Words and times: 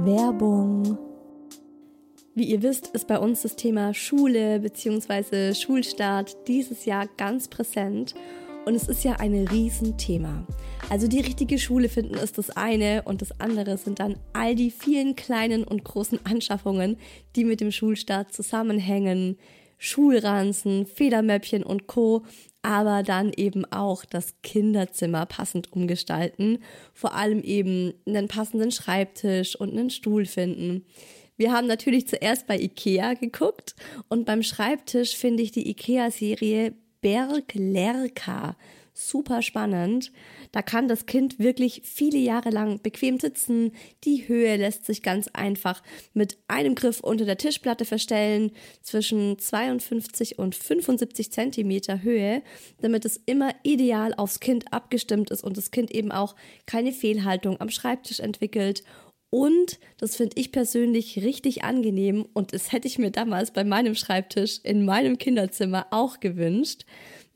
Werbung. 0.00 0.96
Wie 2.36 2.44
ihr 2.44 2.62
wisst, 2.62 2.86
ist 2.88 3.08
bei 3.08 3.18
uns 3.18 3.42
das 3.42 3.56
Thema 3.56 3.92
Schule 3.94 4.60
bzw. 4.60 5.54
Schulstart 5.54 6.36
dieses 6.46 6.84
Jahr 6.84 7.08
ganz 7.16 7.48
präsent 7.48 8.14
und 8.64 8.76
es 8.76 8.86
ist 8.86 9.02
ja 9.02 9.14
ein 9.14 9.34
Riesenthema. 9.48 10.46
Also 10.88 11.08
die 11.08 11.18
richtige 11.18 11.58
Schule 11.58 11.88
finden 11.88 12.14
ist 12.14 12.38
das 12.38 12.50
eine 12.50 13.02
und 13.06 13.22
das 13.22 13.40
andere 13.40 13.76
sind 13.76 13.98
dann 13.98 14.14
all 14.34 14.54
die 14.54 14.70
vielen 14.70 15.16
kleinen 15.16 15.64
und 15.64 15.82
großen 15.82 16.20
Anschaffungen, 16.24 16.96
die 17.34 17.44
mit 17.44 17.60
dem 17.60 17.72
Schulstart 17.72 18.32
zusammenhängen. 18.32 19.36
Schulranzen, 19.78 20.86
Federmäppchen 20.86 21.62
und 21.62 21.86
Co. 21.86 22.24
Aber 22.62 23.02
dann 23.02 23.32
eben 23.34 23.64
auch 23.64 24.04
das 24.04 24.34
Kinderzimmer 24.42 25.26
passend 25.26 25.72
umgestalten, 25.72 26.58
vor 26.92 27.14
allem 27.14 27.40
eben 27.42 27.94
einen 28.06 28.28
passenden 28.28 28.72
Schreibtisch 28.72 29.56
und 29.56 29.70
einen 29.70 29.90
Stuhl 29.90 30.26
finden. 30.26 30.84
Wir 31.36 31.52
haben 31.52 31.68
natürlich 31.68 32.08
zuerst 32.08 32.48
bei 32.48 32.58
Ikea 32.58 33.14
geguckt 33.14 33.76
und 34.08 34.26
beim 34.26 34.42
Schreibtisch 34.42 35.16
finde 35.16 35.44
ich 35.44 35.52
die 35.52 35.70
Ikea-Serie 35.70 36.74
Berg 37.00 37.54
Lerka 37.54 38.56
super 38.98 39.42
spannend. 39.42 40.12
Da 40.52 40.62
kann 40.62 40.88
das 40.88 41.06
Kind 41.06 41.38
wirklich 41.38 41.82
viele 41.84 42.18
Jahre 42.18 42.50
lang 42.50 42.82
bequem 42.82 43.20
sitzen. 43.20 43.72
Die 44.04 44.26
Höhe 44.28 44.56
lässt 44.56 44.84
sich 44.84 45.02
ganz 45.02 45.28
einfach 45.28 45.82
mit 46.14 46.38
einem 46.48 46.74
Griff 46.74 47.00
unter 47.00 47.24
der 47.24 47.38
Tischplatte 47.38 47.84
verstellen, 47.84 48.50
zwischen 48.82 49.38
52 49.38 50.38
und 50.38 50.54
75 50.54 51.30
Zentimeter 51.30 52.02
Höhe, 52.02 52.42
damit 52.80 53.04
es 53.04 53.20
immer 53.26 53.54
ideal 53.62 54.14
aufs 54.14 54.40
Kind 54.40 54.72
abgestimmt 54.72 55.30
ist 55.30 55.44
und 55.44 55.56
das 55.56 55.70
Kind 55.70 55.90
eben 55.90 56.10
auch 56.10 56.34
keine 56.66 56.92
Fehlhaltung 56.92 57.60
am 57.60 57.70
Schreibtisch 57.70 58.20
entwickelt 58.20 58.82
und 59.30 59.78
das 59.98 60.16
finde 60.16 60.40
ich 60.40 60.52
persönlich 60.52 61.22
richtig 61.22 61.62
angenehm 61.62 62.26
und 62.32 62.54
das 62.54 62.72
hätte 62.72 62.88
ich 62.88 62.98
mir 62.98 63.10
damals 63.10 63.50
bei 63.50 63.62
meinem 63.62 63.94
Schreibtisch 63.94 64.60
in 64.62 64.86
meinem 64.86 65.18
Kinderzimmer 65.18 65.86
auch 65.90 66.20
gewünscht. 66.20 66.86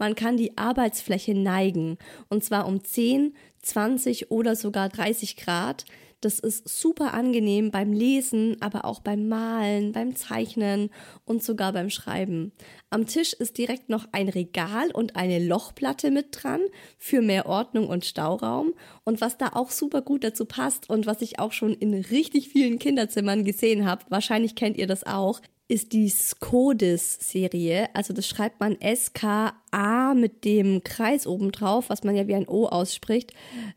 Man 0.03 0.17
kann 0.17 0.37
die 0.37 0.59
Arbeitsfläche 0.59 1.33
neigen 1.33 1.97
und 2.29 2.43
zwar 2.43 2.67
um 2.67 2.83
10, 2.83 3.37
20 3.63 4.33
oder 4.33 4.57
sogar 4.57 4.89
30 4.89 5.37
Grad. 5.37 5.85
Das 6.21 6.41
ist 6.41 6.69
super 6.69 7.15
angenehm 7.15 7.71
beim 7.71 7.93
Lesen, 7.93 8.57
aber 8.59 8.85
auch 8.85 8.99
beim 8.99 9.29
Malen, 9.29 9.93
beim 9.93 10.17
Zeichnen 10.17 10.91
und 11.25 11.45
sogar 11.45 11.73
beim 11.73 11.89
Schreiben. 11.89 12.51
Am 12.91 13.07
Tisch 13.07 13.33
ist 13.33 13.59
direkt 13.59 13.91
noch 13.91 14.09
ein 14.11 14.29
Regal 14.29 14.91
und 14.91 15.15
eine 15.15 15.39
Lochplatte 15.39 16.11
mit 16.11 16.27
dran 16.33 16.63
für 16.99 17.23
mehr 17.23 17.47
Ordnung 17.47 17.87
und 17.87 18.05
Stauraum. 18.05 18.75
Und 19.05 19.21
was 19.21 19.39
da 19.39 19.51
auch 19.53 19.71
super 19.71 20.03
gut 20.03 20.25
dazu 20.25 20.47
passt 20.47 20.91
und 20.91 21.07
was 21.07 21.23
ich 21.23 21.39
auch 21.39 21.53
schon 21.53 21.75
in 21.75 21.95
richtig 21.95 22.49
vielen 22.49 22.81
Kinderzimmern 22.81 23.45
gesehen 23.45 23.87
habe, 23.87 24.05
wahrscheinlich 24.09 24.57
kennt 24.57 24.77
ihr 24.79 24.89
das 24.89 25.05
auch, 25.07 25.41
ist 25.69 25.93
die 25.93 26.09
Skodis-Serie. 26.09 27.89
Also 27.95 28.13
das 28.13 28.27
schreibt 28.27 28.61
man 28.61 28.81
S-K-A 28.81 30.15
mit 30.15 30.45
dem 30.45 30.85
Kreis 30.85 31.27
oben 31.27 31.53
drauf, 31.53 31.89
was 31.89 32.05
man 32.05 32.15
ja 32.15 32.27
wie 32.27 32.35
ein 32.35 32.49
O 32.49 32.67
ausspricht. 32.67 33.33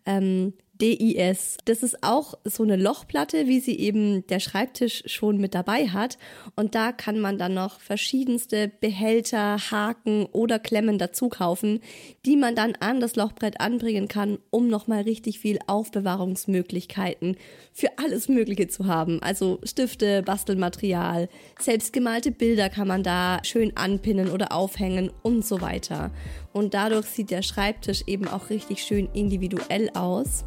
Ähm, 0.06 0.54
DIS. 0.82 1.58
Das 1.66 1.84
ist 1.84 2.04
auch 2.04 2.34
so 2.44 2.64
eine 2.64 2.76
Lochplatte, 2.76 3.48
wie 3.48 3.60
sie 3.60 3.78
eben 3.80 4.26
der 4.28 4.40
Schreibtisch 4.40 5.04
schon 5.06 5.38
mit 5.38 5.56
dabei 5.56 5.88
hat. 5.88 6.18
Und 6.56 6.76
da 6.76 6.92
kann 6.92 7.20
man 7.20 7.38
dann 7.38 7.54
noch 7.54 7.80
verschiedenste 7.80 8.72
Behälter, 8.82 9.58
Haken 9.72 10.26
oder 10.32 10.60
Klemmen 10.60 10.98
dazu 10.98 11.30
kaufen, 11.30 11.80
die 12.26 12.36
man 12.36 12.56
dann 12.56 12.76
an 12.80 13.00
das 13.00 13.16
Lochbrett 13.16 13.60
anbringen 13.62 14.08
kann, 14.08 14.38
um 14.50 14.68
nochmal 14.68 15.04
richtig 15.04 15.40
viel 15.40 15.60
Aufbewahrungsmöglichkeiten 15.68 17.38
für 17.72 17.90
alles 17.98 18.28
Mögliche 18.28 18.68
zu 18.68 18.86
haben. 18.86 19.22
Also 19.22 19.60
Stifte, 19.64 20.24
Bastelmaterial, 20.24 21.30
selbstgemalte 21.60 22.32
Bilder 22.32 22.70
kann 22.70 22.88
man 22.88 23.04
da 23.04 23.40
schön 23.44 23.76
anpinnen 23.78 24.30
oder 24.30 24.52
aufhängen 24.52 25.12
und 25.24 25.46
so 25.46 25.62
weiter. 25.62 26.12
Und 26.56 26.74
dadurch 26.74 27.08
sieht 27.08 27.32
der 27.32 27.42
Schreibtisch 27.42 28.04
eben 28.08 28.30
auch 28.30 28.50
richtig 28.50 28.82
schön 28.82 29.10
individuell 29.12 29.90
aus. 29.94 30.46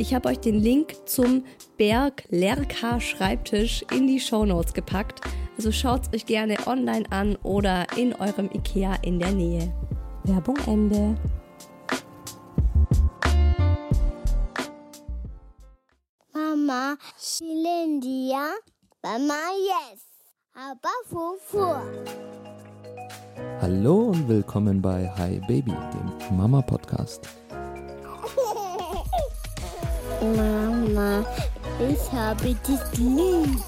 Ich 0.00 0.12
habe 0.12 0.28
euch 0.28 0.40
den 0.40 0.58
Link 0.58 0.96
zum 1.08 1.44
Berg 1.76 2.24
Lerka 2.28 2.98
Schreibtisch 2.98 3.84
in 3.92 4.08
die 4.08 4.18
Show 4.18 4.44
Notes 4.44 4.74
gepackt. 4.74 5.20
Also 5.56 5.70
schaut 5.70 6.08
es 6.08 6.12
euch 6.12 6.26
gerne 6.26 6.56
online 6.66 7.04
an 7.12 7.36
oder 7.44 7.86
in 7.96 8.14
eurem 8.14 8.50
Ikea 8.52 8.96
in 9.02 9.20
der 9.20 9.30
Nähe. 9.30 9.72
Werbung 10.24 10.58
Ende. 10.66 11.14
Mama, 16.32 16.96
Shilindia, 17.16 18.54
Mama, 19.04 19.38
yes. 19.60 20.02
Aber 20.52 20.90
Fufu. 21.08 22.43
Hallo 23.36 24.10
und 24.10 24.28
willkommen 24.28 24.80
bei 24.80 25.10
Hi 25.16 25.40
Baby, 25.48 25.72
dem 25.72 26.36
Mama 26.36 26.62
Podcast. 26.62 27.28
Mama, 30.20 31.24
ich 31.80 32.12
habe 32.12 32.54
dich 32.54 32.98
lieb. 32.98 33.60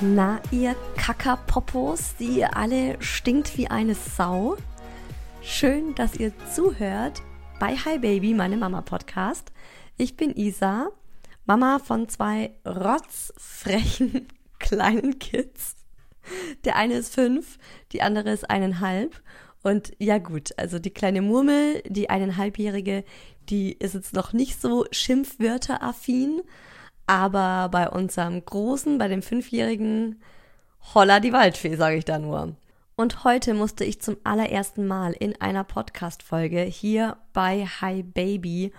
Na, 0.00 0.40
ihr 0.50 0.74
Kackerpopos, 0.96 2.16
die 2.16 2.38
ihr 2.38 2.56
alle 2.56 2.96
stinkt 3.02 3.58
wie 3.58 3.68
eine 3.68 3.94
Sau. 3.94 4.56
Schön, 5.42 5.94
dass 5.96 6.16
ihr 6.16 6.32
zuhört 6.54 7.20
bei 7.60 7.76
Hi 7.76 7.98
Baby, 7.98 8.32
meinem 8.32 8.60
Mama 8.60 8.80
Podcast. 8.80 9.52
Ich 9.98 10.16
bin 10.16 10.34
Isa, 10.34 10.88
Mama 11.44 11.78
von 11.78 12.08
zwei 12.08 12.52
rotzfrechen 12.64 14.28
kleinen 14.58 15.18
Kids. 15.18 15.76
Der 16.64 16.76
eine 16.76 16.94
ist 16.94 17.14
fünf, 17.14 17.58
die 17.92 18.02
andere 18.02 18.30
ist 18.30 18.48
eineinhalb. 18.48 19.22
Und 19.62 19.92
ja 19.98 20.18
gut, 20.18 20.50
also 20.56 20.78
die 20.78 20.90
kleine 20.90 21.22
Murmel, 21.22 21.82
die 21.86 22.10
eineinhalbjährige, 22.10 23.04
die 23.48 23.72
ist 23.72 23.94
jetzt 23.94 24.14
noch 24.14 24.32
nicht 24.32 24.60
so 24.60 24.86
Schimpfwörteraffin. 24.90 26.42
Aber 27.06 27.68
bei 27.70 27.88
unserem 27.88 28.44
Großen, 28.44 28.98
bei 28.98 29.08
dem 29.08 29.22
Fünfjährigen, 29.22 30.22
holla 30.94 31.20
die 31.20 31.32
Waldfee, 31.32 31.76
sage 31.76 31.96
ich 31.96 32.04
da 32.04 32.18
nur. 32.18 32.56
Und 32.96 33.24
heute 33.24 33.54
musste 33.54 33.84
ich 33.84 34.02
zum 34.02 34.16
allerersten 34.24 34.86
Mal 34.86 35.12
in 35.12 35.40
einer 35.40 35.64
Podcast-Folge 35.64 36.62
hier 36.62 37.16
bei 37.32 37.64
Hi 37.64 38.02
Baby 38.02 38.72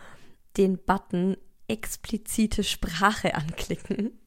den 0.58 0.78
Button 0.78 1.38
explizite 1.68 2.64
Sprache 2.64 3.34
anklicken. 3.36 4.19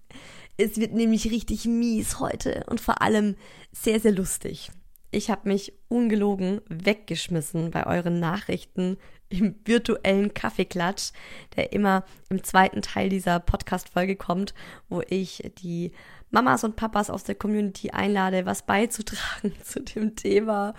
Es 0.56 0.78
wird 0.78 0.92
nämlich 0.92 1.30
richtig 1.30 1.64
mies 1.64 2.20
heute 2.20 2.64
und 2.68 2.80
vor 2.80 3.02
allem 3.02 3.36
sehr, 3.72 4.00
sehr 4.00 4.12
lustig. 4.12 4.70
Ich 5.10 5.30
habe 5.30 5.48
mich 5.48 5.74
ungelogen 5.88 6.60
weggeschmissen 6.68 7.70
bei 7.70 7.86
euren 7.86 8.18
Nachrichten 8.18 8.96
im 9.28 9.54
virtuellen 9.64 10.34
Kaffeeklatsch, 10.34 11.12
der 11.56 11.72
immer 11.72 12.04
im 12.28 12.44
zweiten 12.44 12.82
Teil 12.82 13.08
dieser 13.08 13.40
Podcast-Folge 13.40 14.16
kommt, 14.16 14.54
wo 14.88 15.02
ich 15.08 15.50
die 15.58 15.92
Mamas 16.30 16.64
und 16.64 16.76
Papas 16.76 17.10
aus 17.10 17.24
der 17.24 17.34
Community 17.34 17.90
einlade, 17.90 18.46
was 18.46 18.64
beizutragen 18.64 19.54
zu 19.62 19.80
dem 19.80 20.16
Thema. 20.16 20.74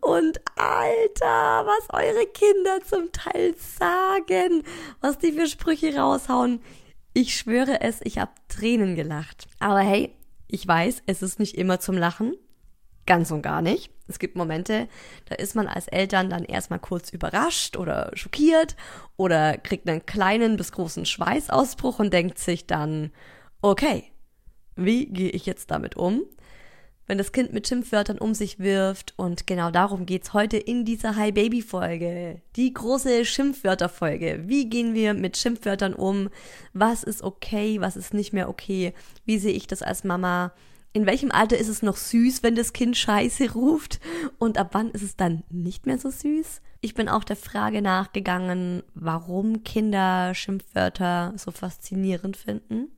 Und 0.00 0.40
Alter, 0.56 1.66
was 1.66 1.90
eure 1.90 2.26
Kinder 2.26 2.80
zum 2.84 3.10
Teil 3.10 3.54
sagen, 3.56 4.62
was 5.00 5.18
die 5.18 5.32
für 5.32 5.48
Sprüche 5.48 5.96
raushauen. 5.96 6.60
Ich 7.14 7.36
schwöre 7.36 7.80
es, 7.82 8.00
ich 8.02 8.18
habe 8.18 8.32
Tränen 8.48 8.94
gelacht. 8.94 9.46
Aber 9.58 9.80
hey, 9.80 10.14
ich 10.48 10.66
weiß, 10.66 11.02
es 11.06 11.22
ist 11.22 11.38
nicht 11.38 11.56
immer 11.56 11.78
zum 11.78 11.96
Lachen. 11.96 12.34
Ganz 13.04 13.30
und 13.30 13.42
gar 13.42 13.62
nicht. 13.62 13.90
Es 14.08 14.18
gibt 14.18 14.36
Momente, 14.36 14.88
da 15.26 15.34
ist 15.34 15.54
man 15.54 15.66
als 15.66 15.88
Eltern 15.88 16.30
dann 16.30 16.44
erstmal 16.44 16.78
kurz 16.78 17.10
überrascht 17.10 17.76
oder 17.76 18.10
schockiert 18.14 18.76
oder 19.16 19.58
kriegt 19.58 19.88
einen 19.88 20.06
kleinen 20.06 20.56
bis 20.56 20.72
großen 20.72 21.04
Schweißausbruch 21.04 21.98
und 21.98 22.12
denkt 22.12 22.38
sich 22.38 22.66
dann, 22.66 23.10
okay, 23.60 24.04
wie 24.76 25.06
gehe 25.06 25.30
ich 25.30 25.46
jetzt 25.46 25.70
damit 25.70 25.96
um? 25.96 26.22
Wenn 27.06 27.18
das 27.18 27.32
Kind 27.32 27.52
mit 27.52 27.66
Schimpfwörtern 27.66 28.18
um 28.18 28.34
sich 28.34 28.58
wirft. 28.58 29.14
Und 29.16 29.46
genau 29.46 29.70
darum 29.70 30.06
geht's 30.06 30.32
heute 30.32 30.56
in 30.56 30.84
dieser 30.84 31.16
Hi 31.16 31.32
Baby 31.32 31.62
Folge. 31.62 32.40
Die 32.56 32.72
große 32.72 33.24
Schimpfwörter 33.24 33.88
Folge. 33.88 34.44
Wie 34.46 34.68
gehen 34.68 34.94
wir 34.94 35.14
mit 35.14 35.36
Schimpfwörtern 35.36 35.94
um? 35.94 36.28
Was 36.72 37.02
ist 37.02 37.22
okay? 37.22 37.80
Was 37.80 37.96
ist 37.96 38.14
nicht 38.14 38.32
mehr 38.32 38.48
okay? 38.48 38.94
Wie 39.24 39.38
sehe 39.38 39.52
ich 39.52 39.66
das 39.66 39.82
als 39.82 40.04
Mama? 40.04 40.52
In 40.94 41.06
welchem 41.06 41.30
Alter 41.30 41.56
ist 41.56 41.68
es 41.68 41.82
noch 41.82 41.96
süß, 41.96 42.42
wenn 42.42 42.54
das 42.54 42.72
Kind 42.72 42.96
Scheiße 42.96 43.52
ruft? 43.52 43.98
Und 44.38 44.58
ab 44.58 44.70
wann 44.72 44.90
ist 44.90 45.02
es 45.02 45.16
dann 45.16 45.42
nicht 45.50 45.86
mehr 45.86 45.98
so 45.98 46.10
süß? 46.10 46.60
Ich 46.82 46.94
bin 46.94 47.08
auch 47.08 47.24
der 47.24 47.36
Frage 47.36 47.80
nachgegangen, 47.80 48.82
warum 48.94 49.64
Kinder 49.64 50.34
Schimpfwörter 50.34 51.32
so 51.36 51.50
faszinierend 51.50 52.36
finden 52.36 52.88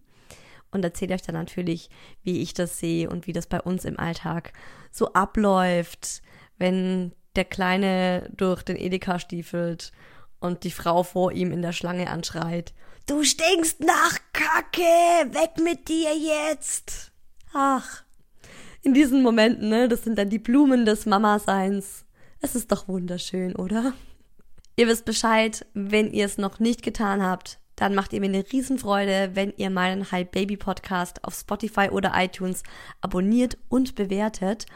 und 0.75 0.85
erzähle 0.85 1.15
euch 1.15 1.23
dann 1.23 1.35
natürlich, 1.35 1.89
wie 2.23 2.43
ich 2.43 2.53
das 2.53 2.79
sehe 2.79 3.09
und 3.09 3.27
wie 3.27 3.33
das 3.33 3.47
bei 3.47 3.61
uns 3.61 3.85
im 3.85 3.99
Alltag 3.99 4.53
so 4.91 5.13
abläuft, 5.13 6.23
wenn 6.59 7.13
der 7.37 7.45
Kleine 7.45 8.31
durch 8.37 8.63
den 8.63 8.77
Edeka 8.77 9.19
stiefelt 9.19 9.93
und 10.41 10.65
die 10.65 10.71
Frau 10.71 11.03
vor 11.03 11.33
ihm 11.33 11.53
in 11.53 11.63
der 11.63 11.73
Schlange 11.73 12.11
anschreit. 12.11 12.75
Du 13.07 13.23
stinkst 13.23 13.81
nach 13.81 14.19
Kacke! 14.33 14.83
Weg 14.83 15.63
mit 15.63 15.89
dir 15.89 16.13
jetzt! 16.17 17.13
Ach, 17.53 18.05
in 18.83 18.93
diesen 18.93 19.23
Momenten, 19.23 19.71
ne, 19.71 19.89
das 19.89 20.05
sind 20.05 20.19
dann 20.19 20.29
die 20.29 20.39
Blumen 20.39 20.85
des 20.85 21.07
Mama-Seins. 21.07 22.05
Es 22.41 22.55
ist 22.55 22.71
doch 22.71 22.87
wunderschön, 22.87 23.57
oder? 23.57 23.95
Ihr 24.77 24.89
wisst 24.89 25.07
Bescheid, 25.07 25.65
wenn 25.73 26.13
ihr 26.13 26.27
es 26.27 26.37
noch 26.37 26.59
nicht 26.59 26.83
getan 26.83 27.23
habt, 27.23 27.59
dann 27.77 27.95
macht 27.95 28.13
ihr 28.13 28.21
mir 28.21 28.27
eine 28.27 28.45
Riesenfreude, 28.51 29.31
wenn 29.35 29.53
ihr 29.57 29.71
meinen 29.71 30.11
Hi 30.13 30.25
Baby 30.25 30.57
Podcast 30.57 31.25
auf 31.25 31.35
Spotify 31.35 31.89
oder 31.91 32.13
iTunes 32.15 32.63
abonniert 33.01 33.59
und 33.69 33.95
bewertet. 33.95 34.67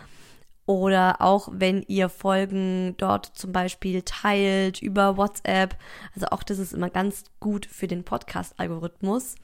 Oder 0.67 1.23
auch 1.23 1.49
wenn 1.51 1.83
ihr 1.89 2.11
Folgen 2.11 2.95
dort 2.99 3.25
zum 3.25 3.53
Beispiel 3.53 4.03
teilt 4.03 4.83
über 4.83 5.17
WhatsApp. 5.17 5.79
Also 6.15 6.27
auch 6.27 6.43
das 6.43 6.59
ist 6.59 6.75
immer 6.75 6.91
ganz 6.91 7.25
gut 7.41 7.65
für 7.65 7.87
den 7.87 8.05
Podcast-Algorithmus. 8.05 9.37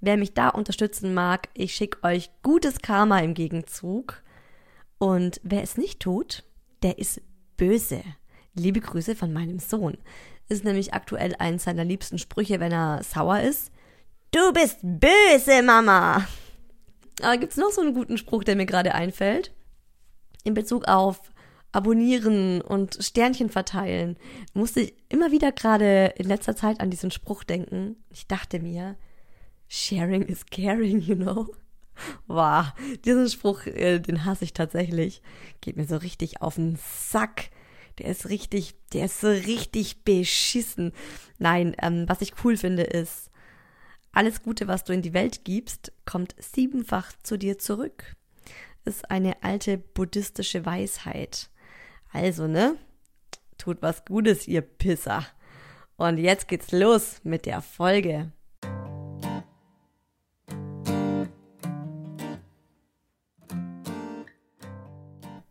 Wer 0.00 0.16
mich 0.16 0.34
da 0.34 0.50
unterstützen 0.50 1.12
mag, 1.12 1.48
ich 1.54 1.74
schicke 1.74 2.04
euch 2.04 2.30
gutes 2.42 2.80
Karma 2.82 3.18
im 3.18 3.34
Gegenzug. 3.34 4.22
Und 4.98 5.40
wer 5.42 5.62
es 5.62 5.76
nicht 5.76 5.98
tut, 5.98 6.44
der 6.82 6.98
ist 6.98 7.20
böse. 7.56 8.02
Liebe 8.54 8.80
Grüße 8.80 9.16
von 9.16 9.32
meinem 9.32 9.58
Sohn 9.58 9.96
ist 10.50 10.64
nämlich 10.64 10.92
aktuell 10.92 11.34
eins 11.38 11.64
seiner 11.64 11.84
liebsten 11.84 12.18
Sprüche, 12.18 12.60
wenn 12.60 12.72
er 12.72 13.02
sauer 13.02 13.40
ist. 13.40 13.70
Du 14.32 14.52
bist 14.52 14.78
böse, 14.82 15.62
Mama! 15.62 16.26
Aber 17.22 17.36
gibt's 17.38 17.56
noch 17.56 17.70
so 17.70 17.80
einen 17.80 17.94
guten 17.94 18.18
Spruch, 18.18 18.44
der 18.44 18.56
mir 18.56 18.66
gerade 18.66 18.94
einfällt? 18.94 19.52
In 20.44 20.54
Bezug 20.54 20.86
auf 20.86 21.20
Abonnieren 21.72 22.60
und 22.62 22.98
Sternchen 23.00 23.48
verteilen, 23.48 24.16
musste 24.54 24.80
ich 24.80 24.94
immer 25.08 25.30
wieder 25.30 25.52
gerade 25.52 26.14
in 26.16 26.26
letzter 26.26 26.56
Zeit 26.56 26.80
an 26.80 26.90
diesen 26.90 27.12
Spruch 27.12 27.44
denken. 27.44 27.96
Ich 28.10 28.26
dachte 28.26 28.58
mir, 28.58 28.96
sharing 29.68 30.22
is 30.22 30.46
caring, 30.46 31.00
you 31.00 31.14
know? 31.14 31.48
Wow, 32.26 32.72
diesen 33.04 33.28
Spruch, 33.28 33.66
äh, 33.66 33.98
den 33.98 34.24
hasse 34.24 34.44
ich 34.44 34.54
tatsächlich. 34.54 35.20
Geht 35.60 35.76
mir 35.76 35.84
so 35.84 35.96
richtig 35.96 36.40
auf 36.40 36.54
den 36.54 36.76
Sack 36.76 37.50
der 37.98 38.06
ist 38.06 38.28
richtig, 38.28 38.74
der 38.92 39.06
ist 39.06 39.20
so 39.20 39.28
richtig 39.28 40.04
beschissen. 40.04 40.92
Nein, 41.38 41.74
ähm, 41.80 42.08
was 42.08 42.20
ich 42.20 42.32
cool 42.44 42.56
finde 42.56 42.82
ist, 42.82 43.30
alles 44.12 44.42
Gute, 44.42 44.66
was 44.66 44.84
du 44.84 44.92
in 44.92 45.02
die 45.02 45.12
Welt 45.12 45.44
gibst, 45.44 45.92
kommt 46.04 46.34
siebenfach 46.38 47.12
zu 47.22 47.36
dir 47.36 47.58
zurück. 47.58 48.16
Ist 48.84 49.10
eine 49.10 49.42
alte 49.42 49.78
buddhistische 49.78 50.66
Weisheit. 50.66 51.50
Also, 52.12 52.46
ne? 52.46 52.76
Tut 53.58 53.82
was 53.82 54.04
Gutes, 54.04 54.48
ihr 54.48 54.62
Pisser. 54.62 55.24
Und 55.96 56.18
jetzt 56.18 56.48
geht's 56.48 56.72
los 56.72 57.20
mit 57.24 57.46
der 57.46 57.60
Folge. 57.60 58.32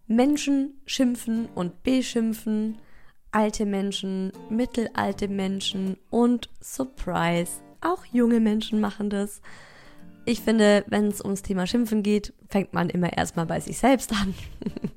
Menschen 0.10 0.82
schimpfen 0.88 1.48
und 1.54 1.84
beschimpfen, 1.84 2.80
alte 3.32 3.68
Menschen, 3.68 4.34
mittelalte 4.50 5.28
Menschen 5.28 5.98
und 6.10 6.50
Surprise, 6.60 7.62
auch 7.80 8.04
junge 8.06 8.40
Menschen 8.40 8.82
machen 8.82 9.12
das. 9.12 9.40
Ich 10.26 10.42
finde, 10.42 10.84
wenn 10.88 11.06
es 11.06 11.22
ums 11.22 11.44
Thema 11.44 11.68
Schimpfen 11.68 12.02
geht, 12.02 12.34
fängt 12.50 12.74
man 12.74 12.90
immer 12.90 13.16
erstmal 13.16 13.46
bei 13.46 13.60
sich 13.60 13.78
selbst 13.78 14.12
an 14.12 14.34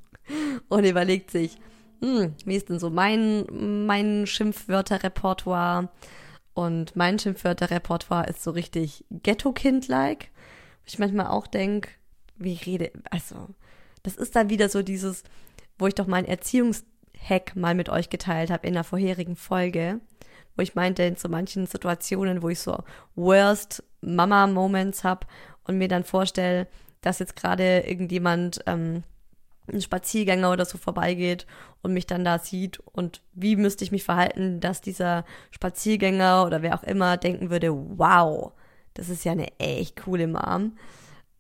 und 0.71 0.85
überlegt 0.85 1.31
sich, 1.31 1.59
hm, 2.01 2.35
wie 2.47 2.57
ist 2.57 2.71
denn 2.71 2.79
so 2.79 2.89
mein, 2.89 3.45
mein 3.87 4.27
Schimpfwörterrepertoire? 4.27 5.91
Und 6.55 6.97
mein 6.97 7.19
Schimpfwörterrepertoire 7.19 8.29
ist 8.29 8.43
so 8.43 8.51
richtig 8.51 9.05
Ghetto-Kind-like. 9.11 10.31
Ich 10.87 10.99
manchmal 10.99 11.27
auch 11.27 11.47
denke, 11.47 11.91
wie 12.37 12.55
rede, 12.55 12.93
also 13.11 13.49
das 14.03 14.17
ist 14.17 14.37
dann 14.37 14.51
wieder 14.51 14.69
so 14.69 14.83
dieses, 14.83 15.23
wo 15.79 15.87
ich 15.87 15.95
doch 15.95 16.07
meinen 16.07 16.27
Erziehungshack 16.27 17.55
mal 17.55 17.75
mit 17.75 17.89
euch 17.89 18.11
geteilt 18.11 18.51
habe 18.51 18.67
in 18.67 18.75
der 18.75 18.85
vorherigen 18.85 19.37
Folge, 19.37 20.01
wo 20.57 20.63
ich 20.63 20.75
meinte, 20.75 21.03
in 21.03 21.17
so 21.17 21.29
manchen 21.29 21.67
Situationen, 21.67 22.43
wo 22.43 22.49
ich 22.49 22.61
so 22.61 22.85
worst 23.15 23.83
Mama-Moments 24.01 25.05
habe 25.05 25.27
und 25.65 25.79
mir 25.79 25.89
dann 25.89 26.05
vorstelle, 26.05 26.67
dass 27.01 27.19
jetzt 27.19 27.37
gerade 27.37 27.81
irgendjemand 27.81 28.63
ähm, 28.67 29.03
ein 29.73 29.81
Spaziergänger 29.81 30.51
oder 30.51 30.65
so 30.65 30.77
vorbeigeht 30.77 31.47
und 31.83 31.93
mich 31.93 32.07
dann 32.07 32.25
da 32.25 32.39
sieht 32.39 32.81
und 32.81 33.23
wie 33.33 33.57
müsste 33.57 33.85
ich 33.85 33.93
mich 33.93 34.05
verhalten, 34.05 34.61
dass 34.61 34.81
dieser 34.81 35.25
Spaziergänger 35.51 36.45
oder 36.45 36.63
wer 36.63 36.75
auch 36.75 36.83
immer 36.83 37.17
denken 37.17 37.51
würde, 37.51 37.73
wow, 37.73 38.53
das 38.95 39.09
ist 39.09 39.25
ja 39.25 39.33
eine 39.33 39.49
echt 39.59 40.03
coole 40.03 40.27
Mom 40.27 40.77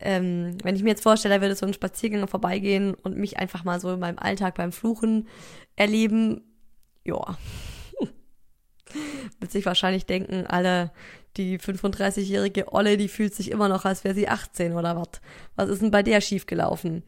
ähm, 0.02 0.56
wenn 0.62 0.76
ich 0.76 0.82
mir 0.82 0.90
jetzt 0.90 1.02
vorstelle, 1.02 1.40
würde 1.40 1.54
so 1.54 1.66
ein 1.66 1.75
Spaziergänger 1.75 2.28
vorbeigehen 2.28 2.94
und 2.94 3.16
mich 3.16 3.38
einfach 3.38 3.64
mal 3.64 3.81
so 3.81 3.93
in 3.93 4.00
meinem 4.00 4.19
Alltag 4.19 4.54
beim 4.54 4.72
Fluchen 4.72 5.28
erleben, 5.76 6.43
ja. 7.04 7.38
Wird 9.40 9.52
sich 9.52 9.66
wahrscheinlich 9.66 10.06
denken, 10.06 10.46
alle, 10.46 10.93
die 11.37 11.58
35-jährige 11.58 12.72
Olle, 12.72 12.96
die 12.96 13.08
fühlt 13.08 13.34
sich 13.34 13.50
immer 13.50 13.69
noch, 13.69 13.84
als 13.84 14.04
wäre 14.04 14.14
sie 14.14 14.28
18 14.28 14.75
oder 14.75 14.96
was. 14.96 15.20
Was 15.56 15.69
ist 15.70 15.82
denn 15.82 15.90
bei 15.90 16.02
der 16.02 16.20
schiefgelaufen? 16.20 17.04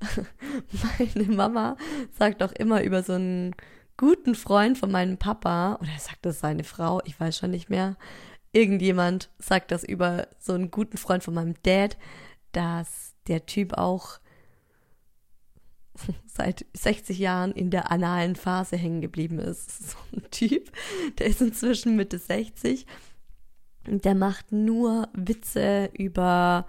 Meine 0.98 1.28
Mama 1.28 1.76
sagt 2.18 2.42
doch 2.42 2.52
immer 2.52 2.82
über 2.82 3.02
so 3.02 3.14
einen 3.14 3.54
guten 3.96 4.34
Freund 4.34 4.78
von 4.78 4.90
meinem 4.90 5.16
Papa, 5.16 5.78
oder 5.80 5.90
sagt 5.98 6.26
das 6.26 6.40
seine 6.40 6.64
Frau, 6.64 7.00
ich 7.04 7.18
weiß 7.18 7.38
schon 7.38 7.50
nicht 7.50 7.70
mehr. 7.70 7.96
Irgendjemand 8.52 9.30
sagt 9.38 9.70
das 9.70 9.84
über 9.84 10.28
so 10.38 10.52
einen 10.52 10.70
guten 10.70 10.98
Freund 10.98 11.22
von 11.24 11.34
meinem 11.34 11.54
Dad, 11.62 11.96
dass 12.52 13.14
der 13.26 13.46
Typ 13.46 13.74
auch 13.74 14.18
seit 16.26 16.66
60 16.74 17.18
Jahren 17.18 17.52
in 17.52 17.70
der 17.70 17.90
analen 17.90 18.36
Phase 18.36 18.76
hängen 18.76 19.00
geblieben 19.00 19.38
ist. 19.38 19.90
So 19.90 19.98
ein 20.16 20.30
Typ, 20.30 20.72
der 21.18 21.26
ist 21.26 21.40
inzwischen 21.40 21.96
Mitte 21.96 22.18
60 22.18 22.86
und 23.88 24.04
der 24.04 24.14
macht 24.14 24.52
nur 24.52 25.08
Witze 25.12 25.90
über 25.92 26.66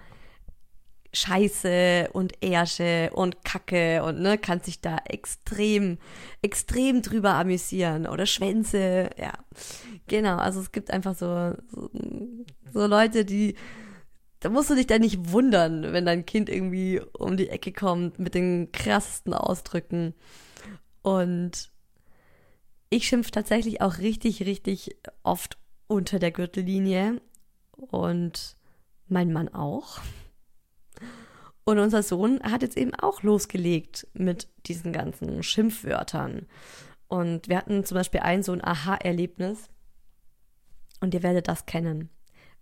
Scheiße 1.15 2.09
und 2.11 2.33
Ärsche 2.43 3.11
und 3.13 3.45
Kacke 3.45 4.03
und 4.03 4.19
ne, 4.19 4.39
kann 4.39 4.61
sich 4.61 4.81
da 4.81 4.97
extrem, 5.05 5.99
extrem 6.41 7.03
drüber 7.03 7.35
amüsieren 7.35 8.07
oder 8.07 8.25
Schwänze, 8.25 9.11
ja. 9.17 9.33
Genau, 10.07 10.37
also 10.37 10.59
es 10.59 10.71
gibt 10.71 10.89
einfach 10.89 11.15
so, 11.15 11.53
so, 11.69 11.91
so 12.73 12.87
Leute, 12.87 13.25
die 13.25 13.55
da 14.43 14.49
musst 14.49 14.69
du 14.69 14.75
dich 14.75 14.87
dann 14.87 14.99
nicht 14.99 15.31
wundern, 15.31 15.93
wenn 15.93 16.05
dein 16.05 16.25
Kind 16.25 16.49
irgendwie 16.49 16.99
um 17.17 17.37
die 17.37 17.47
Ecke 17.47 17.71
kommt 17.71 18.19
mit 18.19 18.35
den 18.35 18.73
krassesten 18.73 19.33
Ausdrücken. 19.33 20.13
Und 21.01 21.71
ich 22.89 23.07
schimpf 23.07 23.31
tatsächlich 23.31 23.79
auch 23.79 23.99
richtig, 23.99 24.45
richtig 24.45 24.97
oft 25.23 25.57
unter 25.87 26.19
der 26.19 26.31
Gürtellinie 26.31 27.21
und 27.77 28.57
mein 29.07 29.31
Mann 29.31 29.47
auch. 29.47 30.01
Und 31.63 31.79
unser 31.79 32.03
Sohn 32.03 32.41
hat 32.43 32.63
jetzt 32.63 32.75
eben 32.75 32.93
auch 32.95 33.23
losgelegt 33.23 34.07
mit 34.13 34.49
diesen 34.65 34.91
ganzen 34.91 35.41
Schimpfwörtern. 35.41 36.47
Und 37.07 37.47
wir 37.47 37.55
hatten 37.55 37.85
zum 37.85 37.95
Beispiel 37.95 38.19
ein 38.19 38.43
so 38.43 38.51
ein 38.51 38.61
Aha-Erlebnis. 38.61 39.69
Und 40.99 41.13
ihr 41.13 41.23
werdet 41.23 41.47
das 41.47 41.65
kennen 41.65 42.09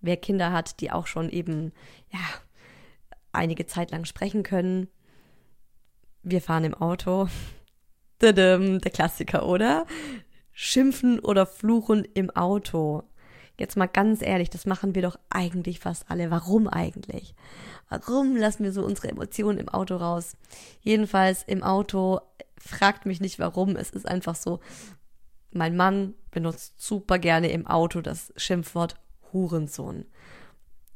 wer 0.01 0.17
Kinder 0.17 0.51
hat, 0.51 0.79
die 0.81 0.91
auch 0.91 1.07
schon 1.07 1.29
eben, 1.29 1.71
ja, 2.11 2.19
einige 3.31 3.65
Zeit 3.65 3.91
lang 3.91 4.05
sprechen 4.05 4.43
können. 4.43 4.87
Wir 6.23 6.41
fahren 6.41 6.65
im 6.65 6.73
Auto. 6.73 7.29
Der 8.21 8.79
Klassiker, 8.93 9.47
oder? 9.47 9.85
Schimpfen 10.51 11.19
oder 11.19 11.45
fluchen 11.45 12.05
im 12.13 12.29
Auto. 12.29 13.03
Jetzt 13.57 13.77
mal 13.77 13.87
ganz 13.87 14.21
ehrlich, 14.21 14.49
das 14.49 14.65
machen 14.65 14.95
wir 14.95 15.01
doch 15.01 15.17
eigentlich 15.29 15.79
fast 15.79 16.09
alle. 16.09 16.31
Warum 16.31 16.67
eigentlich? 16.67 17.35
Warum 17.89 18.35
lassen 18.35 18.63
wir 18.63 18.71
so 18.71 18.83
unsere 18.83 19.09
Emotionen 19.09 19.59
im 19.59 19.69
Auto 19.69 19.95
raus? 19.95 20.35
Jedenfalls 20.81 21.43
im 21.43 21.63
Auto, 21.63 22.21
fragt 22.57 23.05
mich 23.05 23.21
nicht 23.21 23.39
warum, 23.39 23.75
es 23.75 23.89
ist 23.89 24.07
einfach 24.07 24.35
so. 24.35 24.59
Mein 25.51 25.75
Mann 25.75 26.13
benutzt 26.31 26.81
super 26.81 27.19
gerne 27.19 27.49
im 27.51 27.67
Auto 27.67 28.01
das 28.01 28.33
Schimpfwort 28.37 28.95
Hurensohn. 29.33 30.05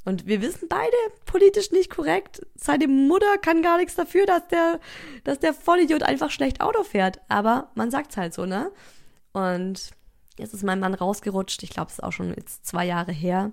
Und 0.05 0.27
wir 0.27 0.41
wissen 0.41 0.69
beide, 0.69 0.95
politisch 1.25 1.71
nicht 1.71 1.89
korrekt. 1.89 2.45
Seine 2.55 2.87
Mutter 2.87 3.39
kann 3.39 3.63
gar 3.63 3.77
nichts 3.77 3.95
dafür, 3.95 4.27
dass 4.27 4.47
der, 4.49 4.79
dass 5.23 5.39
der 5.39 5.53
Vollidiot 5.53 6.03
einfach 6.03 6.29
schlecht 6.29 6.61
Auto 6.61 6.83
fährt. 6.83 7.19
Aber 7.27 7.71
man 7.73 7.89
sagt's 7.89 8.15
halt 8.15 8.33
so, 8.33 8.45
ne? 8.45 8.71
Und 9.33 9.91
jetzt 10.37 10.53
ist 10.53 10.63
mein 10.63 10.79
Mann 10.79 10.93
rausgerutscht. 10.93 11.63
Ich 11.63 11.71
glaube, 11.71 11.89
es 11.89 11.95
ist 11.95 12.03
auch 12.03 12.11
schon 12.11 12.33
jetzt 12.35 12.67
zwei 12.67 12.85
Jahre 12.85 13.11
her. 13.11 13.51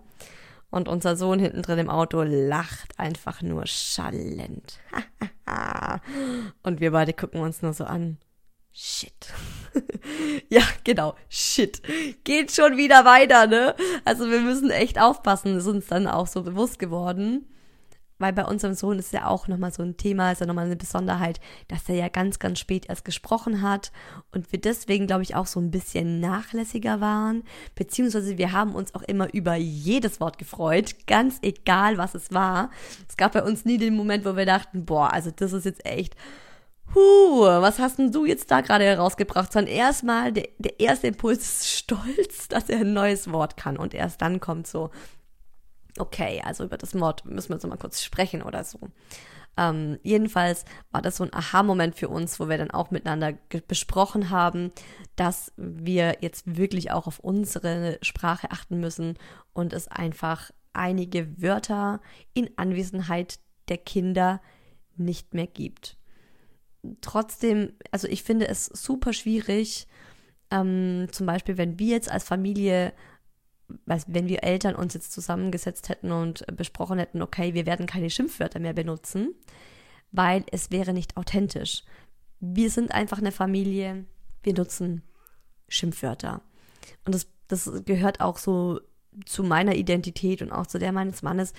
Und 0.70 0.88
unser 0.88 1.16
Sohn 1.16 1.38
hinten 1.38 1.62
drin 1.62 1.78
im 1.78 1.90
Auto 1.90 2.22
lacht 2.22 2.98
einfach 2.98 3.40
nur 3.42 3.66
schallend. 3.66 4.78
Und 6.62 6.80
wir 6.80 6.92
beide 6.92 7.12
gucken 7.14 7.40
uns 7.40 7.62
nur 7.62 7.72
so 7.72 7.84
an. 7.84 8.18
Shit. 8.72 9.32
Ja, 10.48 10.62
genau. 10.84 11.14
Shit. 11.28 11.80
Geht 12.24 12.52
schon 12.52 12.76
wieder 12.76 13.04
weiter, 13.04 13.46
ne? 13.46 13.74
Also 14.04 14.30
wir 14.30 14.40
müssen 14.40 14.70
echt 14.70 15.00
aufpassen, 15.00 15.56
ist 15.56 15.66
uns 15.66 15.86
dann 15.86 16.06
auch 16.06 16.26
so 16.26 16.42
bewusst 16.42 16.78
geworden 16.78 17.46
weil 18.22 18.32
bei 18.32 18.44
unserem 18.44 18.72
Sohn 18.74 18.98
ist 18.98 19.12
ja 19.12 19.26
auch 19.26 19.48
nochmal 19.48 19.72
so 19.72 19.82
ein 19.82 19.98
Thema, 19.98 20.30
ist 20.32 20.40
ja 20.40 20.46
nochmal 20.46 20.66
eine 20.66 20.76
Besonderheit, 20.76 21.40
dass 21.68 21.88
er 21.88 21.96
ja 21.96 22.08
ganz, 22.08 22.38
ganz 22.38 22.60
spät 22.60 22.88
erst 22.88 23.04
gesprochen 23.04 23.60
hat 23.60 23.92
und 24.30 24.50
wir 24.52 24.60
deswegen, 24.60 25.06
glaube 25.06 25.24
ich, 25.24 25.34
auch 25.34 25.46
so 25.46 25.60
ein 25.60 25.70
bisschen 25.70 26.20
nachlässiger 26.20 27.00
waren, 27.00 27.42
beziehungsweise 27.74 28.38
wir 28.38 28.52
haben 28.52 28.74
uns 28.74 28.94
auch 28.94 29.02
immer 29.02 29.34
über 29.34 29.56
jedes 29.56 30.20
Wort 30.20 30.38
gefreut, 30.38 31.06
ganz 31.06 31.40
egal, 31.42 31.98
was 31.98 32.14
es 32.14 32.32
war. 32.32 32.70
Es 33.08 33.16
gab 33.16 33.32
bei 33.32 33.42
uns 33.42 33.64
nie 33.64 33.76
den 33.76 33.96
Moment, 33.96 34.24
wo 34.24 34.36
wir 34.36 34.46
dachten, 34.46 34.86
boah, 34.86 35.12
also 35.12 35.30
das 35.34 35.52
ist 35.52 35.64
jetzt 35.64 35.84
echt, 35.84 36.14
Huh, 36.94 37.40
was 37.40 37.78
hast 37.78 37.98
denn 37.98 38.12
du 38.12 38.26
jetzt 38.26 38.50
da 38.50 38.60
gerade 38.60 38.84
herausgebracht? 38.84 39.52
Sondern 39.52 39.72
erstmal, 39.72 40.32
der, 40.32 40.48
der 40.58 40.78
erste 40.78 41.06
Impuls 41.06 41.40
ist 41.40 41.68
stolz, 41.70 42.48
dass 42.48 42.68
er 42.68 42.80
ein 42.80 42.92
neues 42.92 43.32
Wort 43.32 43.56
kann. 43.56 43.76
Und 43.76 43.94
erst 43.94 44.20
dann 44.20 44.40
kommt 44.40 44.66
so, 44.66 44.90
okay, 45.98 46.42
also 46.44 46.64
über 46.64 46.76
das 46.76 46.94
Mord 46.94 47.24
müssen 47.24 47.50
wir 47.50 47.56
jetzt 47.56 47.66
mal 47.66 47.76
kurz 47.76 48.02
sprechen 48.02 48.42
oder 48.42 48.64
so. 48.64 48.78
Ähm, 49.56 49.98
jedenfalls 50.02 50.64
war 50.90 51.02
das 51.02 51.16
so 51.16 51.24
ein 51.24 51.34
Aha-Moment 51.34 51.94
für 51.94 52.08
uns, 52.08 52.40
wo 52.40 52.48
wir 52.48 52.56
dann 52.56 52.70
auch 52.70 52.90
miteinander 52.90 53.34
besprochen 53.68 54.30
haben, 54.30 54.72
dass 55.16 55.52
wir 55.56 56.18
jetzt 56.20 56.56
wirklich 56.56 56.90
auch 56.90 57.06
auf 57.06 57.18
unsere 57.18 57.98
Sprache 58.00 58.50
achten 58.50 58.80
müssen 58.80 59.18
und 59.52 59.74
es 59.74 59.88
einfach 59.88 60.50
einige 60.72 61.40
Wörter 61.40 62.00
in 62.32 62.50
Anwesenheit 62.56 63.38
der 63.68 63.78
Kinder 63.78 64.40
nicht 64.96 65.34
mehr 65.34 65.46
gibt. 65.46 65.98
Trotzdem, 67.00 67.72
also 67.90 68.08
ich 68.08 68.22
finde 68.22 68.48
es 68.48 68.66
super 68.66 69.12
schwierig, 69.12 69.86
ähm, 70.50 71.08
zum 71.12 71.26
Beispiel, 71.26 71.56
wenn 71.56 71.78
wir 71.78 71.88
jetzt 71.88 72.10
als 72.10 72.24
Familie 72.24 72.92
wenn 73.86 74.28
wir 74.28 74.42
Eltern 74.42 74.74
uns 74.74 74.94
jetzt 74.94 75.12
zusammengesetzt 75.12 75.88
hätten 75.88 76.12
und 76.12 76.44
besprochen 76.56 76.98
hätten, 76.98 77.22
okay, 77.22 77.54
wir 77.54 77.66
werden 77.66 77.86
keine 77.86 78.10
Schimpfwörter 78.10 78.58
mehr 78.58 78.72
benutzen, 78.72 79.34
weil 80.10 80.44
es 80.50 80.70
wäre 80.70 80.92
nicht 80.92 81.16
authentisch. 81.16 81.84
Wir 82.40 82.70
sind 82.70 82.92
einfach 82.92 83.18
eine 83.18 83.32
Familie, 83.32 84.04
wir 84.42 84.54
nutzen 84.54 85.02
Schimpfwörter. 85.68 86.42
Und 87.04 87.14
das, 87.14 87.28
das 87.48 87.84
gehört 87.84 88.20
auch 88.20 88.38
so 88.38 88.80
zu 89.26 89.44
meiner 89.44 89.74
Identität 89.74 90.42
und 90.42 90.52
auch 90.52 90.66
zu 90.66 90.78
der 90.78 90.92
meines 90.92 91.22
Mannes. 91.22 91.52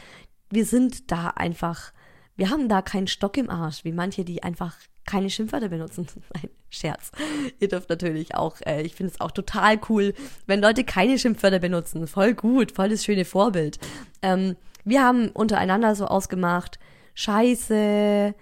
Wir 0.50 0.66
sind 0.66 1.12
da 1.12 1.30
einfach, 1.30 1.94
wir 2.36 2.50
haben 2.50 2.68
da 2.68 2.82
keinen 2.82 3.08
Stock 3.08 3.38
im 3.38 3.50
Arsch, 3.50 3.84
wie 3.84 3.92
manche, 3.92 4.26
die 4.26 4.44
einfach 4.44 4.78
keine 5.06 5.30
Schimpfwörter 5.30 5.70
benutzen. 5.70 6.08
Nein, 6.34 6.50
Scherz. 6.70 7.12
Ihr 7.60 7.68
dürft 7.68 7.90
natürlich 7.90 8.36
auch, 8.36 8.58
äh, 8.66 8.82
ich 8.82 8.96
finde 8.96 9.14
es 9.14 9.22
auch 9.22 9.32
total 9.32 9.80
cool, 9.90 10.14
wenn 10.46 10.62
Leute 10.62 10.84
keine 10.84 11.20
Schimpfwörter 11.20 11.60
benutzen. 11.60 12.08
Voll 12.08 12.34
gut, 12.34 12.72
voll 12.72 12.90
das 12.90 13.04
schöne 13.04 13.26
Vorbild. 13.26 13.80
Ähm, 14.22 14.56
wir 14.84 15.04
haben 15.04 15.30
untereinander 15.30 15.96
so 15.96 16.06
ausgemacht, 16.06 16.80
Scheiße, 17.16 18.34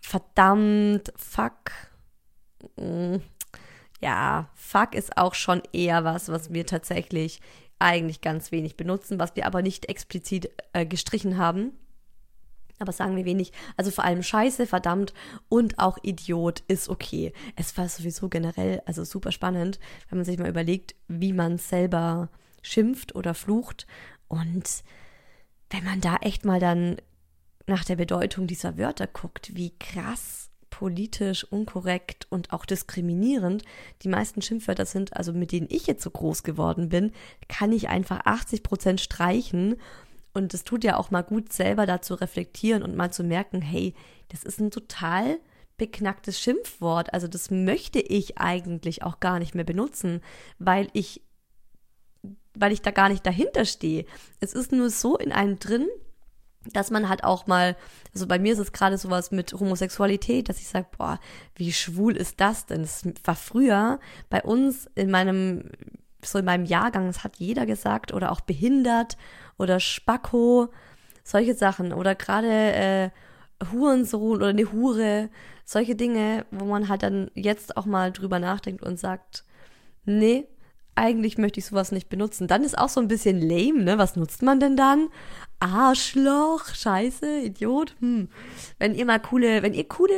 verdammt, 0.00 1.12
fuck. 1.16 1.72
Mm, 2.76 3.16
ja, 4.00 4.48
fuck 4.54 4.94
ist 4.94 5.16
auch 5.16 5.34
schon 5.34 5.62
eher 5.72 6.04
was, 6.04 6.28
was 6.28 6.52
wir 6.52 6.64
tatsächlich 6.64 7.40
eigentlich 7.80 8.20
ganz 8.20 8.52
wenig 8.52 8.76
benutzen, 8.76 9.18
was 9.18 9.36
wir 9.36 9.46
aber 9.46 9.62
nicht 9.62 9.88
explizit 9.88 10.50
äh, 10.72 10.86
gestrichen 10.86 11.38
haben 11.38 11.72
aber 12.78 12.92
sagen 12.92 13.16
wir 13.16 13.24
wenig. 13.24 13.52
Also 13.76 13.90
vor 13.90 14.04
allem 14.04 14.22
Scheiße, 14.22 14.66
verdammt 14.66 15.12
und 15.48 15.78
auch 15.78 15.98
Idiot 16.02 16.62
ist 16.68 16.88
okay. 16.88 17.32
Es 17.56 17.76
war 17.76 17.88
sowieso 17.88 18.28
generell, 18.28 18.82
also 18.86 19.04
super 19.04 19.32
spannend, 19.32 19.78
wenn 20.08 20.18
man 20.18 20.24
sich 20.24 20.38
mal 20.38 20.48
überlegt, 20.48 20.94
wie 21.08 21.32
man 21.32 21.58
selber 21.58 22.28
schimpft 22.62 23.14
oder 23.14 23.34
flucht. 23.34 23.86
Und 24.28 24.82
wenn 25.70 25.84
man 25.84 26.00
da 26.00 26.16
echt 26.16 26.44
mal 26.44 26.60
dann 26.60 26.96
nach 27.66 27.84
der 27.84 27.96
Bedeutung 27.96 28.46
dieser 28.46 28.78
Wörter 28.78 29.06
guckt, 29.06 29.54
wie 29.54 29.72
krass 29.78 30.48
politisch 30.70 31.44
unkorrekt 31.44 32.26
und 32.30 32.52
auch 32.52 32.64
diskriminierend 32.64 33.64
die 34.02 34.08
meisten 34.08 34.42
Schimpfwörter 34.42 34.86
sind, 34.86 35.16
also 35.16 35.32
mit 35.32 35.52
denen 35.52 35.66
ich 35.70 35.86
jetzt 35.86 36.02
so 36.02 36.10
groß 36.10 36.42
geworden 36.42 36.88
bin, 36.88 37.12
kann 37.48 37.72
ich 37.72 37.88
einfach 37.88 38.20
80 38.24 38.62
Prozent 38.62 39.00
streichen 39.00 39.76
und 40.34 40.54
es 40.54 40.64
tut 40.64 40.84
ja 40.84 40.96
auch 40.96 41.10
mal 41.10 41.22
gut, 41.22 41.52
selber 41.52 41.86
da 41.86 42.00
zu 42.00 42.14
reflektieren 42.14 42.82
und 42.82 42.96
mal 42.96 43.12
zu 43.12 43.24
merken, 43.24 43.62
hey, 43.62 43.94
das 44.28 44.44
ist 44.44 44.60
ein 44.60 44.70
total 44.70 45.38
beknacktes 45.76 46.38
Schimpfwort. 46.40 47.14
Also 47.14 47.28
das 47.28 47.50
möchte 47.50 48.00
ich 48.00 48.38
eigentlich 48.38 49.02
auch 49.02 49.20
gar 49.20 49.38
nicht 49.38 49.54
mehr 49.54 49.64
benutzen, 49.64 50.20
weil 50.58 50.88
ich, 50.92 51.22
weil 52.54 52.72
ich 52.72 52.82
da 52.82 52.90
gar 52.90 53.08
nicht 53.08 53.24
dahinter 53.24 53.64
stehe. 53.64 54.04
Es 54.40 54.52
ist 54.52 54.72
nur 54.72 54.90
so 54.90 55.16
in 55.16 55.32
einem 55.32 55.58
drin, 55.58 55.88
dass 56.72 56.90
man 56.90 57.08
halt 57.08 57.24
auch 57.24 57.46
mal, 57.46 57.76
also 58.12 58.26
bei 58.26 58.38
mir 58.38 58.52
ist 58.52 58.58
es 58.58 58.72
gerade 58.72 58.98
sowas 58.98 59.30
mit 59.30 59.52
Homosexualität, 59.52 60.48
dass 60.48 60.58
ich 60.58 60.68
sage, 60.68 60.88
boah, 60.96 61.18
wie 61.54 61.72
schwul 61.72 62.16
ist 62.16 62.40
das 62.40 62.66
denn? 62.66 62.82
Das 62.82 63.04
war 63.24 63.36
früher 63.36 64.00
bei 64.28 64.42
uns 64.42 64.90
in 64.94 65.10
meinem, 65.10 65.70
so 66.22 66.38
in 66.38 66.44
meinem 66.44 66.64
Jahrgang, 66.64 67.06
das 67.06 67.24
hat 67.24 67.36
jeder 67.36 67.64
gesagt 67.64 68.12
oder 68.12 68.32
auch 68.32 68.40
behindert 68.40 69.16
oder 69.58 69.80
Spacko, 69.80 70.68
solche 71.24 71.54
Sachen 71.54 71.92
oder 71.92 72.14
gerade 72.14 72.48
äh, 72.48 73.10
Hurensohn 73.72 74.36
oder 74.36 74.48
eine 74.48 74.72
Hure, 74.72 75.28
solche 75.64 75.94
Dinge, 75.94 76.46
wo 76.50 76.64
man 76.64 76.88
halt 76.88 77.02
dann 77.02 77.30
jetzt 77.34 77.76
auch 77.76 77.86
mal 77.86 78.12
drüber 78.12 78.38
nachdenkt 78.38 78.82
und 78.82 78.98
sagt, 78.98 79.44
nee, 80.04 80.46
eigentlich 80.94 81.38
möchte 81.38 81.60
ich 81.60 81.66
sowas 81.66 81.92
nicht 81.92 82.08
benutzen. 82.08 82.48
Dann 82.48 82.64
ist 82.64 82.76
auch 82.76 82.88
so 82.88 83.00
ein 83.00 83.08
bisschen 83.08 83.40
lame, 83.40 83.84
ne? 83.84 83.98
Was 83.98 84.16
nutzt 84.16 84.42
man 84.42 84.58
denn 84.58 84.76
dann? 84.76 85.08
Arschloch, 85.60 86.66
Scheiße, 86.74 87.40
Idiot. 87.40 87.94
Hm. 88.00 88.28
Wenn 88.78 88.94
ihr 88.94 89.04
mal 89.04 89.20
coole, 89.20 89.62
wenn 89.62 89.74
ihr 89.74 89.86
coole 89.86 90.16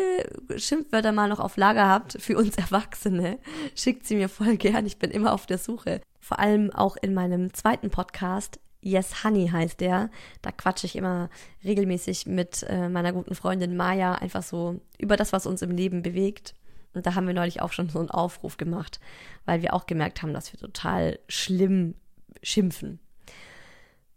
Schimpfwörter 0.57 1.13
mal 1.13 1.29
noch 1.29 1.41
auf 1.41 1.59
Lager 1.59 1.87
habt 1.87 2.17
für 2.21 2.39
uns 2.39 2.57
Erwachsene, 2.57 3.39
schickt 3.75 4.07
sie 4.07 4.17
mir 4.17 4.31
voll 4.31 4.57
gern. 4.57 4.87
Ich 4.87 4.99
bin 4.99 5.11
immer 5.11 5.35
auf 5.35 5.47
der 5.47 5.59
Suche. 5.59 6.01
Vor 6.19 6.39
allem 6.39 6.71
auch 6.71 6.97
in 6.97 7.13
meinem 7.13 7.53
zweiten 7.53 7.91
Podcast 7.91 8.59
Yes 8.81 9.25
Honey 9.25 9.49
heißt 9.49 9.81
der. 9.81 10.11
Da 10.43 10.53
quatsche 10.53 10.87
ich 10.87 10.97
immer 10.97 11.29
regelmäßig 11.65 12.27
mit 12.27 12.65
äh, 12.69 12.89
meiner 12.89 13.13
guten 13.13 13.35
Freundin 13.35 13.77
Maya 13.77 14.15
einfach 14.15 14.43
so 14.43 14.81
über 14.99 15.17
das, 15.17 15.33
was 15.33 15.47
uns 15.47 15.63
im 15.63 15.71
Leben 15.71 16.03
bewegt. 16.03 16.55
Und 16.95 17.07
da 17.07 17.15
haben 17.15 17.27
wir 17.27 17.35
neulich 17.35 17.63
auch 17.63 17.73
schon 17.73 17.89
so 17.89 17.99
einen 17.99 18.11
Aufruf 18.11 18.57
gemacht, 18.57 19.01
weil 19.45 19.63
wir 19.63 19.75
auch 19.75 19.87
gemerkt 19.87 20.23
haben, 20.23 20.35
dass 20.35 20.53
wir 20.53 20.59
total 20.59 21.19
schlimm 21.29 21.95
schimpfen. 22.43 22.99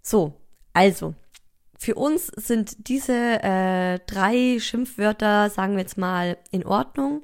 So, 0.01 0.33
also, 0.73 1.13
für 1.77 1.95
uns 1.95 2.27
sind 2.27 2.87
diese 2.87 3.43
äh, 3.43 3.99
drei 4.07 4.57
Schimpfwörter, 4.59 5.49
sagen 5.49 5.73
wir 5.73 5.81
jetzt 5.81 5.97
mal, 5.97 6.37
in 6.51 6.65
Ordnung. 6.65 7.23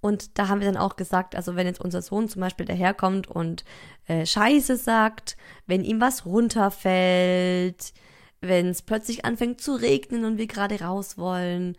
Und 0.00 0.38
da 0.38 0.48
haben 0.48 0.60
wir 0.60 0.70
dann 0.70 0.80
auch 0.80 0.96
gesagt, 0.96 1.34
also 1.34 1.56
wenn 1.56 1.66
jetzt 1.66 1.80
unser 1.80 2.02
Sohn 2.02 2.28
zum 2.28 2.40
Beispiel 2.40 2.66
daherkommt 2.66 3.26
und 3.26 3.64
äh, 4.06 4.24
Scheiße 4.24 4.76
sagt, 4.76 5.36
wenn 5.66 5.84
ihm 5.84 6.00
was 6.00 6.24
runterfällt, 6.24 7.92
wenn 8.40 8.68
es 8.68 8.82
plötzlich 8.82 9.24
anfängt 9.24 9.60
zu 9.60 9.74
regnen 9.74 10.24
und 10.24 10.38
wir 10.38 10.46
gerade 10.46 10.80
raus 10.80 11.18
wollen, 11.18 11.76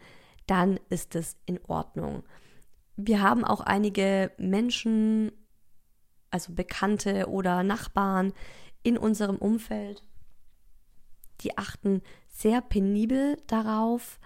dann 0.48 0.80
ist 0.90 1.16
es 1.16 1.38
in 1.46 1.60
Ordnung. 1.66 2.24
Wir 2.98 3.22
haben 3.22 3.46
auch 3.46 3.62
einige 3.62 4.32
Menschen, 4.38 5.32
also 6.30 6.54
Bekannte 6.54 7.30
oder 7.30 7.64
Nachbarn 7.64 8.34
in 8.84 8.98
unserem 8.98 9.38
Umfeld, 9.38 10.04
die 11.42 11.58
achten 11.58 12.02
sehr 12.28 12.60
penibel 12.60 13.38
darauf, 13.48 14.20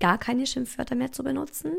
gar 0.00 0.18
keine 0.18 0.48
Schimpfwörter 0.48 0.96
mehr 0.96 1.12
zu 1.12 1.22
benutzen 1.22 1.76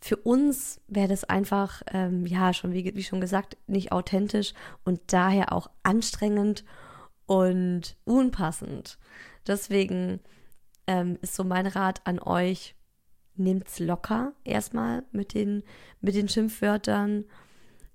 für 0.00 0.16
uns 0.16 0.80
wäre 0.88 1.08
das 1.08 1.24
einfach, 1.24 1.82
ähm, 1.92 2.24
ja, 2.24 2.54
schon 2.54 2.72
wie, 2.72 2.94
wie 2.94 3.02
schon 3.02 3.20
gesagt, 3.20 3.56
nicht 3.66 3.92
authentisch 3.92 4.54
und 4.84 5.00
daher 5.08 5.52
auch 5.52 5.70
anstrengend 5.82 6.64
und 7.26 7.96
unpassend. 8.04 8.98
Deswegen 9.46 10.20
ähm, 10.86 11.18
ist 11.20 11.34
so 11.34 11.44
mein 11.44 11.66
Rat 11.66 12.00
an 12.04 12.18
euch, 12.18 12.74
nehmt's 13.36 13.78
locker 13.78 14.32
erstmal 14.44 15.04
mit 15.12 15.34
den, 15.34 15.62
mit 16.00 16.14
den 16.14 16.28
Schimpfwörtern. 16.28 17.24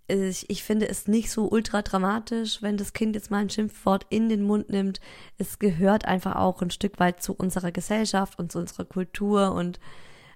Ich, 0.07 0.47
ich 0.49 0.63
finde 0.63 0.87
es 0.87 1.07
nicht 1.07 1.31
so 1.31 1.49
ultra 1.49 1.81
dramatisch, 1.81 2.61
wenn 2.61 2.77
das 2.77 2.93
Kind 2.93 3.15
jetzt 3.15 3.31
mal 3.31 3.39
ein 3.39 3.49
Schimpfwort 3.49 4.05
in 4.09 4.29
den 4.29 4.43
Mund 4.43 4.69
nimmt. 4.69 4.99
Es 5.39 5.57
gehört 5.57 6.05
einfach 6.05 6.35
auch 6.35 6.61
ein 6.61 6.69
Stück 6.69 6.99
weit 6.99 7.23
zu 7.23 7.33
unserer 7.33 7.71
Gesellschaft 7.71 8.37
und 8.37 8.51
zu 8.51 8.59
unserer 8.59 8.85
Kultur 8.85 9.53
und 9.53 9.79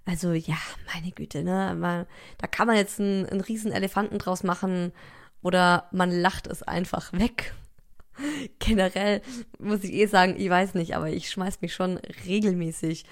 also 0.06 0.34
ja, 0.34 0.58
meine 0.94 1.12
Güte, 1.12 1.44
ne? 1.44 1.76
Man, 1.78 2.06
da 2.38 2.48
kann 2.48 2.68
man 2.68 2.76
jetzt 2.76 3.00
einen, 3.00 3.26
einen 3.28 3.42
riesen 3.42 3.72
Elefanten 3.72 4.18
draus 4.18 4.44
machen 4.44 4.92
oder 5.42 5.88
man 5.92 6.12
lacht 6.12 6.48
es 6.48 6.64
einfach 6.64 7.14
weg. 7.14 7.54
Generell 8.60 9.22
muss 9.60 9.84
ich 9.84 9.94
eh 9.94 10.08
sagen, 10.08 10.36
ich 10.38 10.50
weiß 10.50 10.74
nicht, 10.74 10.96
aber 10.96 11.10
ich 11.10 11.30
schmeiß 11.30 11.62
mich 11.62 11.74
schon 11.74 11.98
regelmäßig 12.26 13.06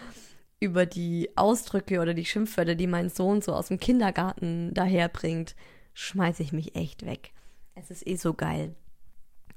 über 0.60 0.86
die 0.86 1.30
Ausdrücke 1.36 2.00
oder 2.00 2.14
die 2.14 2.26
Schimpfwörter, 2.26 2.76
die 2.76 2.88
mein 2.88 3.10
Sohn 3.10 3.42
so 3.42 3.54
aus 3.54 3.68
dem 3.68 3.80
Kindergarten 3.80 4.74
daherbringt, 4.74 5.56
schmeiße 5.94 6.42
ich 6.42 6.52
mich 6.52 6.76
echt 6.76 7.06
weg. 7.06 7.32
Es 7.76 7.92
ist 7.92 8.08
eh 8.08 8.16
so 8.16 8.34
geil, 8.34 8.76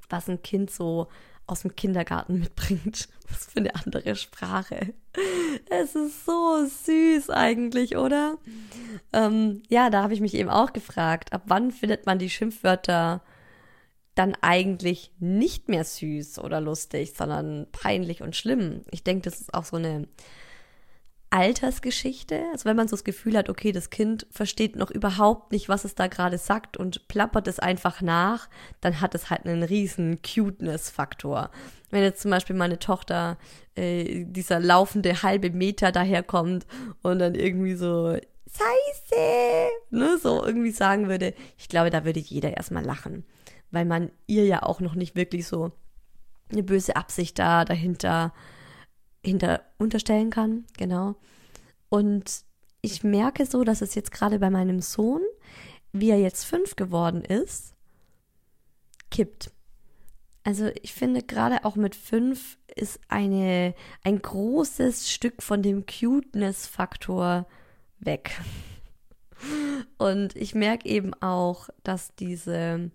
was 0.09 0.29
ein 0.29 0.43
Kind 0.43 0.69
so 0.69 1.07
aus 1.47 1.61
dem 1.61 1.75
Kindergarten 1.75 2.39
mitbringt. 2.39 3.09
Was 3.29 3.45
für 3.45 3.59
eine 3.59 3.75
andere 3.75 4.15
Sprache. 4.15 4.93
Es 5.69 5.95
ist 5.95 6.25
so 6.25 6.65
süß 6.65 7.29
eigentlich, 7.29 7.95
oder? 7.95 8.37
Ähm, 9.13 9.63
ja, 9.69 9.89
da 9.89 10.03
habe 10.03 10.13
ich 10.13 10.21
mich 10.21 10.33
eben 10.33 10.49
auch 10.49 10.73
gefragt, 10.73 11.31
ab 11.31 11.43
wann 11.45 11.71
findet 11.71 12.05
man 12.05 12.19
die 12.19 12.29
Schimpfwörter 12.29 13.21
dann 14.15 14.35
eigentlich 14.41 15.11
nicht 15.19 15.69
mehr 15.69 15.85
süß 15.85 16.39
oder 16.39 16.59
lustig, 16.59 17.13
sondern 17.15 17.67
peinlich 17.71 18.21
und 18.21 18.35
schlimm. 18.35 18.83
Ich 18.91 19.03
denke, 19.03 19.23
das 19.29 19.39
ist 19.39 19.53
auch 19.53 19.63
so 19.63 19.77
eine 19.77 20.07
Altersgeschichte. 21.31 22.43
Also 22.51 22.65
wenn 22.65 22.75
man 22.75 22.87
so 22.87 22.95
das 22.95 23.03
Gefühl 23.03 23.37
hat, 23.37 23.49
okay, 23.49 23.71
das 23.71 23.89
Kind 23.89 24.27
versteht 24.29 24.75
noch 24.75 24.91
überhaupt 24.91 25.51
nicht, 25.51 25.69
was 25.69 25.85
es 25.85 25.95
da 25.95 26.07
gerade 26.07 26.37
sagt 26.37 26.77
und 26.77 27.07
plappert 27.07 27.47
es 27.47 27.57
einfach 27.57 28.01
nach, 28.01 28.49
dann 28.81 29.01
hat 29.01 29.15
es 29.15 29.29
halt 29.29 29.45
einen 29.45 29.63
riesen 29.63 30.21
Cuteness-Faktor. 30.21 31.49
Wenn 31.89 32.03
jetzt 32.03 32.21
zum 32.21 32.31
Beispiel 32.31 32.55
meine 32.55 32.79
Tochter 32.79 33.37
äh, 33.75 34.25
dieser 34.25 34.59
laufende 34.59 35.23
halbe 35.23 35.49
Meter 35.49 35.91
daherkommt 35.91 36.67
und 37.01 37.19
dann 37.19 37.35
irgendwie 37.35 37.75
so 37.75 38.17
Scheiße, 38.51 39.69
ne, 39.91 40.17
so 40.21 40.43
irgendwie 40.45 40.71
sagen 40.71 41.07
würde, 41.07 41.33
ich 41.57 41.69
glaube, 41.69 41.89
da 41.89 42.03
würde 42.03 42.19
jeder 42.19 42.57
erstmal 42.57 42.83
lachen, 42.83 43.23
weil 43.71 43.85
man 43.85 44.11
ihr 44.27 44.45
ja 44.45 44.63
auch 44.63 44.81
noch 44.81 44.95
nicht 44.95 45.15
wirklich 45.15 45.47
so 45.47 45.71
eine 46.51 46.63
böse 46.63 46.97
Absicht 46.97 47.39
da 47.39 47.63
dahinter 47.63 48.33
hinter 49.23 49.61
unterstellen 49.77 50.29
kann, 50.29 50.65
genau. 50.77 51.15
Und 51.89 52.43
ich 52.81 53.03
merke 53.03 53.45
so, 53.45 53.63
dass 53.63 53.81
es 53.81 53.95
jetzt 53.95 54.11
gerade 54.11 54.39
bei 54.39 54.49
meinem 54.49 54.81
Sohn, 54.81 55.21
wie 55.91 56.09
er 56.09 56.19
jetzt 56.19 56.45
fünf 56.45 56.75
geworden 56.75 57.23
ist, 57.23 57.75
kippt. 59.09 59.51
Also 60.43 60.71
ich 60.81 60.93
finde 60.93 61.21
gerade 61.21 61.65
auch 61.65 61.75
mit 61.75 61.95
fünf 61.95 62.57
ist 62.75 62.99
eine, 63.09 63.75
ein 64.03 64.21
großes 64.21 65.11
Stück 65.11 65.43
von 65.43 65.61
dem 65.61 65.85
Cuteness-Faktor 65.85 67.45
weg. 67.99 68.31
Und 69.97 70.35
ich 70.35 70.55
merke 70.55 70.87
eben 70.87 71.13
auch, 71.15 71.69
dass 71.83 72.15
diese 72.15 72.89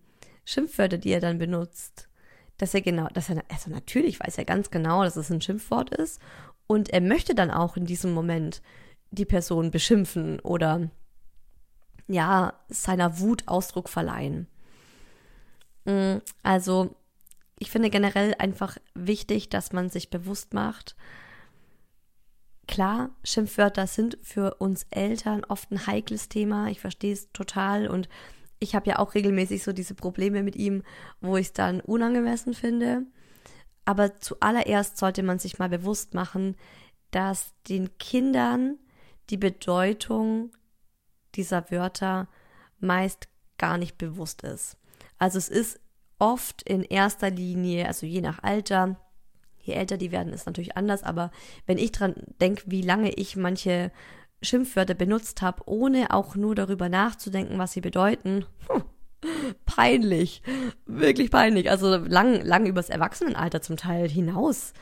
Schimpfwörter, 0.45 0.99
die 0.99 1.11
er 1.11 1.21
dann 1.21 1.39
benutzt, 1.39 2.09
dass 2.59 2.75
er 2.75 2.81
genau, 2.81 3.09
dass 3.13 3.29
er, 3.29 3.43
also 3.49 3.71
natürlich 3.71 4.21
weiß 4.21 4.39
er 4.39 4.45
ganz 4.45 4.71
genau, 4.71 5.03
dass 5.03 5.17
es 5.17 5.31
ein 5.31 5.41
Schimpfwort 5.41 5.95
ist 5.95 6.21
und 6.67 6.91
er 6.91 7.01
möchte 7.01 7.35
dann 7.35 7.51
auch 7.51 7.77
in 7.77 7.87
diesem 7.87 8.13
Moment 8.13 8.63
die 9.11 9.25
Person 9.25 9.71
beschimpfen 9.71 10.41
oder 10.41 10.91
ja, 12.09 12.55
seiner 12.69 13.19
Wut 13.19 13.43
Ausdruck 13.47 13.89
verleihen. 13.89 14.47
Mm, 15.85 16.19
also, 16.43 16.95
ich 17.59 17.71
finde 17.71 17.91
generell 17.91 18.35
einfach 18.39 18.77
wichtig, 18.95 19.49
dass 19.49 19.73
man 19.73 19.89
sich 19.89 20.11
bewusst 20.11 20.55
macht, 20.55 20.95
klar, 22.69 23.11
Schimpfwörter 23.25 23.87
sind 23.87 24.19
für 24.23 24.55
uns 24.55 24.87
Eltern 24.91 25.45
oft 25.45 25.71
ein 25.71 25.87
heikles 25.87 26.29
Thema. 26.29 26.69
Ich 26.69 26.81
verstehe 26.81 27.13
es 27.13 27.33
total 27.33 27.89
und 27.89 28.09
ich 28.59 28.75
habe 28.75 28.89
ja 28.89 28.99
auch 28.99 29.15
regelmäßig 29.15 29.63
so 29.63 29.73
diese 29.73 29.95
Probleme 29.95 30.43
mit 30.43 30.57
ihm, 30.57 30.83
wo 31.21 31.37
ich 31.37 31.49
es 31.49 31.53
dann 31.53 31.81
unangemessen 31.81 32.55
finde. 32.55 33.03
Aber 33.85 34.17
zuallererst 34.17 34.97
sollte 34.97 35.23
man 35.23 35.39
sich 35.39 35.59
mal 35.59 35.69
bewusst 35.69 36.15
machen, 36.15 36.57
dass 37.11 37.55
den 37.69 37.97
Kindern 37.99 38.79
die 39.31 39.37
Bedeutung 39.37 40.51
dieser 41.35 41.71
Wörter 41.71 42.29
meist 42.79 43.29
gar 43.59 43.79
nicht 43.79 43.99
bewusst 43.99 44.43
ist. 44.43 44.77
Also 45.19 45.39
es 45.39 45.49
ist 45.49 45.81
oft 46.19 46.63
in 46.63 46.83
erster 46.83 47.31
Linie, 47.31 47.87
also 47.87 48.07
je 48.07 48.21
nach 48.21 48.43
Alter, 48.43 48.97
je 49.61 49.75
älter 49.75 49.97
die 49.97 50.13
werden, 50.13 50.33
ist 50.33 50.47
natürlich 50.47 50.77
anders, 50.77 51.03
aber 51.03 51.31
wenn 51.67 51.79
ich 51.79 51.93
dran 51.93 52.15
denke, 52.41 52.63
wie 52.67 52.83
lange 52.83 53.13
ich 53.13 53.37
manche 53.37 53.93
Schimpfwörter 54.43 54.95
benutzt 54.95 55.43
habe, 55.43 55.63
ohne 55.67 56.11
auch 56.11 56.37
nur 56.37 56.55
darüber 56.55 56.89
nachzudenken, 56.89 57.59
was 57.59 57.73
sie 57.73 57.81
bedeuten. 57.81 58.45
Hm, 58.69 58.85
peinlich. 59.65 60.43
Wirklich 60.87 61.31
peinlich. 61.31 61.71
Also 61.71 61.97
lang, 61.97 62.43
lang 62.43 62.67
übers 62.67 62.91
Erwachsenenalter 62.91 63.63
zum 63.63 63.77
Teil 63.77 64.09
hinaus. 64.09 64.73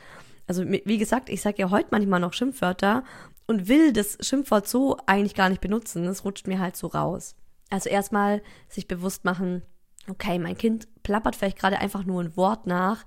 Also 0.46 0.64
wie 0.66 0.98
gesagt, 0.98 1.30
ich 1.30 1.40
sage 1.40 1.58
ja 1.58 1.70
heute 1.70 1.88
manchmal 1.90 2.20
noch 2.20 2.34
Schimpfwörter 2.34 3.04
und 3.46 3.68
will 3.68 3.92
das 3.92 4.18
Schimpfwort 4.20 4.68
so 4.68 4.98
eigentlich 5.06 5.34
gar 5.34 5.48
nicht 5.48 5.60
benutzen. 5.60 6.04
Es 6.06 6.24
rutscht 6.24 6.46
mir 6.46 6.58
halt 6.58 6.76
so 6.76 6.88
raus. 6.88 7.34
Also 7.70 7.88
erstmal 7.88 8.42
sich 8.68 8.86
bewusst 8.86 9.24
machen, 9.24 9.62
okay, 10.08 10.38
mein 10.38 10.58
Kind 10.58 10.88
plappert 11.02 11.36
vielleicht 11.36 11.58
gerade 11.58 11.78
einfach 11.78 12.04
nur 12.04 12.22
ein 12.22 12.36
Wort 12.36 12.66
nach, 12.66 13.04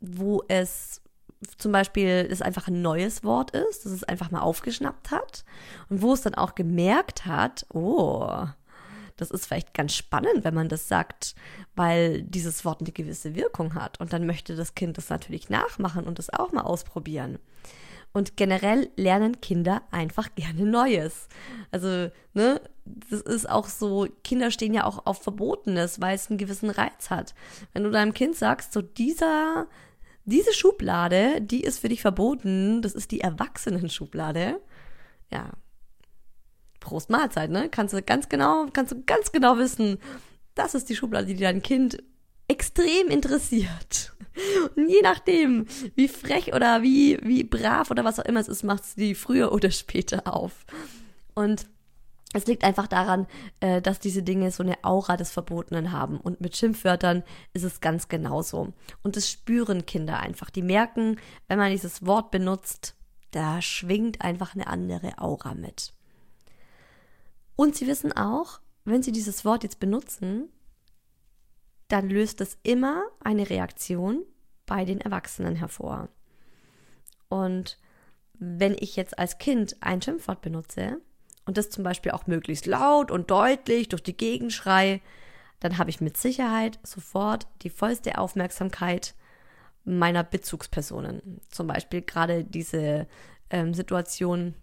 wo 0.00 0.42
es 0.48 1.02
zum 1.56 1.72
Beispiel 1.72 2.26
es 2.30 2.42
einfach 2.42 2.68
ein 2.68 2.82
neues 2.82 3.22
Wort 3.24 3.52
ist, 3.52 3.84
dass 3.84 3.92
es 3.92 4.04
einfach 4.04 4.30
mal 4.30 4.40
aufgeschnappt 4.40 5.10
hat 5.10 5.44
und 5.88 6.02
wo 6.02 6.12
es 6.12 6.22
dann 6.22 6.34
auch 6.34 6.54
gemerkt 6.54 7.26
hat, 7.26 7.66
oh, 7.72 8.46
das 9.16 9.30
ist 9.30 9.46
vielleicht 9.46 9.74
ganz 9.74 9.94
spannend, 9.94 10.44
wenn 10.44 10.54
man 10.54 10.68
das 10.68 10.88
sagt, 10.88 11.34
weil 11.76 12.22
dieses 12.22 12.64
Wort 12.64 12.80
eine 12.80 12.92
gewisse 12.92 13.34
Wirkung 13.34 13.74
hat. 13.74 14.00
Und 14.00 14.12
dann 14.12 14.26
möchte 14.26 14.56
das 14.56 14.74
Kind 14.74 14.96
das 14.96 15.10
natürlich 15.10 15.50
nachmachen 15.50 16.06
und 16.06 16.18
das 16.18 16.32
auch 16.32 16.52
mal 16.52 16.62
ausprobieren. 16.62 17.38
Und 18.12 18.36
generell 18.36 18.90
lernen 18.96 19.40
Kinder 19.40 19.82
einfach 19.90 20.34
gerne 20.34 20.64
Neues. 20.64 21.28
Also, 21.70 22.10
ne, 22.32 22.60
das 22.84 23.20
ist 23.20 23.48
auch 23.48 23.66
so, 23.66 24.08
Kinder 24.24 24.50
stehen 24.50 24.72
ja 24.72 24.84
auch 24.84 25.04
auf 25.04 25.22
Verbotenes, 25.22 26.00
weil 26.00 26.14
es 26.14 26.30
einen 26.30 26.38
gewissen 26.38 26.70
Reiz 26.70 27.10
hat. 27.10 27.34
Wenn 27.72 27.84
du 27.84 27.90
deinem 27.90 28.14
Kind 28.14 28.34
sagst, 28.36 28.72
so 28.72 28.80
dieser, 28.80 29.66
diese 30.28 30.52
Schublade, 30.52 31.40
die 31.40 31.62
ist 31.62 31.78
für 31.78 31.88
dich 31.88 32.02
verboten. 32.02 32.82
Das 32.82 32.94
ist 32.94 33.10
die 33.10 33.20
Erwachsenen-Schublade. 33.20 34.60
Ja. 35.32 35.52
Prost 36.80 37.10
Mahlzeit, 37.10 37.50
ne? 37.50 37.68
Kannst 37.70 37.94
du 37.94 38.02
ganz 38.02 38.28
genau, 38.28 38.66
kannst 38.72 38.92
du 38.92 39.02
ganz 39.04 39.32
genau 39.32 39.58
wissen, 39.58 39.98
das 40.54 40.74
ist 40.74 40.88
die 40.88 40.96
Schublade, 40.96 41.26
die 41.26 41.36
dein 41.36 41.62
Kind 41.62 42.02
extrem 42.46 43.08
interessiert. 43.08 44.14
Und 44.76 44.88
je 44.88 45.02
nachdem, 45.02 45.66
wie 45.94 46.08
frech 46.08 46.54
oder 46.54 46.82
wie, 46.82 47.18
wie 47.22 47.44
brav 47.44 47.90
oder 47.90 48.04
was 48.04 48.20
auch 48.20 48.24
immer 48.24 48.40
es 48.40 48.48
ist, 48.48 48.62
macht 48.62 48.84
sie 48.84 49.14
früher 49.14 49.52
oder 49.52 49.70
später 49.70 50.32
auf. 50.32 50.64
Und 51.34 51.66
es 52.34 52.46
liegt 52.46 52.62
einfach 52.62 52.86
daran, 52.86 53.26
äh, 53.60 53.80
dass 53.80 54.00
diese 54.00 54.22
Dinge 54.22 54.50
so 54.50 54.62
eine 54.62 54.84
Aura 54.84 55.16
des 55.16 55.30
Verbotenen 55.30 55.92
haben. 55.92 56.20
Und 56.20 56.40
mit 56.40 56.56
Schimpfwörtern 56.56 57.22
ist 57.54 57.62
es 57.62 57.80
ganz 57.80 58.08
genauso. 58.08 58.74
Und 59.02 59.16
das 59.16 59.30
spüren 59.30 59.86
Kinder 59.86 60.18
einfach. 60.18 60.50
Die 60.50 60.62
merken, 60.62 61.16
wenn 61.46 61.58
man 61.58 61.70
dieses 61.70 62.04
Wort 62.04 62.30
benutzt, 62.30 62.94
da 63.30 63.62
schwingt 63.62 64.20
einfach 64.22 64.54
eine 64.54 64.66
andere 64.66 65.18
Aura 65.18 65.54
mit. 65.54 65.94
Und 67.56 67.76
sie 67.76 67.86
wissen 67.86 68.12
auch, 68.12 68.60
wenn 68.84 69.02
sie 69.02 69.12
dieses 69.12 69.44
Wort 69.44 69.62
jetzt 69.62 69.80
benutzen, 69.80 70.50
dann 71.88 72.10
löst 72.10 72.40
es 72.42 72.58
immer 72.62 73.04
eine 73.24 73.48
Reaktion 73.48 74.22
bei 74.66 74.84
den 74.84 75.00
Erwachsenen 75.00 75.56
hervor. 75.56 76.10
Und 77.28 77.78
wenn 78.34 78.76
ich 78.78 78.96
jetzt 78.96 79.18
als 79.18 79.38
Kind 79.38 79.76
ein 79.80 80.00
Schimpfwort 80.00 80.42
benutze, 80.42 81.00
und 81.48 81.56
das 81.56 81.70
zum 81.70 81.82
Beispiel 81.82 82.12
auch 82.12 82.26
möglichst 82.26 82.66
laut 82.66 83.10
und 83.10 83.30
deutlich 83.30 83.88
durch 83.88 84.02
die 84.02 84.16
Gegend 84.16 84.52
schrei, 84.52 85.00
dann 85.60 85.78
habe 85.78 85.88
ich 85.88 85.98
mit 85.98 86.18
Sicherheit 86.18 86.78
sofort 86.82 87.46
die 87.62 87.70
vollste 87.70 88.18
Aufmerksamkeit 88.18 89.14
meiner 89.82 90.24
Bezugspersonen. 90.24 91.40
Zum 91.48 91.66
Beispiel 91.66 92.02
gerade 92.02 92.44
diese 92.44 93.06
ähm, 93.48 93.72
Situation, 93.72 94.56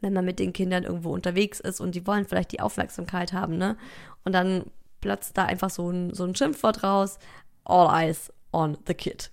wenn 0.00 0.12
man 0.12 0.24
mit 0.24 0.38
den 0.38 0.52
Kindern 0.52 0.84
irgendwo 0.84 1.12
unterwegs 1.12 1.58
ist 1.58 1.80
und 1.80 1.96
die 1.96 2.06
wollen 2.06 2.24
vielleicht 2.24 2.52
die 2.52 2.60
Aufmerksamkeit 2.60 3.32
haben, 3.32 3.58
ne? 3.58 3.76
Und 4.22 4.32
dann 4.32 4.70
platzt 5.00 5.36
da 5.36 5.46
einfach 5.46 5.70
so 5.70 5.90
ein, 5.90 6.14
so 6.14 6.22
ein 6.22 6.36
Schimpfwort 6.36 6.84
raus. 6.84 7.18
All 7.64 7.88
eyes 7.92 8.32
on 8.52 8.78
the 8.86 8.94
kid. 8.94 9.32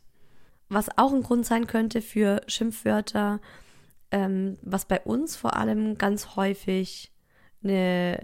Was 0.68 0.90
auch 0.98 1.14
ein 1.14 1.22
Grund 1.22 1.46
sein 1.46 1.68
könnte 1.68 2.02
für 2.02 2.42
Schimpfwörter, 2.48 3.40
ähm, 4.12 4.58
was 4.62 4.86
bei 4.86 5.02
uns 5.02 5.36
vor 5.36 5.56
allem 5.56 5.98
ganz 5.98 6.36
häufig 6.36 7.12
eine, 7.64 8.20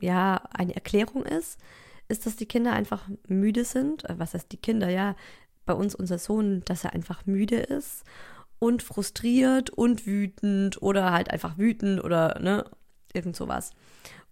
ja, 0.00 0.42
eine 0.50 0.74
Erklärung 0.74 1.24
ist, 1.24 1.58
ist, 2.08 2.26
dass 2.26 2.36
die 2.36 2.46
Kinder 2.46 2.72
einfach 2.72 3.08
müde 3.26 3.64
sind. 3.64 4.04
Äh, 4.08 4.18
was 4.18 4.34
heißt 4.34 4.50
die 4.52 4.56
Kinder? 4.56 4.88
Ja, 4.88 5.16
bei 5.66 5.74
uns 5.74 5.94
unser 5.94 6.18
Sohn, 6.18 6.62
dass 6.64 6.84
er 6.84 6.94
einfach 6.94 7.26
müde 7.26 7.56
ist 7.56 8.04
und 8.58 8.82
frustriert 8.82 9.70
und 9.70 10.06
wütend 10.06 10.82
oder 10.82 11.12
halt 11.12 11.30
einfach 11.30 11.58
wütend 11.58 12.02
oder 12.02 12.40
ne, 12.40 12.64
irgend 13.12 13.36
sowas. 13.36 13.72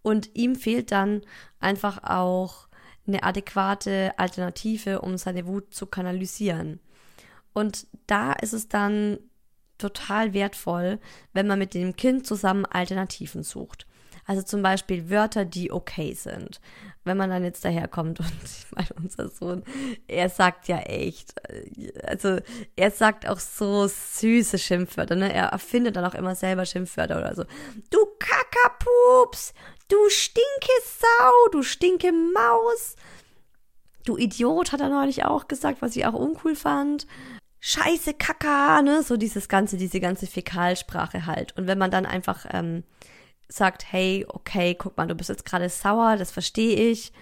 Und 0.02 0.30
ihm 0.34 0.56
fehlt 0.56 0.92
dann 0.92 1.22
einfach 1.60 2.02
auch 2.04 2.68
eine 3.06 3.22
adäquate 3.22 4.18
Alternative, 4.18 5.00
um 5.00 5.16
seine 5.18 5.46
Wut 5.46 5.74
zu 5.74 5.86
kanalisieren. 5.86 6.80
Und 7.52 7.86
da 8.06 8.32
ist 8.32 8.52
es 8.52 8.68
dann 8.68 9.18
total 9.78 10.32
wertvoll, 10.32 10.98
wenn 11.32 11.46
man 11.46 11.58
mit 11.58 11.74
dem 11.74 11.96
Kind 11.96 12.26
zusammen 12.26 12.64
Alternativen 12.64 13.42
sucht. 13.42 13.86
Also 14.26 14.42
zum 14.42 14.60
Beispiel 14.60 15.08
Wörter, 15.08 15.44
die 15.44 15.70
okay 15.70 16.12
sind. 16.12 16.60
Wenn 17.04 17.16
man 17.16 17.30
dann 17.30 17.44
jetzt 17.44 17.64
daherkommt 17.64 18.18
und 18.20 18.32
ich 18.44 18.66
meine, 18.72 18.88
unser 18.96 19.28
Sohn, 19.28 19.62
er 20.08 20.28
sagt 20.28 20.66
ja 20.66 20.78
echt, 20.78 21.34
also 22.04 22.38
er 22.74 22.90
sagt 22.90 23.28
auch 23.28 23.38
so 23.38 23.86
süße 23.86 24.58
Schimpfwörter, 24.58 25.14
ne? 25.14 25.32
Er 25.32 25.46
erfindet 25.46 25.96
dann 25.96 26.04
auch 26.04 26.14
immer 26.14 26.34
selber 26.34 26.66
Schimpfwörter 26.66 27.18
oder 27.18 27.34
so. 27.36 27.44
Du 27.90 27.98
Kackerpups, 28.18 29.54
du 29.88 29.96
stinke 30.08 30.72
Sau, 30.84 31.50
du 31.52 31.62
stinke 31.62 32.12
Maus. 32.12 32.96
Du 34.04 34.16
Idiot 34.16 34.72
hat 34.72 34.80
er 34.80 34.88
neulich 34.88 35.24
auch 35.24 35.48
gesagt, 35.48 35.82
was 35.82 35.96
ich 35.96 36.06
auch 36.06 36.14
uncool 36.14 36.56
fand. 36.56 37.06
Scheiße, 37.68 38.14
Kaka, 38.14 38.80
ne? 38.80 39.02
So 39.02 39.16
dieses 39.16 39.48
ganze, 39.48 39.76
diese 39.76 39.98
ganze 39.98 40.28
Fäkalsprache 40.28 41.26
halt. 41.26 41.56
Und 41.56 41.66
wenn 41.66 41.78
man 41.78 41.90
dann 41.90 42.06
einfach 42.06 42.46
ähm, 42.52 42.84
sagt, 43.48 43.92
hey, 43.92 44.24
okay, 44.28 44.76
guck 44.76 44.96
mal, 44.96 45.08
du 45.08 45.16
bist 45.16 45.30
jetzt 45.30 45.44
gerade 45.44 45.68
sauer, 45.68 46.14
das 46.16 46.30
verstehe 46.30 46.76
ich. 46.76 47.12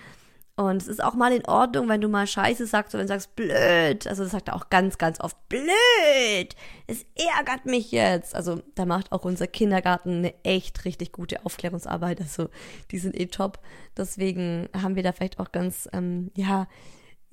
Und 0.54 0.82
es 0.82 0.86
ist 0.86 1.02
auch 1.02 1.14
mal 1.14 1.32
in 1.32 1.46
Ordnung, 1.46 1.88
wenn 1.88 2.02
du 2.02 2.08
mal 2.08 2.26
Scheiße 2.26 2.66
sagst 2.66 2.94
oder 2.94 3.00
wenn 3.00 3.06
du 3.06 3.14
sagst, 3.14 3.34
blöd. 3.36 4.06
Also 4.06 4.22
das 4.24 4.32
sagt 4.32 4.48
er 4.48 4.56
auch 4.56 4.68
ganz, 4.68 4.98
ganz 4.98 5.18
oft, 5.18 5.36
blöd. 5.48 6.54
Es 6.88 7.06
ärgert 7.14 7.64
mich 7.64 7.90
jetzt. 7.90 8.34
Also 8.34 8.60
da 8.74 8.84
macht 8.84 9.12
auch 9.12 9.24
unser 9.24 9.46
Kindergarten 9.46 10.18
eine 10.18 10.34
echt 10.44 10.84
richtig 10.84 11.12
gute 11.12 11.46
Aufklärungsarbeit. 11.46 12.20
Also 12.20 12.50
die 12.90 12.98
sind 12.98 13.18
eh 13.18 13.28
top. 13.28 13.60
Deswegen 13.96 14.68
haben 14.74 14.94
wir 14.94 15.02
da 15.02 15.12
vielleicht 15.12 15.40
auch 15.40 15.52
ganz, 15.52 15.88
ähm, 15.94 16.30
ja, 16.36 16.66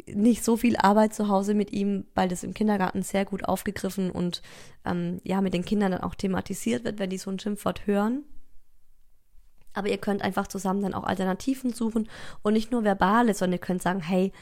nicht 0.07 0.43
so 0.43 0.57
viel 0.57 0.77
Arbeit 0.77 1.13
zu 1.13 1.27
Hause 1.27 1.53
mit 1.53 1.71
ihm, 1.71 2.05
weil 2.15 2.29
das 2.29 2.43
im 2.43 2.53
Kindergarten 2.53 3.03
sehr 3.03 3.25
gut 3.25 3.45
aufgegriffen 3.45 4.11
und 4.11 4.41
ähm, 4.85 5.19
ja, 5.23 5.41
mit 5.41 5.53
den 5.53 5.65
Kindern 5.65 5.91
dann 5.91 6.01
auch 6.01 6.15
thematisiert 6.15 6.83
wird, 6.83 6.99
wenn 6.99 7.09
die 7.09 7.17
so 7.17 7.31
ein 7.31 7.39
Schimpfwort 7.39 7.87
hören. 7.87 8.23
Aber 9.73 9.87
ihr 9.87 9.97
könnt 9.97 10.21
einfach 10.21 10.47
zusammen 10.47 10.81
dann 10.81 10.93
auch 10.93 11.03
Alternativen 11.03 11.73
suchen 11.73 12.09
und 12.41 12.53
nicht 12.53 12.71
nur 12.71 12.83
verbale, 12.83 13.33
sondern 13.33 13.53
ihr 13.53 13.65
könnt 13.65 13.81
sagen, 13.81 14.01
hey, 14.01 14.33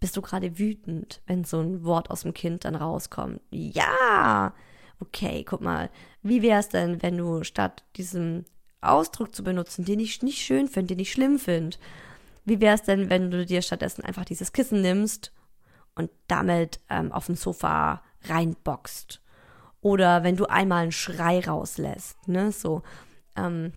bist 0.00 0.16
du 0.16 0.22
gerade 0.22 0.58
wütend, 0.58 1.22
wenn 1.26 1.44
so 1.44 1.60
ein 1.60 1.84
Wort 1.84 2.10
aus 2.10 2.22
dem 2.22 2.34
Kind 2.34 2.64
dann 2.64 2.74
rauskommt? 2.74 3.40
Ja! 3.50 4.54
Okay, 5.00 5.44
guck 5.44 5.60
mal, 5.60 5.90
wie 6.22 6.42
wäre 6.42 6.60
es 6.60 6.68
denn, 6.68 7.02
wenn 7.02 7.16
du 7.16 7.44
statt 7.44 7.84
diesem 7.96 8.44
Ausdruck 8.80 9.34
zu 9.34 9.42
benutzen, 9.42 9.84
den 9.84 10.00
ich 10.00 10.22
nicht 10.22 10.38
schön 10.38 10.68
finde, 10.68 10.94
den 10.94 11.02
ich 11.02 11.12
schlimm 11.12 11.38
finde, 11.38 11.76
wie 12.46 12.60
wäre 12.60 12.76
es 12.76 12.82
denn, 12.82 13.10
wenn 13.10 13.30
du 13.30 13.44
dir 13.44 13.60
stattdessen 13.60 14.04
einfach 14.04 14.24
dieses 14.24 14.52
Kissen 14.52 14.80
nimmst 14.80 15.32
und 15.94 16.10
damit 16.28 16.80
ähm, 16.88 17.12
auf 17.12 17.26
dem 17.26 17.34
Sofa 17.34 18.02
reinboxt? 18.24 19.20
Oder 19.80 20.24
wenn 20.24 20.36
du 20.36 20.46
einmal 20.46 20.84
einen 20.84 20.92
Schrei 20.92 21.40
rauslässt, 21.40 22.26
ne, 22.26 22.50
so. 22.52 22.82
Ähm, 23.36 23.72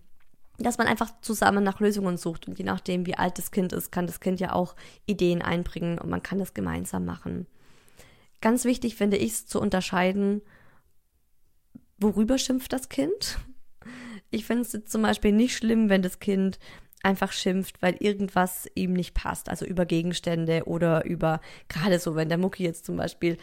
dass 0.58 0.78
man 0.78 0.86
einfach 0.86 1.10
zusammen 1.22 1.64
nach 1.64 1.80
Lösungen 1.80 2.16
sucht. 2.16 2.46
Und 2.46 2.58
je 2.58 2.64
nachdem, 2.64 3.06
wie 3.06 3.16
alt 3.16 3.38
das 3.38 3.50
Kind 3.50 3.72
ist, 3.72 3.90
kann 3.90 4.06
das 4.06 4.20
Kind 4.20 4.40
ja 4.40 4.52
auch 4.52 4.76
Ideen 5.06 5.42
einbringen 5.42 5.98
und 5.98 6.10
man 6.10 6.22
kann 6.22 6.38
das 6.38 6.54
gemeinsam 6.54 7.04
machen. 7.04 7.46
Ganz 8.40 8.64
wichtig 8.64 8.96
finde 8.96 9.16
ich 9.16 9.32
es 9.32 9.46
zu 9.46 9.60
unterscheiden, 9.60 10.42
worüber 11.98 12.38
schimpft 12.38 12.72
das 12.72 12.88
Kind. 12.88 13.38
Ich 14.30 14.44
finde 14.44 14.62
es 14.62 14.84
zum 14.84 15.02
Beispiel 15.02 15.32
nicht 15.32 15.56
schlimm, 15.56 15.88
wenn 15.88 16.02
das 16.02 16.18
Kind 16.18 16.58
einfach 17.02 17.32
schimpft, 17.32 17.80
weil 17.82 17.96
irgendwas 17.98 18.68
ihm 18.74 18.92
nicht 18.92 19.14
passt. 19.14 19.48
Also 19.48 19.64
über 19.64 19.86
Gegenstände 19.86 20.64
oder 20.66 21.04
über, 21.04 21.40
gerade 21.68 21.98
so, 21.98 22.14
wenn 22.14 22.28
der 22.28 22.38
Mucki 22.38 22.64
jetzt 22.64 22.84
zum 22.84 22.96
Beispiel 22.96 23.36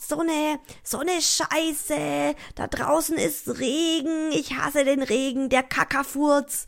so 0.00 0.20
eine, 0.20 0.60
so 0.82 0.98
eine 0.98 1.20
Scheiße. 1.20 2.34
Da 2.54 2.66
draußen 2.66 3.16
ist 3.16 3.48
Regen. 3.58 4.30
Ich 4.32 4.56
hasse 4.56 4.84
den 4.84 5.02
Regen, 5.02 5.48
der 5.48 5.62
Kackerfurz. 5.62 6.66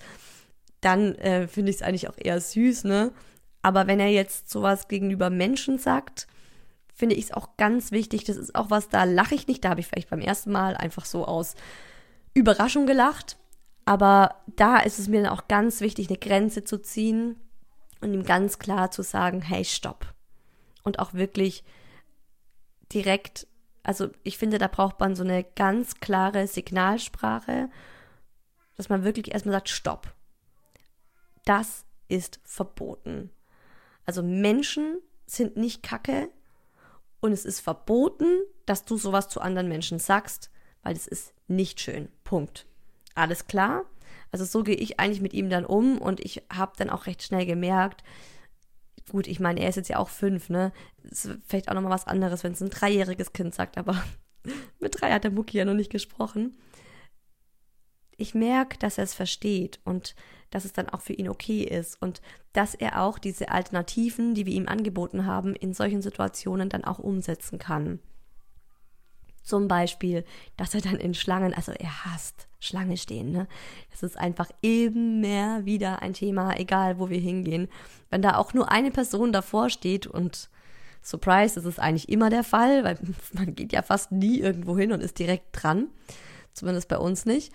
Dann 0.80 1.14
äh, 1.16 1.46
finde 1.46 1.70
ich 1.70 1.76
es 1.76 1.82
eigentlich 1.82 2.08
auch 2.08 2.16
eher 2.16 2.40
süß, 2.40 2.84
ne? 2.84 3.12
Aber 3.62 3.86
wenn 3.86 4.00
er 4.00 4.08
jetzt 4.08 4.50
sowas 4.50 4.88
gegenüber 4.88 5.28
Menschen 5.28 5.78
sagt, 5.78 6.26
finde 6.94 7.14
ich 7.14 7.24
es 7.24 7.32
auch 7.32 7.56
ganz 7.56 7.92
wichtig. 7.92 8.24
Das 8.24 8.36
ist 8.36 8.54
auch 8.54 8.70
was, 8.70 8.88
da 8.88 9.04
lache 9.04 9.34
ich 9.34 9.46
nicht. 9.46 9.64
Da 9.64 9.70
habe 9.70 9.80
ich 9.80 9.86
vielleicht 9.86 10.10
beim 10.10 10.20
ersten 10.20 10.50
Mal 10.50 10.76
einfach 10.76 11.04
so 11.04 11.24
aus 11.26 11.54
Überraschung 12.34 12.86
gelacht. 12.86 13.36
Aber 13.84 14.36
da 14.46 14.78
ist 14.78 14.98
es 14.98 15.08
mir 15.08 15.22
dann 15.22 15.32
auch 15.32 15.48
ganz 15.48 15.80
wichtig, 15.80 16.08
eine 16.08 16.18
Grenze 16.18 16.64
zu 16.64 16.80
ziehen 16.80 17.36
und 18.00 18.14
ihm 18.14 18.24
ganz 18.24 18.58
klar 18.58 18.90
zu 18.90 19.02
sagen, 19.02 19.42
hey, 19.42 19.64
stopp. 19.64 20.14
Und 20.82 20.98
auch 20.98 21.14
wirklich 21.14 21.64
direkt, 22.92 23.46
also 23.82 24.10
ich 24.22 24.38
finde, 24.38 24.58
da 24.58 24.68
braucht 24.68 25.00
man 25.00 25.14
so 25.14 25.22
eine 25.22 25.44
ganz 25.44 25.96
klare 25.96 26.46
Signalsprache, 26.46 27.70
dass 28.76 28.88
man 28.88 29.04
wirklich 29.04 29.32
erstmal 29.32 29.54
sagt, 29.54 29.68
stopp. 29.68 30.14
Das 31.44 31.84
ist 32.08 32.40
verboten. 32.44 33.30
Also 34.04 34.22
Menschen 34.22 34.98
sind 35.26 35.56
nicht 35.56 35.82
Kacke 35.82 36.30
und 37.20 37.32
es 37.32 37.44
ist 37.44 37.60
verboten, 37.60 38.40
dass 38.66 38.84
du 38.84 38.96
sowas 38.96 39.28
zu 39.28 39.40
anderen 39.40 39.68
Menschen 39.68 39.98
sagst, 39.98 40.50
weil 40.82 40.96
es 40.96 41.06
ist 41.06 41.34
nicht 41.46 41.80
schön. 41.80 42.08
Punkt. 42.24 42.66
Alles 43.20 43.46
klar? 43.46 43.84
Also 44.32 44.46
so 44.46 44.62
gehe 44.62 44.76
ich 44.76 44.98
eigentlich 44.98 45.20
mit 45.20 45.34
ihm 45.34 45.50
dann 45.50 45.66
um 45.66 45.98
und 45.98 46.20
ich 46.20 46.42
habe 46.50 46.72
dann 46.78 46.88
auch 46.88 47.04
recht 47.04 47.22
schnell 47.22 47.44
gemerkt, 47.44 48.02
gut, 49.10 49.26
ich 49.26 49.40
meine, 49.40 49.60
er 49.60 49.68
ist 49.68 49.76
jetzt 49.76 49.90
ja 49.90 49.98
auch 49.98 50.08
fünf, 50.08 50.48
ne? 50.48 50.72
Ist 51.02 51.28
vielleicht 51.46 51.68
auch 51.68 51.74
nochmal 51.74 51.92
was 51.92 52.06
anderes, 52.06 52.44
wenn 52.44 52.52
es 52.52 52.62
ein 52.62 52.70
dreijähriges 52.70 53.34
Kind 53.34 53.54
sagt, 53.54 53.76
aber 53.76 54.02
mit 54.80 54.98
drei 54.98 55.12
hat 55.12 55.24
der 55.24 55.32
Mucki 55.32 55.58
ja 55.58 55.66
noch 55.66 55.74
nicht 55.74 55.92
gesprochen. 55.92 56.56
Ich 58.16 58.34
merke, 58.34 58.78
dass 58.78 58.96
er 58.96 59.04
es 59.04 59.12
versteht 59.12 59.80
und 59.84 60.14
dass 60.48 60.64
es 60.64 60.72
dann 60.72 60.88
auch 60.88 61.02
für 61.02 61.12
ihn 61.12 61.28
okay 61.28 61.62
ist 61.64 62.00
und 62.00 62.22
dass 62.54 62.74
er 62.74 63.02
auch 63.02 63.18
diese 63.18 63.50
Alternativen, 63.50 64.32
die 64.32 64.46
wir 64.46 64.54
ihm 64.54 64.66
angeboten 64.66 65.26
haben, 65.26 65.54
in 65.54 65.74
solchen 65.74 66.00
Situationen 66.00 66.70
dann 66.70 66.84
auch 66.84 66.98
umsetzen 66.98 67.58
kann. 67.58 67.98
Zum 69.50 69.66
Beispiel, 69.66 70.24
dass 70.56 70.76
er 70.76 70.80
dann 70.80 70.94
in 70.94 71.12
Schlangen, 71.12 71.52
also 71.52 71.72
er 71.72 72.04
hasst 72.04 72.46
Schlange 72.60 72.96
stehen, 72.96 73.32
ne? 73.32 73.48
Das 73.90 74.04
ist 74.04 74.16
einfach 74.16 74.48
immer 74.60 75.64
wieder 75.64 76.02
ein 76.02 76.12
Thema, 76.12 76.56
egal 76.56 77.00
wo 77.00 77.10
wir 77.10 77.18
hingehen. 77.18 77.66
Wenn 78.10 78.22
da 78.22 78.36
auch 78.36 78.54
nur 78.54 78.70
eine 78.70 78.92
Person 78.92 79.32
davor 79.32 79.68
steht 79.68 80.06
und 80.06 80.50
Surprise, 81.02 81.56
das 81.56 81.64
ist 81.64 81.80
eigentlich 81.80 82.08
immer 82.08 82.30
der 82.30 82.44
Fall, 82.44 82.84
weil 82.84 82.96
man 83.32 83.56
geht 83.56 83.72
ja 83.72 83.82
fast 83.82 84.12
nie 84.12 84.38
irgendwo 84.38 84.78
hin 84.78 84.92
und 84.92 85.02
ist 85.02 85.18
direkt 85.18 85.46
dran. 85.50 85.88
Zumindest 86.52 86.86
bei 86.86 86.98
uns 86.98 87.26
nicht 87.26 87.52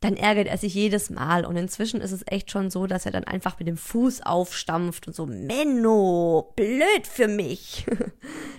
dann 0.00 0.16
ärgert 0.16 0.48
er 0.48 0.56
sich 0.56 0.74
jedes 0.74 1.10
Mal. 1.10 1.44
Und 1.44 1.56
inzwischen 1.56 2.00
ist 2.00 2.12
es 2.12 2.24
echt 2.26 2.50
schon 2.50 2.70
so, 2.70 2.86
dass 2.86 3.04
er 3.04 3.12
dann 3.12 3.24
einfach 3.24 3.58
mit 3.58 3.68
dem 3.68 3.76
Fuß 3.76 4.22
aufstampft 4.22 5.06
und 5.06 5.14
so, 5.14 5.26
Menno, 5.26 6.52
blöd 6.56 7.06
für 7.06 7.28
mich. 7.28 7.86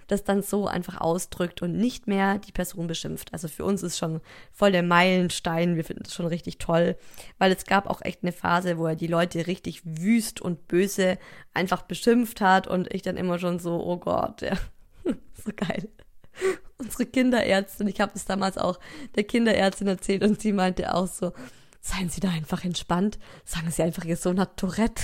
Das 0.08 0.26
dann 0.26 0.42
so 0.42 0.68
einfach 0.68 1.00
ausdrückt 1.00 1.62
und 1.62 1.78
nicht 1.78 2.06
mehr 2.06 2.38
die 2.38 2.52
Person 2.52 2.86
beschimpft. 2.86 3.32
Also 3.32 3.48
für 3.48 3.64
uns 3.64 3.82
ist 3.82 3.98
schon 3.98 4.20
voll 4.52 4.74
der 4.74 4.84
Meilenstein. 4.84 5.78
Wir 5.78 5.86
finden 5.86 6.04
es 6.06 6.14
schon 6.14 6.26
richtig 6.26 6.58
toll, 6.58 6.98
weil 7.38 7.54
es 7.54 7.66
gab 7.66 7.90
auch 7.90 8.02
echt 8.02 8.22
eine 8.22 8.34
Phase, 8.34 8.78
wo 8.78 8.88
er 8.88 8.98
die 8.98 9.08
Leute 9.08 9.48
richtig 9.48 9.84
wüst 9.86 10.42
und 10.42 10.68
böse 10.68 11.18
einfach 11.54 11.84
beschimpft 11.84 12.42
hat 12.42 12.68
und 12.68 12.94
ich 12.94 13.04
dann 13.04 13.16
immer 13.16 13.40
schon 13.40 13.60
so, 13.60 13.82
oh 13.82 14.00
Gott, 14.00 14.42
ja, 14.42 14.58
so 15.06 15.52
geil 15.56 15.88
unsere 16.78 17.06
Kinderärztin, 17.06 17.88
ich 17.88 18.02
habe 18.02 18.14
es 18.16 18.26
damals 18.26 18.58
auch 18.58 18.80
der 19.16 19.24
Kinderärztin 19.24 19.88
erzählt 19.88 20.24
und 20.24 20.42
sie 20.42 20.54
meinte 20.54 20.94
auch 20.94 21.08
so, 21.08 21.34
seien 21.82 22.10
Sie 22.10 22.22
da 22.22 22.30
einfach 22.30 22.64
entspannt, 22.64 23.18
sagen 23.44 23.72
Sie 23.72 23.82
einfach, 23.82 24.06
Ihr 24.06 24.18
Sohn 24.18 24.40
hat 24.40 24.58
Tourette. 24.58 25.04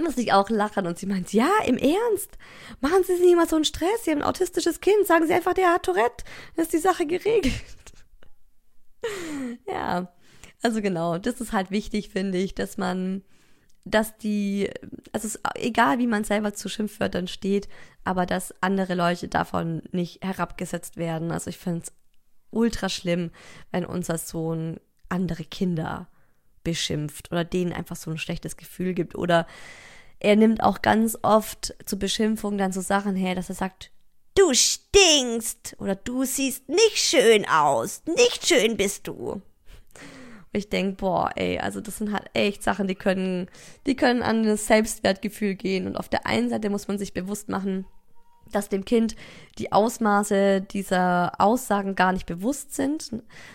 Muss 0.00 0.18
ich 0.18 0.32
auch 0.32 0.50
lachen 0.50 0.86
und 0.86 0.98
sie 0.98 1.06
meint, 1.06 1.32
ja, 1.32 1.50
im 1.66 1.78
Ernst, 1.78 2.36
machen 2.80 3.02
Sie 3.04 3.16
sich 3.16 3.24
nicht 3.24 3.36
mal 3.36 3.48
so 3.48 3.56
einen 3.56 3.64
Stress, 3.64 4.04
Sie 4.04 4.10
haben 4.10 4.18
ein 4.18 4.28
autistisches 4.28 4.80
Kind, 4.80 5.06
sagen 5.06 5.26
Sie 5.26 5.32
einfach, 5.32 5.54
der 5.54 5.72
hat 5.72 5.84
Tourette, 5.84 6.24
dann 6.54 6.64
ist 6.64 6.72
die 6.72 6.78
Sache 6.78 7.06
geregelt. 7.06 7.54
ja, 9.66 10.12
also 10.62 10.82
genau, 10.82 11.18
das 11.18 11.40
ist 11.40 11.52
halt 11.52 11.70
wichtig, 11.70 12.10
finde 12.10 12.38
ich, 12.38 12.54
dass 12.54 12.76
man 12.76 13.22
dass 13.86 14.18
die, 14.18 14.68
also 15.12 15.28
es, 15.28 15.40
egal 15.54 15.98
wie 15.98 16.08
man 16.08 16.24
selber 16.24 16.52
zu 16.54 16.68
Schimpfwörtern 16.68 17.28
steht, 17.28 17.68
aber 18.04 18.26
dass 18.26 18.54
andere 18.60 18.94
Leute 18.94 19.28
davon 19.28 19.82
nicht 19.92 20.24
herabgesetzt 20.24 20.96
werden. 20.96 21.30
Also 21.30 21.50
ich 21.50 21.58
finde 21.58 21.82
es 21.84 21.92
ultra 22.50 22.88
schlimm, 22.88 23.30
wenn 23.70 23.86
unser 23.86 24.18
Sohn 24.18 24.80
andere 25.08 25.44
Kinder 25.44 26.08
beschimpft 26.64 27.30
oder 27.30 27.44
denen 27.44 27.72
einfach 27.72 27.94
so 27.94 28.10
ein 28.10 28.18
schlechtes 28.18 28.56
Gefühl 28.56 28.92
gibt. 28.92 29.14
Oder 29.14 29.46
er 30.18 30.34
nimmt 30.34 30.64
auch 30.64 30.82
ganz 30.82 31.16
oft 31.22 31.76
zur 31.84 32.00
Beschimpfung 32.00 32.58
dann 32.58 32.72
so 32.72 32.80
Sachen 32.80 33.14
her, 33.14 33.36
dass 33.36 33.50
er 33.50 33.54
sagt, 33.54 33.92
du 34.34 34.52
stinkst 34.52 35.76
oder 35.78 35.94
du 35.94 36.24
siehst 36.24 36.68
nicht 36.68 36.98
schön 36.98 37.46
aus, 37.48 38.02
nicht 38.06 38.46
schön 38.48 38.76
bist 38.76 39.06
du 39.06 39.42
ich 40.56 40.68
denke, 40.68 40.96
boah, 40.96 41.30
ey, 41.36 41.58
also 41.58 41.80
das 41.80 41.98
sind 41.98 42.12
halt 42.12 42.30
echt 42.34 42.62
Sachen, 42.62 42.86
die 42.88 42.94
können, 42.94 43.48
die 43.86 43.96
können 43.96 44.22
an 44.22 44.42
das 44.42 44.66
Selbstwertgefühl 44.66 45.54
gehen. 45.54 45.86
Und 45.86 45.96
auf 45.96 46.08
der 46.08 46.26
einen 46.26 46.48
Seite 46.48 46.70
muss 46.70 46.88
man 46.88 46.98
sich 46.98 47.12
bewusst 47.12 47.48
machen, 47.48 47.86
dass 48.52 48.68
dem 48.68 48.84
Kind 48.84 49.16
die 49.58 49.72
Ausmaße 49.72 50.60
dieser 50.60 51.32
Aussagen 51.40 51.94
gar 51.94 52.12
nicht 52.12 52.26
bewusst 52.26 52.74
sind, 52.74 53.10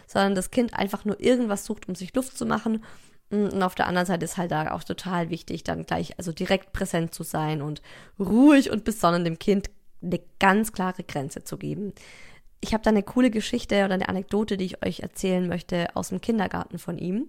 sondern 0.07 0.35
das 0.35 0.51
Kind 0.51 0.73
einfach 0.73 1.05
nur 1.05 1.19
irgendwas 1.19 1.65
sucht, 1.65 1.87
um 1.87 1.95
sich 1.95 2.13
Luft 2.13 2.37
zu 2.37 2.45
machen. 2.45 2.83
Und 3.29 3.63
auf 3.63 3.75
der 3.75 3.87
anderen 3.87 4.05
Seite 4.07 4.25
ist 4.25 4.37
halt 4.37 4.51
da 4.51 4.71
auch 4.73 4.83
total 4.83 5.29
wichtig, 5.29 5.63
dann 5.63 5.85
gleich 5.85 6.17
also 6.17 6.33
direkt 6.33 6.73
präsent 6.73 7.13
zu 7.13 7.23
sein 7.23 7.61
und 7.61 7.81
ruhig 8.19 8.71
und 8.71 8.83
besonnen 8.83 9.23
dem 9.23 9.39
Kind 9.39 9.69
eine 10.03 10.19
ganz 10.39 10.73
klare 10.73 11.03
Grenze 11.03 11.43
zu 11.43 11.57
geben. 11.57 11.93
Ich 12.61 12.73
habe 12.73 12.83
da 12.83 12.91
eine 12.91 13.03
coole 13.03 13.31
Geschichte 13.31 13.83
oder 13.83 13.95
eine 13.95 14.07
Anekdote, 14.07 14.55
die 14.55 14.65
ich 14.65 14.85
euch 14.85 14.99
erzählen 14.99 15.47
möchte 15.47 15.87
aus 15.95 16.09
dem 16.09 16.21
Kindergarten 16.21 16.77
von 16.77 16.97
ihm. 16.97 17.27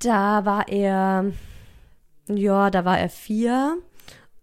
Da 0.00 0.44
war 0.44 0.68
er, 0.68 1.32
ja, 2.28 2.70
da 2.70 2.84
war 2.84 2.98
er 2.98 3.08
vier 3.08 3.78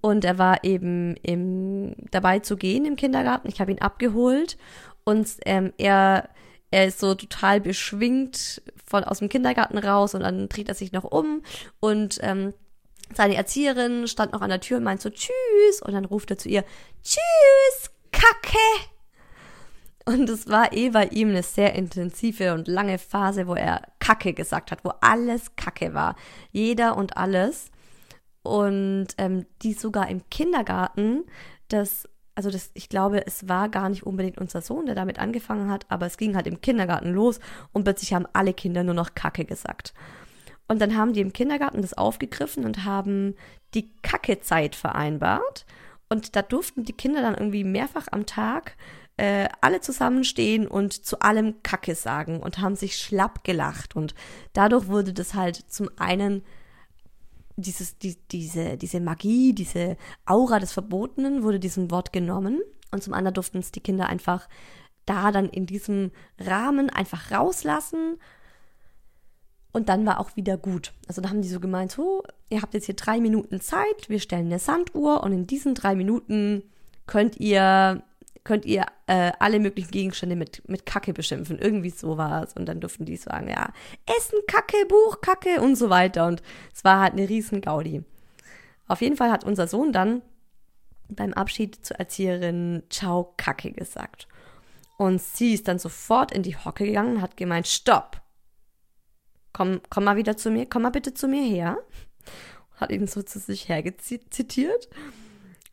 und 0.01 0.25
er 0.25 0.37
war 0.37 0.63
eben 0.63 1.15
im, 1.17 1.95
dabei 2.11 2.39
zu 2.39 2.57
gehen 2.57 2.85
im 2.85 2.95
Kindergarten. 2.95 3.49
Ich 3.49 3.59
habe 3.59 3.71
ihn 3.71 3.81
abgeholt 3.81 4.57
und 5.03 5.27
ähm, 5.45 5.73
er, 5.77 6.29
er 6.71 6.87
ist 6.87 6.99
so 6.99 7.13
total 7.13 7.59
beschwingt 7.61 8.61
von 8.85 9.03
aus 9.03 9.19
dem 9.19 9.29
Kindergarten 9.29 9.77
raus 9.77 10.15
und 10.15 10.21
dann 10.21 10.49
dreht 10.49 10.69
er 10.69 10.75
sich 10.75 10.91
noch 10.93 11.03
um 11.03 11.41
und 11.79 12.19
ähm, 12.21 12.53
seine 13.13 13.35
Erzieherin 13.35 14.07
stand 14.07 14.33
noch 14.33 14.41
an 14.41 14.49
der 14.49 14.61
Tür 14.61 14.77
und 14.77 14.83
meint 14.83 15.01
so 15.01 15.09
Tschüss 15.09 15.81
und 15.81 15.93
dann 15.93 16.05
ruft 16.05 16.31
er 16.31 16.37
zu 16.37 16.49
ihr 16.49 16.63
Tschüss, 17.03 17.91
Kacke. 18.11 18.92
Und 20.05 20.29
es 20.29 20.49
war 20.49 20.73
eh 20.73 20.89
bei 20.89 21.05
ihm 21.07 21.29
eine 21.29 21.43
sehr 21.43 21.75
intensive 21.75 22.53
und 22.53 22.67
lange 22.67 22.97
Phase, 22.97 23.47
wo 23.47 23.55
er 23.55 23.81
Kacke 23.99 24.33
gesagt 24.33 24.71
hat, 24.71 24.83
wo 24.83 24.91
alles 24.99 25.55
Kacke 25.55 25.93
war. 25.93 26.15
Jeder 26.51 26.97
und 26.97 27.15
alles 27.15 27.71
und 28.41 29.07
ähm, 29.17 29.45
die 29.61 29.73
sogar 29.73 30.09
im 30.09 30.29
Kindergarten, 30.29 31.23
das, 31.69 32.09
also 32.35 32.49
das, 32.49 32.71
ich 32.73 32.89
glaube, 32.89 33.25
es 33.25 33.47
war 33.47 33.69
gar 33.69 33.87
nicht 33.87 34.03
unbedingt 34.03 34.37
unser 34.37 34.61
Sohn, 34.61 34.85
der 34.85 34.95
damit 34.95 35.19
angefangen 35.19 35.71
hat, 35.71 35.85
aber 35.89 36.05
es 36.05 36.17
ging 36.17 36.35
halt 36.35 36.47
im 36.47 36.59
Kindergarten 36.59 37.13
los 37.13 37.39
und 37.71 37.85
plötzlich 37.85 38.13
haben 38.13 38.27
alle 38.33 38.53
Kinder 38.53 38.83
nur 38.83 38.95
noch 38.95 39.15
Kacke 39.15 39.45
gesagt. 39.45 39.93
Und 40.67 40.81
dann 40.81 40.97
haben 40.97 41.13
die 41.13 41.21
im 41.21 41.33
Kindergarten 41.33 41.81
das 41.81 41.93
aufgegriffen 41.93 42.65
und 42.65 42.83
haben 42.83 43.35
die 43.73 43.93
Kackezeit 44.01 44.75
vereinbart. 44.75 45.65
Und 46.09 46.35
da 46.35 46.41
durften 46.41 46.83
die 46.83 46.93
Kinder 46.93 47.21
dann 47.21 47.35
irgendwie 47.35 47.63
mehrfach 47.63 48.07
am 48.11 48.25
Tag 48.25 48.75
äh, 49.17 49.47
alle 49.62 49.82
zusammenstehen 49.82 50.67
und 50.67 51.06
zu 51.06 51.19
allem 51.19 51.62
Kacke 51.63 51.95
sagen 51.95 52.41
und 52.41 52.60
haben 52.60 52.76
sich 52.76 52.97
schlapp 52.97 53.43
gelacht. 53.43 53.95
Und 53.95 54.15
dadurch 54.54 54.88
wurde 54.88 55.13
das 55.13 55.34
halt 55.34 55.56
zum 55.56 55.89
einen 55.97 56.43
dieses, 57.56 57.99
die, 57.99 58.17
diese, 58.32 58.78
diese 58.78 58.99
Magie, 58.99 59.54
diese 59.54 59.97
Aura 60.26 60.60
des 60.60 60.71
Verbotenen 60.71 61.43
wurde 61.43 61.60
diesem 61.60 61.91
Wort 61.91 62.12
genommen 62.12 62.62
und 62.91 63.04
zum 63.04 63.13
anderen 63.13 63.36
durften 63.36 63.60
es 63.60 63.71
die 63.71 63.82
Kinder 63.82 64.08
einfach 64.08 64.49
da 65.06 65.32
dann 65.32 65.49
in 65.49 65.65
diesem 65.65 66.12
Rahmen 66.39 66.89
einfach 66.89 67.32
rauslassen 67.32 68.17
und 69.71 69.89
dann 69.89 70.06
war 70.06 70.19
auch 70.19 70.36
wieder 70.36 70.58
gut. 70.58 70.93
Also 71.08 71.21
da 71.21 71.30
haben 71.30 71.41
die 71.41 71.49
so 71.49 71.60
gemeint, 71.60 71.91
so, 71.91 72.23
ihr 72.49 72.62
habt 72.62 72.73
jetzt 72.73 72.86
hier 72.86 72.95
drei 72.95 73.19
Minuten 73.19 73.60
Zeit, 73.60 74.08
wir 74.08 74.19
stellen 74.19 74.45
eine 74.45 74.60
Sanduhr 74.60 75.23
und 75.23 75.34
in 75.34 75.47
diesen 75.47 75.76
drei 75.76 75.95
Minuten 75.95 76.63
könnt 77.06 77.39
ihr 77.39 78.04
könnt 78.43 78.65
ihr 78.65 78.86
äh, 79.08 79.32
alle 79.39 79.60
möglichen 79.60 79.91
Gegenstände 79.91 80.36
mit, 80.36 80.67
mit 80.67 80.86
Kacke 80.86 81.13
beschimpfen. 81.13 81.60
Irgendwie 81.60 81.89
so 81.89 82.17
war 82.17 82.43
es. 82.43 82.53
Und 82.53 82.65
dann 82.65 82.82
durften 82.82 83.06
die 83.06 83.15
sagen, 83.15 83.49
ja, 83.49 83.71
Essen, 84.06 84.39
Kacke, 84.47 84.86
Buch, 84.88 85.21
Kacke 85.21 85.62
und 85.62 85.75
so 85.75 85.89
weiter. 85.89 86.27
Und 86.27 86.41
es 86.73 86.84
war 86.84 86.99
halt 86.99 87.13
eine 87.13 87.29
riesen 87.29 87.62
Gaudi. 87.62 88.03
Auf 88.88 89.01
jeden 89.01 89.15
Fall 89.15 89.32
hat 89.32 89.43
unser 89.45 89.67
Sohn 89.67 89.93
dann 89.93 90.21
beim 91.08 91.34
Abschied 91.34 91.86
zur 91.86 91.97
Erzieherin 91.97 92.84
Ciao 92.89 93.34
Kacke 93.38 93.71
gesagt. 93.71 94.27
Und 94.97 95.21
sie 95.21 95.53
ist 95.53 95.67
dann 95.67 95.79
sofort 95.79 96.32
in 96.32 96.43
die 96.43 96.58
Hocke 96.58 96.86
gegangen 96.86 97.17
und 97.17 97.21
hat 97.21 97.38
gemeint, 97.38 97.67
stopp. 97.67 98.21
Komm, 99.51 99.82
komm 99.89 100.03
mal 100.03 100.17
wieder 100.17 100.36
zu 100.38 100.49
mir, 100.49 100.65
komm 100.65 100.82
mal 100.82 100.89
bitte 100.89 101.13
zu 101.13 101.27
mir 101.27 101.43
her. 101.43 101.77
Hat 102.77 102.91
ihn 102.91 103.08
so 103.08 103.21
zu 103.21 103.39
sich 103.39 103.69
hergezitiert. 103.69 104.89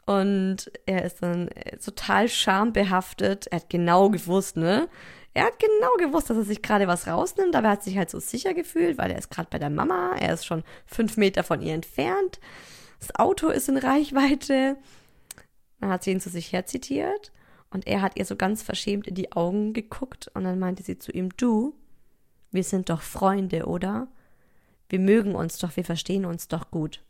Und 0.06 0.70
er 0.86 1.04
ist 1.04 1.22
dann 1.22 1.48
äh, 1.48 1.76
total 1.78 2.28
schambehaftet. 2.28 3.46
Er 3.48 3.60
hat 3.60 3.70
genau 3.70 4.10
gewusst, 4.10 4.56
ne? 4.56 4.88
Er 5.32 5.44
hat 5.44 5.58
genau 5.60 5.94
gewusst, 5.98 6.28
dass 6.28 6.36
er 6.36 6.44
sich 6.44 6.60
gerade 6.60 6.88
was 6.88 7.06
rausnimmt, 7.06 7.54
aber 7.54 7.68
er 7.68 7.72
hat 7.72 7.84
sich 7.84 7.96
halt 7.96 8.10
so 8.10 8.18
sicher 8.18 8.52
gefühlt, 8.52 8.98
weil 8.98 9.12
er 9.12 9.18
ist 9.18 9.30
gerade 9.30 9.48
bei 9.48 9.58
der 9.58 9.70
Mama, 9.70 10.16
er 10.18 10.34
ist 10.34 10.44
schon 10.44 10.64
fünf 10.86 11.16
Meter 11.16 11.44
von 11.44 11.62
ihr 11.62 11.74
entfernt. 11.74 12.40
Das 12.98 13.14
Auto 13.14 13.48
ist 13.48 13.68
in 13.68 13.76
Reichweite. 13.76 14.76
Dann 15.80 15.90
hat 15.90 16.02
sie 16.02 16.10
ihn 16.10 16.20
zu 16.20 16.30
sich 16.30 16.52
herzitiert 16.52 17.32
und 17.70 17.86
er 17.86 18.02
hat 18.02 18.18
ihr 18.18 18.24
so 18.24 18.36
ganz 18.36 18.62
verschämt 18.62 19.06
in 19.06 19.14
die 19.14 19.32
Augen 19.32 19.72
geguckt 19.72 20.30
und 20.34 20.44
dann 20.44 20.58
meinte 20.58 20.82
sie 20.82 20.98
zu 20.98 21.12
ihm, 21.12 21.30
du, 21.36 21.74
wir 22.50 22.64
sind 22.64 22.90
doch 22.90 23.00
Freunde, 23.00 23.66
oder? 23.66 24.08
Wir 24.88 24.98
mögen 24.98 25.36
uns 25.36 25.58
doch, 25.58 25.76
wir 25.76 25.84
verstehen 25.84 26.24
uns 26.24 26.48
doch 26.48 26.70
gut. 26.70 27.02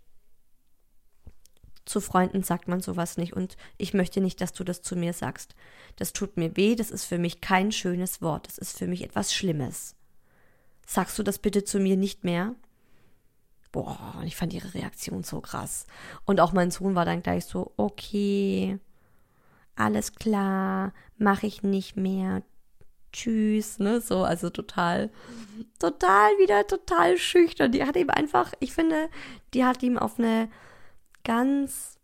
Zu 1.84 2.00
Freunden 2.00 2.42
sagt 2.42 2.68
man 2.68 2.80
sowas 2.80 3.16
nicht 3.16 3.32
und 3.32 3.56
ich 3.78 3.94
möchte 3.94 4.20
nicht, 4.20 4.40
dass 4.40 4.52
du 4.52 4.64
das 4.64 4.82
zu 4.82 4.96
mir 4.96 5.12
sagst. 5.12 5.54
Das 5.96 6.12
tut 6.12 6.36
mir 6.36 6.56
weh, 6.56 6.76
das 6.76 6.90
ist 6.90 7.04
für 7.04 7.18
mich 7.18 7.40
kein 7.40 7.72
schönes 7.72 8.22
Wort, 8.22 8.46
das 8.46 8.58
ist 8.58 8.78
für 8.78 8.86
mich 8.86 9.02
etwas 9.02 9.34
Schlimmes. 9.34 9.96
Sagst 10.86 11.18
du 11.18 11.22
das 11.22 11.38
bitte 11.38 11.64
zu 11.64 11.78
mir 11.78 11.96
nicht 11.96 12.24
mehr? 12.24 12.54
Boah, 13.72 14.22
ich 14.24 14.36
fand 14.36 14.52
ihre 14.52 14.74
Reaktion 14.74 15.22
so 15.22 15.40
krass. 15.40 15.86
Und 16.24 16.40
auch 16.40 16.52
mein 16.52 16.70
Sohn 16.70 16.96
war 16.96 17.04
dann 17.04 17.22
gleich 17.22 17.44
so, 17.44 17.72
okay, 17.76 18.78
alles 19.76 20.14
klar, 20.14 20.92
mach 21.16 21.42
ich 21.42 21.62
nicht 21.62 21.96
mehr. 21.96 22.42
Tschüss, 23.12 23.78
ne, 23.78 24.00
so, 24.00 24.22
also 24.22 24.50
total, 24.50 25.10
total 25.80 26.30
wieder 26.38 26.66
total 26.66 27.16
schüchtern. 27.18 27.72
Die 27.72 27.84
hat 27.84 27.96
ihm 27.96 28.10
einfach, 28.10 28.52
ich 28.60 28.72
finde, 28.72 29.08
die 29.52 29.64
hat 29.64 29.82
ihm 29.82 29.98
auf 29.98 30.18
eine 30.18 30.48
ganz 31.30 31.96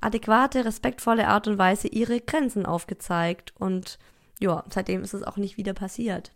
adäquate, 0.00 0.64
respektvolle 0.64 1.26
Art 1.26 1.48
und 1.48 1.58
Weise 1.58 1.88
ihre 1.88 2.20
Grenzen 2.20 2.64
aufgezeigt. 2.64 3.52
Und 3.58 3.98
ja, 4.38 4.62
seitdem 4.72 5.02
ist 5.02 5.14
es 5.14 5.24
auch 5.24 5.36
nicht 5.36 5.56
wieder 5.56 5.74
passiert. 5.74 6.30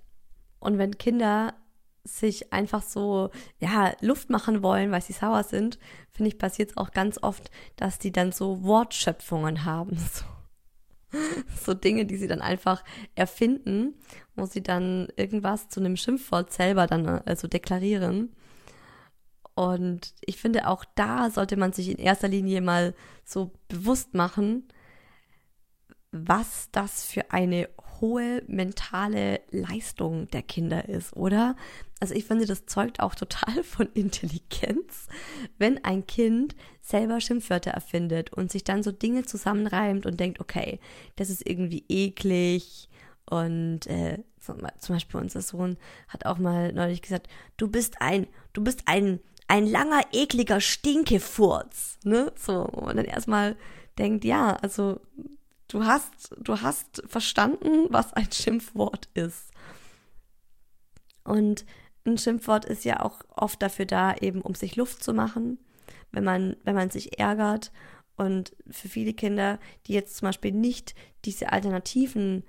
Und 0.59 0.77
wenn 0.77 0.99
Kinder 0.99 1.55
sich 2.03 2.53
einfach 2.53 2.83
so, 2.83 3.31
ja, 3.61 3.93
Luft 4.01 4.29
machen 4.29 4.65
wollen, 4.65 4.91
weil 4.91 5.03
sie 5.03 5.13
sauer 5.13 5.45
sind, 5.45 5.79
finde 6.11 6.31
ich, 6.31 6.39
passiert 6.39 6.71
es 6.71 6.77
auch 6.77 6.91
ganz 6.91 7.23
oft, 7.23 7.49
dass 7.77 8.01
die 8.01 8.11
dann 8.11 8.33
so 8.33 8.65
Wortschöpfungen 8.65 9.65
haben. 9.65 9.97
So, 11.13 11.73
so 11.73 11.75
Dinge, 11.75 12.07
die 12.07 12.17
sie 12.17 12.29
dann 12.29 12.41
einfach 12.41 12.85
erfinden, 13.17 13.95
wo 14.37 14.47
sie 14.47 14.63
dann 14.63 15.09
irgendwas 15.17 15.69
zu 15.69 15.81
einem 15.81 15.97
Schimpfwort 15.97 16.53
selber 16.53 16.87
dann 16.87 17.05
also 17.07 17.49
deklarieren. 17.49 18.33
Und 19.55 20.15
ich 20.21 20.37
finde, 20.37 20.69
auch 20.69 20.85
da 20.95 21.31
sollte 21.31 21.57
man 21.57 21.73
sich 21.73 21.91
in 21.91 21.99
erster 21.99 22.29
Linie 22.29 22.61
mal 22.61 22.95
so 23.25 23.53
bewusst 23.69 24.15
machen, 24.15 24.69
was 26.13 26.69
das 26.73 27.05
für 27.05 27.31
eine 27.31 27.69
hohe 28.01 28.43
mentale 28.47 29.41
Leistung 29.51 30.29
der 30.29 30.43
Kinder 30.43 30.89
ist, 30.89 31.15
oder? 31.17 31.55
Also 32.01 32.15
ich 32.15 32.25
finde, 32.25 32.47
das 32.47 32.67
zeugt 32.67 33.01
auch 33.01 33.15
total 33.15 33.63
von 33.65 33.89
Intelligenz, 33.93 35.07
wenn 35.59 35.85
ein 35.85 36.07
Kind 36.07 36.57
selber 36.81 37.21
Schimpfwörter 37.21 37.71
erfindet 37.71 38.33
und 38.33 38.51
sich 38.51 38.65
dann 38.65 38.83
so 38.83 38.91
Dinge 38.91 39.25
zusammenreimt 39.25 40.07
und 40.07 40.19
denkt, 40.19 40.41
okay, 40.41 40.81
das 41.17 41.31
ist 41.31 41.47
irgendwie 41.47 41.85
eklig 41.89 42.89
und 43.27 43.87
äh, 43.87 44.19
zum 44.41 44.95
Beispiel 44.95 45.21
unser 45.21 45.43
Sohn 45.43 45.77
hat 46.09 46.27
auch 46.27 46.39
mal 46.39 46.73
neulich 46.73 47.03
gesagt, 47.03 47.29
du 47.59 47.69
bist 47.69 48.01
ein, 48.01 48.27
du 48.55 48.65
bist 48.65 48.83
ein 48.87 49.21
ein 49.51 49.67
langer, 49.67 50.03
ekliger 50.13 50.61
Stinkefurz, 50.61 51.99
ne? 52.05 52.33
So, 52.37 52.63
und 52.67 52.97
dann 52.97 53.05
erstmal 53.05 53.57
denkt, 53.99 54.25
ja, 54.25 54.55
also 54.55 55.01
du 55.67 55.85
hast, 55.85 56.33
du 56.39 56.61
hast 56.61 57.03
verstanden, 57.09 57.87
was 57.91 58.13
ein 58.13 58.31
Schimpfwort 58.31 59.09
ist. 59.15 59.51
Und 61.25 61.67
ein 62.07 62.17
Schimpfwort 62.17 62.65
ist 62.65 62.85
ja 62.85 63.01
auch 63.01 63.23
oft 63.35 63.61
dafür 63.61 63.87
da, 63.87 64.15
eben 64.15 64.41
um 64.41 64.55
sich 64.55 64.77
Luft 64.77 65.03
zu 65.03 65.13
machen, 65.13 65.59
wenn 66.13 66.23
man, 66.23 66.57
wenn 66.63 66.77
man 66.77 66.91
sich 66.91 67.19
ärgert. 67.19 67.73
Und 68.17 68.55
für 68.71 68.89
viele 68.89 69.15
Kinder, 69.15 69.59
die 69.89 69.95
jetzt 69.95 70.17
zum 70.17 70.27
Beispiel 70.27 70.53
nicht 70.53 70.95
diese 71.25 71.51
Alternativen 71.51 72.45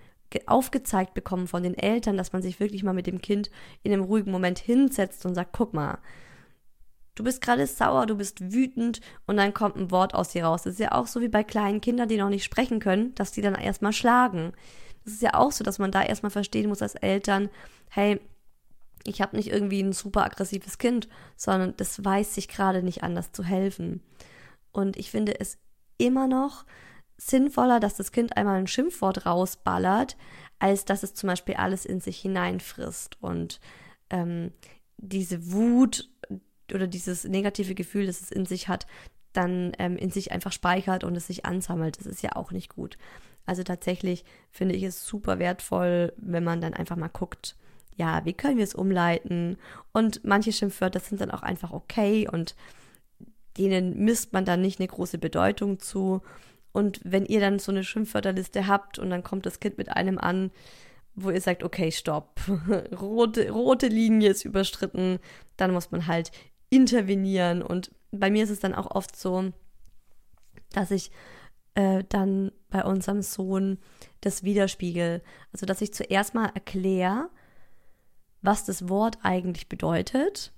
aufgezeigt 0.45 1.15
bekommen 1.15 1.47
von 1.47 1.63
den 1.63 1.73
Eltern, 1.75 2.15
dass 2.15 2.31
man 2.31 2.43
sich 2.43 2.59
wirklich 2.59 2.83
mal 2.83 2.93
mit 2.93 3.07
dem 3.07 3.21
Kind 3.23 3.49
in 3.81 3.91
einem 3.91 4.03
ruhigen 4.03 4.31
Moment 4.31 4.59
hinsetzt 4.59 5.25
und 5.25 5.33
sagt, 5.33 5.51
guck 5.51 5.73
mal, 5.73 5.97
Du 7.15 7.23
bist 7.23 7.41
gerade 7.41 7.67
sauer, 7.67 8.05
du 8.05 8.15
bist 8.15 8.53
wütend 8.53 9.01
und 9.27 9.37
dann 9.37 9.53
kommt 9.53 9.75
ein 9.75 9.91
Wort 9.91 10.13
aus 10.15 10.29
dir 10.29 10.45
raus. 10.45 10.63
Das 10.63 10.73
ist 10.73 10.79
ja 10.79 10.93
auch 10.93 11.07
so 11.07 11.19
wie 11.21 11.27
bei 11.27 11.43
kleinen 11.43 11.81
Kindern, 11.81 12.07
die 12.07 12.17
noch 12.17 12.29
nicht 12.29 12.43
sprechen 12.43 12.79
können, 12.79 13.13
dass 13.15 13.31
die 13.31 13.41
dann 13.41 13.55
erstmal 13.55 13.93
schlagen. 13.93 14.53
Das 15.03 15.13
ist 15.13 15.21
ja 15.21 15.33
auch 15.33 15.51
so, 15.51 15.63
dass 15.63 15.79
man 15.79 15.91
da 15.91 16.03
erstmal 16.03 16.29
verstehen 16.29 16.69
muss 16.69 16.81
als 16.81 16.95
Eltern, 16.95 17.49
hey, 17.89 18.21
ich 19.03 19.21
habe 19.21 19.35
nicht 19.35 19.49
irgendwie 19.49 19.81
ein 19.81 19.93
super 19.93 20.23
aggressives 20.23 20.77
Kind, 20.77 21.09
sondern 21.35 21.75
das 21.77 22.03
weiß 22.03 22.35
sich 22.35 22.47
gerade 22.47 22.83
nicht 22.83 23.03
anders 23.03 23.31
zu 23.31 23.43
helfen. 23.43 24.01
Und 24.71 24.95
ich 24.95 25.11
finde 25.11 25.39
es 25.39 25.57
immer 25.97 26.27
noch 26.27 26.65
sinnvoller, 27.17 27.79
dass 27.79 27.95
das 27.95 28.11
Kind 28.11 28.37
einmal 28.37 28.57
ein 28.57 28.67
Schimpfwort 28.67 29.25
rausballert, 29.25 30.17
als 30.59 30.85
dass 30.85 31.03
es 31.03 31.13
zum 31.13 31.27
Beispiel 31.27 31.55
alles 31.55 31.85
in 31.85 31.99
sich 31.99 32.19
hineinfrisst 32.19 33.21
und 33.21 33.59
ähm, 34.09 34.51
diese 34.97 35.51
Wut 35.51 36.09
oder 36.73 36.87
dieses 36.87 37.23
negative 37.23 37.75
Gefühl, 37.75 38.07
das 38.07 38.21
es 38.21 38.31
in 38.31 38.45
sich 38.45 38.67
hat, 38.67 38.87
dann 39.33 39.71
ähm, 39.79 39.97
in 39.97 40.11
sich 40.11 40.31
einfach 40.31 40.51
speichert 40.51 41.03
und 41.03 41.15
es 41.15 41.27
sich 41.27 41.45
ansammelt. 41.45 41.99
Das 41.99 42.05
ist 42.05 42.21
ja 42.21 42.35
auch 42.35 42.51
nicht 42.51 42.75
gut. 42.75 42.97
Also 43.45 43.63
tatsächlich 43.63 44.23
finde 44.51 44.75
ich 44.75 44.83
es 44.83 45.05
super 45.05 45.39
wertvoll, 45.39 46.13
wenn 46.17 46.43
man 46.43 46.61
dann 46.61 46.73
einfach 46.73 46.95
mal 46.95 47.07
guckt, 47.07 47.55
ja, 47.95 48.23
wie 48.25 48.33
können 48.33 48.57
wir 48.57 48.63
es 48.63 48.75
umleiten? 48.75 49.57
Und 49.91 50.23
manche 50.23 50.51
Schimpfwörter 50.51 50.99
sind 50.99 51.21
dann 51.21 51.31
auch 51.31 51.43
einfach 51.43 51.71
okay 51.71 52.27
und 52.31 52.55
denen 53.57 53.97
misst 54.05 54.33
man 54.33 54.45
dann 54.45 54.61
nicht 54.61 54.79
eine 54.79 54.87
große 54.87 55.17
Bedeutung 55.17 55.79
zu. 55.79 56.21
Und 56.71 57.01
wenn 57.03 57.25
ihr 57.25 57.41
dann 57.41 57.59
so 57.59 57.71
eine 57.71 57.83
Schimpfwörterliste 57.83 58.67
habt 58.67 58.97
und 58.97 59.09
dann 59.09 59.23
kommt 59.23 59.45
das 59.45 59.59
Kind 59.59 59.77
mit 59.77 59.89
einem 59.89 60.17
an, 60.17 60.51
wo 61.15 61.29
ihr 61.29 61.41
sagt, 61.41 61.63
okay, 61.63 61.91
stopp, 61.91 62.39
rote, 63.01 63.51
rote 63.51 63.87
Linie 63.87 64.29
ist 64.29 64.45
überstritten, 64.45 65.19
dann 65.57 65.73
muss 65.73 65.91
man 65.91 66.07
halt 66.07 66.31
intervenieren. 66.71 67.61
Und 67.61 67.91
bei 68.11 68.31
mir 68.31 68.43
ist 68.43 68.49
es 68.49 68.59
dann 68.59 68.73
auch 68.73 68.89
oft 68.89 69.15
so, 69.15 69.51
dass 70.71 70.89
ich 70.89 71.11
äh, 71.75 72.03
dann 72.09 72.51
bei 72.69 72.83
unserem 72.83 73.21
Sohn 73.21 73.77
das 74.21 74.43
widerspiegel. 74.43 75.21
Also, 75.53 75.67
dass 75.67 75.81
ich 75.81 75.93
zuerst 75.93 76.33
mal 76.33 76.47
erkläre, 76.55 77.29
was 78.41 78.65
das 78.65 78.89
Wort 78.89 79.19
eigentlich 79.21 79.69
bedeutet. 79.69 80.51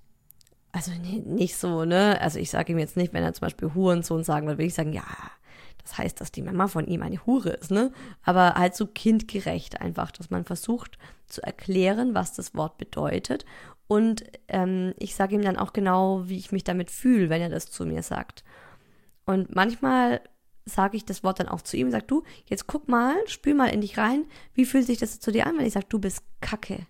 Also 0.71 0.91
nicht 0.91 1.55
so, 1.55 1.85
ne? 1.85 2.19
Also 2.19 2.39
ich 2.39 2.49
sage 2.49 2.71
ihm 2.71 2.79
jetzt 2.79 2.97
nicht, 2.97 3.13
wenn 3.13 3.23
er 3.23 3.33
zum 3.33 3.45
Beispiel 3.45 3.73
Hurensohn 3.75 4.23
sagen 4.23 4.47
will, 4.47 4.57
will 4.57 4.65
ich 4.65 4.73
sagen, 4.73 4.93
ja, 4.93 5.05
das 5.83 5.97
heißt, 5.97 6.19
dass 6.19 6.31
die 6.31 6.41
Mama 6.41 6.67
von 6.67 6.87
ihm 6.87 7.03
eine 7.03 7.23
Hure 7.25 7.51
ist, 7.51 7.69
ne? 7.69 7.91
Aber 8.23 8.55
halt 8.55 8.75
so 8.75 8.87
kindgerecht 8.87 9.81
einfach, 9.81 10.11
dass 10.11 10.31
man 10.31 10.45
versucht 10.45 10.97
zu 11.27 11.43
erklären, 11.43 12.15
was 12.15 12.33
das 12.33 12.55
Wort 12.55 12.77
bedeutet. 12.77 13.45
Und 13.87 14.23
ähm, 14.47 14.93
ich 14.97 15.15
sage 15.15 15.35
ihm 15.35 15.41
dann 15.41 15.57
auch 15.57 15.73
genau, 15.73 16.27
wie 16.27 16.37
ich 16.37 16.51
mich 16.51 16.63
damit 16.63 16.89
fühle, 16.89 17.29
wenn 17.29 17.41
er 17.41 17.49
das 17.49 17.69
zu 17.69 17.85
mir 17.85 18.01
sagt. 18.01 18.43
Und 19.25 19.55
manchmal 19.55 20.21
sage 20.65 20.97
ich 20.97 21.05
das 21.05 21.23
Wort 21.23 21.39
dann 21.39 21.49
auch 21.49 21.61
zu 21.61 21.77
ihm, 21.77 21.91
sag 21.91 22.07
du, 22.07 22.23
jetzt 22.45 22.67
guck 22.67 22.87
mal, 22.87 23.15
spül 23.27 23.53
mal 23.53 23.67
in 23.67 23.81
dich 23.81 23.97
rein, 23.97 24.25
wie 24.53 24.65
fühlt 24.65 24.85
sich 24.85 24.97
das 24.97 25.19
zu 25.19 25.31
dir 25.31 25.45
an, 25.47 25.57
wenn 25.57 25.65
ich 25.65 25.73
sage, 25.73 25.87
du 25.89 25.99
bist 25.99 26.23
Kacke. 26.41 26.87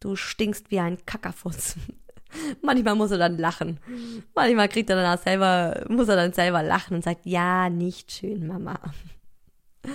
Du 0.00 0.16
stinkst 0.16 0.70
wie 0.70 0.80
ein 0.80 1.04
Kackerfuß. 1.06 1.76
Manchmal 2.62 2.94
muss 2.94 3.10
er 3.10 3.18
dann 3.18 3.38
lachen. 3.38 3.80
Manchmal 4.34 4.68
kriegt 4.68 4.90
er 4.90 4.96
dann 4.96 5.18
selber, 5.18 5.84
muss 5.88 6.08
er 6.08 6.16
dann 6.16 6.32
selber 6.32 6.62
lachen 6.62 6.94
und 6.94 7.04
sagt, 7.04 7.24
ja, 7.24 7.70
nicht 7.70 8.12
schön, 8.12 8.46
Mama. 8.46 8.78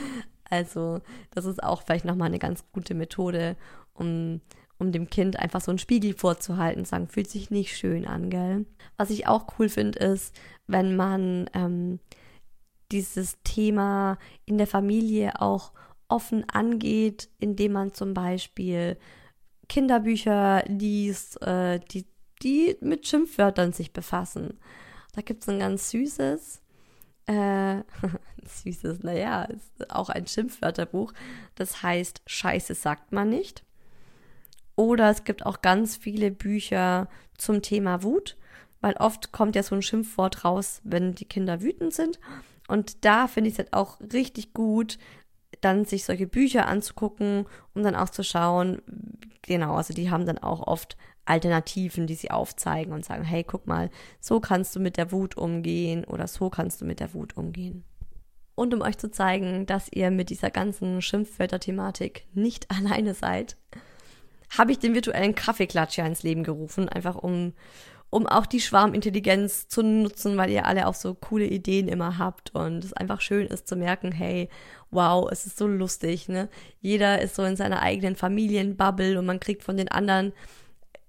Also, 0.51 0.99
das 1.29 1.45
ist 1.45 1.61
auch 1.61 1.83
vielleicht 1.83 2.05
nochmal 2.05 2.29
eine 2.29 2.39
ganz 2.39 2.63
gute 2.71 2.95
Methode, 2.95 3.55
um, 3.93 4.41
um 4.79 4.91
dem 4.91 5.09
Kind 5.09 5.37
einfach 5.37 5.61
so 5.61 5.71
einen 5.71 5.77
Spiegel 5.77 6.13
vorzuhalten, 6.13 6.85
sagen, 6.85 7.07
fühlt 7.07 7.29
sich 7.29 7.51
nicht 7.51 7.77
schön 7.77 8.07
an, 8.07 8.29
gell? 8.29 8.65
Was 8.97 9.09
ich 9.09 9.27
auch 9.27 9.59
cool 9.59 9.69
finde, 9.69 9.99
ist, 9.99 10.35
wenn 10.67 10.95
man 10.95 11.49
ähm, 11.53 11.99
dieses 12.91 13.37
Thema 13.43 14.17
in 14.45 14.57
der 14.57 14.67
Familie 14.67 15.41
auch 15.41 15.73
offen 16.07 16.49
angeht, 16.49 17.29
indem 17.39 17.73
man 17.73 17.93
zum 17.93 18.13
Beispiel 18.13 18.97
Kinderbücher 19.67 20.63
liest, 20.67 21.41
äh, 21.43 21.79
die, 21.91 22.07
die 22.41 22.77
mit 22.81 23.05
Schimpfwörtern 23.05 23.73
sich 23.73 23.93
befassen. 23.93 24.59
Da 25.13 25.21
gibt 25.21 25.43
es 25.43 25.49
ein 25.49 25.59
ganz 25.59 25.91
süßes, 25.91 26.61
äh, 27.27 27.83
süßes, 28.63 29.03
naja, 29.03 29.43
ist 29.43 29.91
auch 29.91 30.09
ein 30.09 30.25
Schimpfwörterbuch. 30.25 31.13
Das 31.55 31.83
heißt, 31.83 32.21
Scheiße 32.25 32.73
sagt 32.73 33.11
man 33.11 33.29
nicht. 33.29 33.63
Oder 34.79 35.09
es 35.09 35.25
gibt 35.25 35.45
auch 35.45 35.61
ganz 35.61 35.97
viele 35.97 36.31
Bücher 36.31 37.09
zum 37.37 37.61
Thema 37.61 38.01
Wut, 38.01 38.37
weil 38.79 38.93
oft 38.93 39.33
kommt 39.33 39.57
ja 39.57 39.61
so 39.61 39.75
ein 39.75 39.81
Schimpfwort 39.81 40.45
raus, 40.45 40.79
wenn 40.85 41.13
die 41.13 41.25
Kinder 41.25 41.59
wütend 41.59 41.93
sind. 41.93 42.17
Und 42.69 43.03
da 43.03 43.27
finde 43.27 43.49
ich 43.49 43.55
es 43.55 43.59
halt 43.59 43.73
auch 43.73 43.99
richtig 43.99 44.53
gut, 44.53 44.97
dann 45.59 45.83
sich 45.83 46.05
solche 46.05 46.27
Bücher 46.27 46.69
anzugucken, 46.69 47.45
um 47.73 47.83
dann 47.83 47.97
auch 47.97 48.07
zu 48.07 48.23
schauen, 48.23 48.81
genau, 49.41 49.75
also 49.75 49.93
die 49.93 50.11
haben 50.11 50.25
dann 50.25 50.37
auch 50.37 50.65
oft 50.65 50.95
Alternativen, 51.25 52.07
die 52.07 52.15
sie 52.15 52.31
aufzeigen 52.31 52.93
und 52.93 53.03
sagen, 53.03 53.25
hey, 53.25 53.43
guck 53.43 53.67
mal, 53.67 53.89
so 54.21 54.39
kannst 54.39 54.77
du 54.77 54.79
mit 54.79 54.95
der 54.95 55.11
Wut 55.11 55.35
umgehen 55.35 56.05
oder 56.05 56.25
so 56.25 56.49
kannst 56.49 56.79
du 56.79 56.85
mit 56.85 57.01
der 57.01 57.13
Wut 57.13 57.35
umgehen. 57.35 57.83
Und 58.55 58.73
um 58.73 58.79
euch 58.79 58.97
zu 58.97 59.11
zeigen, 59.11 59.65
dass 59.65 59.91
ihr 59.91 60.09
mit 60.09 60.29
dieser 60.29 60.51
ganzen 60.51 61.01
Schimpfwörter-Thematik 61.01 62.27
nicht 62.33 62.71
alleine 62.71 63.13
seid, 63.13 63.57
habe 64.57 64.71
ich 64.71 64.79
den 64.79 64.93
virtuellen 64.93 65.35
Kaffeeklatsch 65.35 65.97
ja 65.97 66.05
ins 66.05 66.23
Leben 66.23 66.43
gerufen, 66.43 66.89
einfach 66.89 67.15
um, 67.15 67.53
um 68.09 68.25
auch 68.25 68.45
die 68.45 68.61
Schwarmintelligenz 68.61 69.67
zu 69.67 69.83
nutzen, 69.83 70.37
weil 70.37 70.49
ihr 70.49 70.65
alle 70.65 70.87
auch 70.87 70.95
so 70.95 71.13
coole 71.13 71.45
Ideen 71.45 71.87
immer 71.87 72.17
habt 72.17 72.55
und 72.55 72.83
es 72.83 72.93
einfach 72.93 73.21
schön 73.21 73.47
ist 73.47 73.67
zu 73.67 73.75
merken, 73.75 74.11
hey, 74.11 74.49
wow, 74.91 75.29
es 75.31 75.45
ist 75.45 75.57
so 75.57 75.67
lustig, 75.67 76.27
ne? 76.27 76.49
Jeder 76.81 77.21
ist 77.21 77.35
so 77.35 77.43
in 77.43 77.55
seiner 77.55 77.81
eigenen 77.81 78.15
Familienbubble 78.15 79.19
und 79.19 79.25
man 79.25 79.39
kriegt 79.39 79.63
von 79.63 79.77
den 79.77 79.89
anderen 79.89 80.33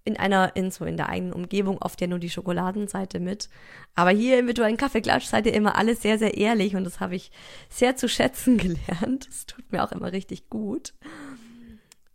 in 0.05 0.17
einer, 0.17 0.57
in 0.57 0.71
so 0.71 0.85
in 0.85 0.97
der 0.97 1.09
eigenen 1.09 1.33
Umgebung 1.33 1.79
oft 1.79 2.01
ja 2.01 2.07
nur 2.07 2.19
die 2.19 2.31
Schokoladenseite 2.31 3.21
mit. 3.21 3.49
Aber 3.95 4.11
hier 4.11 4.39
im 4.39 4.47
virtuellen 4.47 4.77
Kaffeeklatsch 4.77 5.27
seid 5.27 5.47
ihr 5.47 5.55
immer 5.55 5.77
alles 5.77 6.03
sehr, 6.03 6.19
sehr 6.19 6.37
ehrlich 6.37 6.75
und 6.75 6.85
das 6.85 7.01
habe 7.01 7.17
ich 7.17 7.31
sehr 7.69 7.97
zu 7.97 8.09
schätzen 8.09 8.57
gelernt. 8.59 9.29
Das 9.29 9.47
tut 9.47 9.71
mir 9.73 9.85
auch 9.85 9.93
immer 9.93 10.13
richtig 10.13 10.49
gut. 10.49 10.95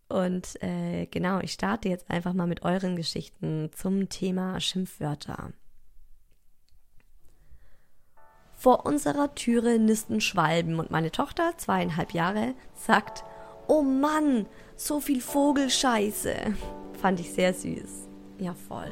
Und 0.07 0.61
äh, 0.61 1.07
genau, 1.07 1.39
ich 1.39 1.53
starte 1.53 1.89
jetzt 1.89 2.09
einfach 2.11 2.33
mal 2.33 2.47
mit 2.47 2.63
euren 2.63 2.95
Geschichten 2.95 3.71
zum 3.75 4.07
Thema 4.09 4.59
Schimpfwörter. 4.59 5.53
Vor 8.53 8.85
unserer 8.85 9.33
Türe 9.35 9.79
nisten 9.79 10.21
Schwalben 10.21 10.79
und 10.79 10.91
meine 10.91 11.11
Tochter, 11.11 11.53
zweieinhalb 11.57 12.13
Jahre, 12.13 12.53
sagt, 12.73 13.23
oh 13.67 13.81
Mann, 13.81 14.45
so 14.75 14.99
viel 14.99 15.21
Vogelscheiße. 15.21 16.35
Fand 17.01 17.19
ich 17.19 17.33
sehr 17.33 17.53
süß. 17.53 18.07
Ja, 18.39 18.53
voll. 18.53 18.91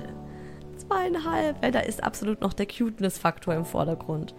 Zweieinhalb, 0.78 1.62
da 1.72 1.80
ist 1.80 2.04
absolut 2.04 2.42
noch 2.42 2.54
der 2.54 2.66
Cuteness-Faktor 2.66 3.54
im 3.54 3.66
Vordergrund. 3.66 4.36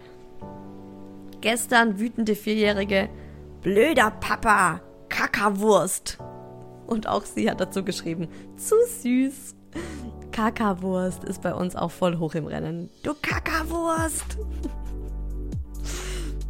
Gestern 1.40 1.98
wütende 1.98 2.34
Vierjährige, 2.34 3.08
blöder 3.62 4.10
Papa, 4.10 4.80
Kackerwurst. 5.08 6.18
Und 6.86 7.08
auch 7.08 7.24
sie 7.24 7.50
hat 7.50 7.60
dazu 7.60 7.84
geschrieben, 7.84 8.28
zu 8.56 8.74
süß. 9.00 9.54
Kackerwurst 10.32 11.24
ist 11.24 11.42
bei 11.42 11.54
uns 11.54 11.76
auch 11.76 11.90
voll 11.90 12.18
hoch 12.18 12.34
im 12.34 12.46
Rennen. 12.46 12.90
Du 13.02 13.14
Kackerwurst! 13.20 14.36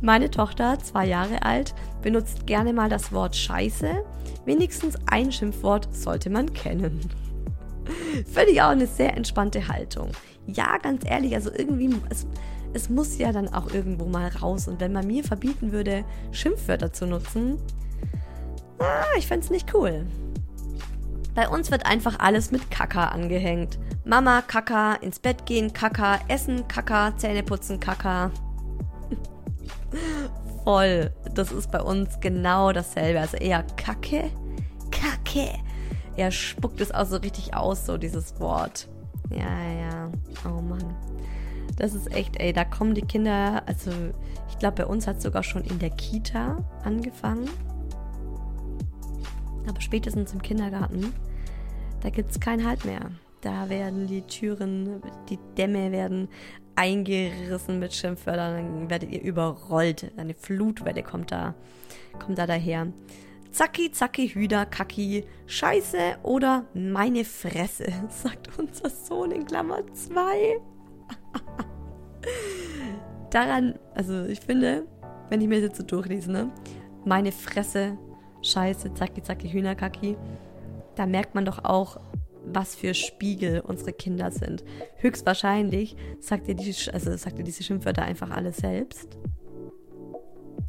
Meine 0.00 0.30
Tochter, 0.30 0.78
zwei 0.80 1.06
Jahre 1.06 1.42
alt, 1.42 1.74
benutzt 2.02 2.46
gerne 2.46 2.72
mal 2.72 2.88
das 2.88 3.12
Wort 3.12 3.34
Scheiße. 3.36 4.04
Wenigstens 4.44 4.96
ein 5.06 5.32
Schimpfwort 5.32 5.88
sollte 5.94 6.28
man 6.28 6.52
kennen. 6.52 7.00
Finde 8.26 8.50
ich 8.50 8.62
auch 8.62 8.68
eine 8.68 8.86
sehr 8.86 9.16
entspannte 9.16 9.68
Haltung. 9.68 10.10
Ja, 10.46 10.76
ganz 10.78 11.04
ehrlich, 11.06 11.34
also 11.34 11.50
irgendwie, 11.50 11.94
es, 12.10 12.26
es 12.74 12.90
muss 12.90 13.16
ja 13.18 13.32
dann 13.32 13.48
auch 13.48 13.72
irgendwo 13.72 14.04
mal 14.04 14.28
raus. 14.28 14.68
Und 14.68 14.80
wenn 14.80 14.92
man 14.92 15.06
mir 15.06 15.24
verbieten 15.24 15.72
würde, 15.72 16.04
Schimpfwörter 16.32 16.92
zu 16.92 17.06
nutzen, 17.06 17.58
ah, 18.78 19.04
ich 19.16 19.26
fände 19.26 19.44
es 19.44 19.50
nicht 19.50 19.74
cool. 19.74 20.06
Bei 21.34 21.48
uns 21.48 21.70
wird 21.70 21.84
einfach 21.86 22.20
alles 22.20 22.52
mit 22.52 22.70
Kaka 22.70 23.08
angehängt. 23.08 23.78
Mama, 24.04 24.42
Kaka, 24.42 24.94
ins 24.94 25.18
Bett 25.18 25.46
gehen, 25.46 25.72
Kaka, 25.72 26.20
essen, 26.28 26.68
Kaka, 26.68 27.16
Zähne 27.16 27.42
putzen, 27.42 27.80
Kaka. 27.80 28.30
Voll. 30.64 31.10
Das 31.34 31.50
ist 31.50 31.72
bei 31.72 31.80
uns 31.80 32.20
genau 32.20 32.70
dasselbe. 32.72 33.20
Also 33.20 33.36
eher 33.36 33.64
Kacke, 33.76 34.30
Kacke. 34.92 35.48
Er 36.16 36.30
spuckt 36.30 36.80
es 36.80 36.92
auch 36.92 37.06
so 37.06 37.16
richtig 37.16 37.54
aus, 37.54 37.86
so 37.86 37.98
dieses 37.98 38.38
Wort. 38.38 38.88
Ja, 39.30 39.72
ja. 39.80 40.10
Oh 40.44 40.60
Mann. 40.60 40.94
Das 41.76 41.92
ist 41.92 42.12
echt, 42.14 42.40
ey, 42.40 42.52
da 42.52 42.64
kommen 42.64 42.94
die 42.94 43.02
Kinder, 43.02 43.62
also 43.66 43.90
ich 44.48 44.58
glaube, 44.58 44.84
bei 44.84 44.86
uns 44.86 45.08
hat 45.08 45.16
es 45.16 45.24
sogar 45.24 45.42
schon 45.42 45.62
in 45.64 45.80
der 45.80 45.90
Kita 45.90 46.58
angefangen. 46.84 47.50
Aber 49.66 49.80
spätestens 49.80 50.32
im 50.32 50.42
Kindergarten, 50.42 51.12
da 52.02 52.10
gibt 52.10 52.30
es 52.30 52.40
keinen 52.40 52.66
Halt 52.66 52.84
mehr. 52.84 53.10
Da 53.40 53.68
werden 53.68 54.06
die 54.06 54.22
Türen, 54.22 55.02
die 55.28 55.38
Dämme 55.56 55.92
werden 55.92 56.28
eingerissen 56.76 57.78
mit 57.78 57.94
Schimpfwörtern, 57.94 58.54
dann 58.54 58.90
werdet 58.90 59.10
ihr 59.10 59.22
überrollt. 59.22 60.10
Eine 60.16 60.34
Flutwelle 60.34 61.02
kommt 61.02 61.30
da, 61.30 61.54
kommt 62.18 62.38
da 62.38 62.46
daher. 62.46 62.88
Zacki, 63.50 63.92
zacki, 63.92 64.28
Hüder, 64.30 64.66
Kacki, 64.66 65.24
Scheiße 65.46 66.16
oder 66.24 66.66
meine 66.74 67.24
Fresse, 67.24 67.84
sagt 68.08 68.58
unser 68.58 68.90
Sohn 68.90 69.30
in 69.30 69.44
Klammer 69.44 69.82
2. 69.92 70.60
Daran, 73.30 73.78
also 73.94 74.24
ich 74.24 74.40
finde, 74.40 74.86
wenn 75.28 75.40
ich 75.40 75.48
mir 75.48 75.56
das 75.56 75.68
jetzt 75.68 75.76
so 75.76 75.84
durchlese, 75.84 76.32
ne? 76.32 76.50
Meine 77.04 77.30
Fresse, 77.30 77.98
Scheiße, 78.44 78.94
zacki 78.94 79.22
zacki 79.22 79.48
Hühnerkacki. 79.50 80.16
Da 80.96 81.06
merkt 81.06 81.34
man 81.34 81.44
doch 81.44 81.64
auch, 81.64 81.98
was 82.46 82.74
für 82.74 82.94
Spiegel 82.94 83.60
unsere 83.60 83.92
Kinder 83.92 84.30
sind. 84.30 84.64
Höchstwahrscheinlich 84.96 85.96
sagt 86.20 86.48
ihr, 86.48 86.54
die, 86.54 86.74
also 86.92 87.16
sagt 87.16 87.38
ihr 87.38 87.44
diese 87.44 87.62
Schimpfwörter 87.62 88.02
einfach 88.02 88.30
alle 88.30 88.52
selbst. 88.52 89.18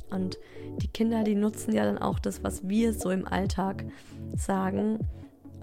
Und 0.09 0.39
die 0.82 0.88
Kinder, 0.88 1.23
die 1.23 1.36
nutzen 1.36 1.73
ja 1.73 1.84
dann 1.84 1.97
auch 1.97 2.19
das, 2.19 2.43
was 2.43 2.67
wir 2.67 2.93
so 2.93 3.09
im 3.09 3.28
Alltag 3.28 3.86
sagen. 4.36 4.99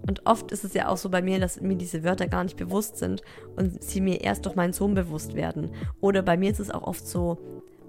Und 0.06 0.26
oft 0.26 0.52
ist 0.52 0.64
es 0.64 0.74
ja 0.74 0.88
auch 0.88 0.96
so 0.96 1.08
bei 1.08 1.22
mir, 1.22 1.38
dass 1.38 1.60
mir 1.60 1.76
diese 1.76 2.04
Wörter 2.04 2.26
gar 2.26 2.44
nicht 2.44 2.56
bewusst 2.56 2.98
sind 2.98 3.22
und 3.56 3.82
sie 3.82 4.00
mir 4.00 4.20
erst 4.20 4.44
durch 4.44 4.56
meinen 4.56 4.72
Sohn 4.72 4.94
bewusst 4.94 5.34
werden. 5.34 5.70
Oder 6.00 6.22
bei 6.22 6.36
mir 6.36 6.50
ist 6.50 6.60
es 6.60 6.70
auch 6.70 6.82
oft 6.82 7.06
so 7.06 7.38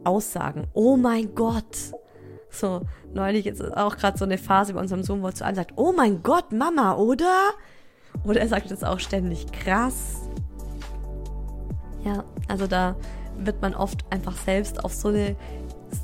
Aussagen. 0.04 0.68
Oh 0.74 0.96
mein 0.96 1.34
Gott! 1.34 1.94
So, 2.54 2.82
neulich 3.14 3.48
ist 3.48 3.62
auch 3.76 3.98
gerade 3.98 4.18
so 4.18 4.26
eine 4.26 4.38
Phase 4.38 4.74
bei 4.74 4.80
unserem 4.80 5.02
Sohn, 5.04 5.24
wo 5.24 5.28
er 5.28 5.34
zu 5.34 5.44
allen 5.44 5.56
sagt, 5.56 5.74
oh 5.76 5.92
mein 5.92 6.22
Gott, 6.22 6.52
Mama, 6.52 6.96
oder? 6.96 7.52
Oder 8.24 8.42
er 8.42 8.48
sagt 8.48 8.70
es 8.70 8.84
auch 8.84 9.00
ständig, 9.00 9.52
krass. 9.52 10.22
Ja, 12.06 12.24
also 12.48 12.68
da 12.68 12.96
wird 13.40 13.62
man 13.62 13.74
oft 13.74 14.06
einfach 14.12 14.38
selbst 14.38 14.86
auf 14.86 14.94
so 14.94 15.08
eine 15.08 15.36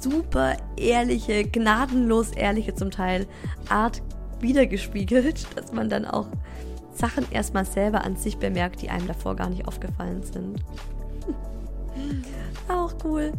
super 0.01 0.57
ehrliche, 0.75 1.43
gnadenlos 1.43 2.31
ehrliche 2.31 2.73
zum 2.73 2.89
Teil 2.89 3.27
Art 3.69 4.01
wiedergespiegelt, 4.39 5.45
dass 5.55 5.71
man 5.71 5.87
dann 5.87 6.05
auch 6.05 6.27
Sachen 6.93 7.31
erstmal 7.31 7.65
selber 7.65 8.03
an 8.03 8.15
sich 8.15 8.37
bemerkt, 8.37 8.81
die 8.81 8.89
einem 8.89 9.07
davor 9.07 9.35
gar 9.35 9.49
nicht 9.49 9.67
aufgefallen 9.67 10.23
sind. 10.23 10.63
auch 12.67 12.93
cool. 13.03 13.33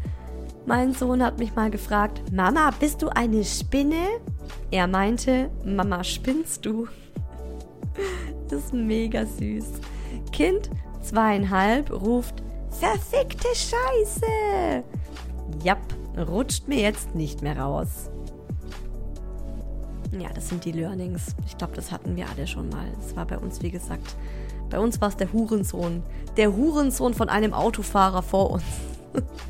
Mein 0.71 0.95
Sohn 0.95 1.21
hat 1.21 1.41
mich 1.41 1.57
mal 1.57 1.69
gefragt, 1.69 2.23
Mama, 2.33 2.71
bist 2.79 3.03
du 3.03 3.09
eine 3.09 3.43
Spinne? 3.43 4.07
Er 4.71 4.87
meinte, 4.87 5.51
Mama, 5.65 6.05
spinnst 6.05 6.65
du? 6.65 6.87
Das 8.49 8.67
ist 8.67 8.73
mega 8.73 9.27
süß. 9.27 9.67
Kind 10.31 10.71
zweieinhalb 11.03 11.91
ruft, 11.91 12.41
verfickte 12.71 13.49
Scheiße! 13.49 14.85
Japp, 15.65 15.81
rutscht 16.17 16.69
mir 16.69 16.83
jetzt 16.83 17.17
nicht 17.17 17.43
mehr 17.43 17.59
raus. 17.59 18.09
Ja, 20.13 20.29
das 20.33 20.51
sind 20.51 20.65
die 20.65 20.73
Learnings. 20.73 21.35
Ich 21.47 21.59
glaube, 21.59 21.75
das 21.75 21.91
hatten 21.91 22.15
wir 22.15 22.27
alle 22.29 22.47
schon 22.47 22.69
mal. 22.69 22.87
Das 23.03 23.17
war 23.17 23.27
bei 23.27 23.39
uns, 23.39 23.61
wie 23.61 23.73
gesagt, 23.73 24.15
bei 24.69 24.79
uns 24.79 25.01
war 25.01 25.09
es 25.09 25.17
der 25.17 25.33
Hurensohn. 25.33 26.05
Der 26.37 26.55
Hurensohn 26.55 27.15
von 27.15 27.29
einem 27.29 27.55
Autofahrer 27.55 28.23
vor 28.23 28.53
uns. 28.53 28.63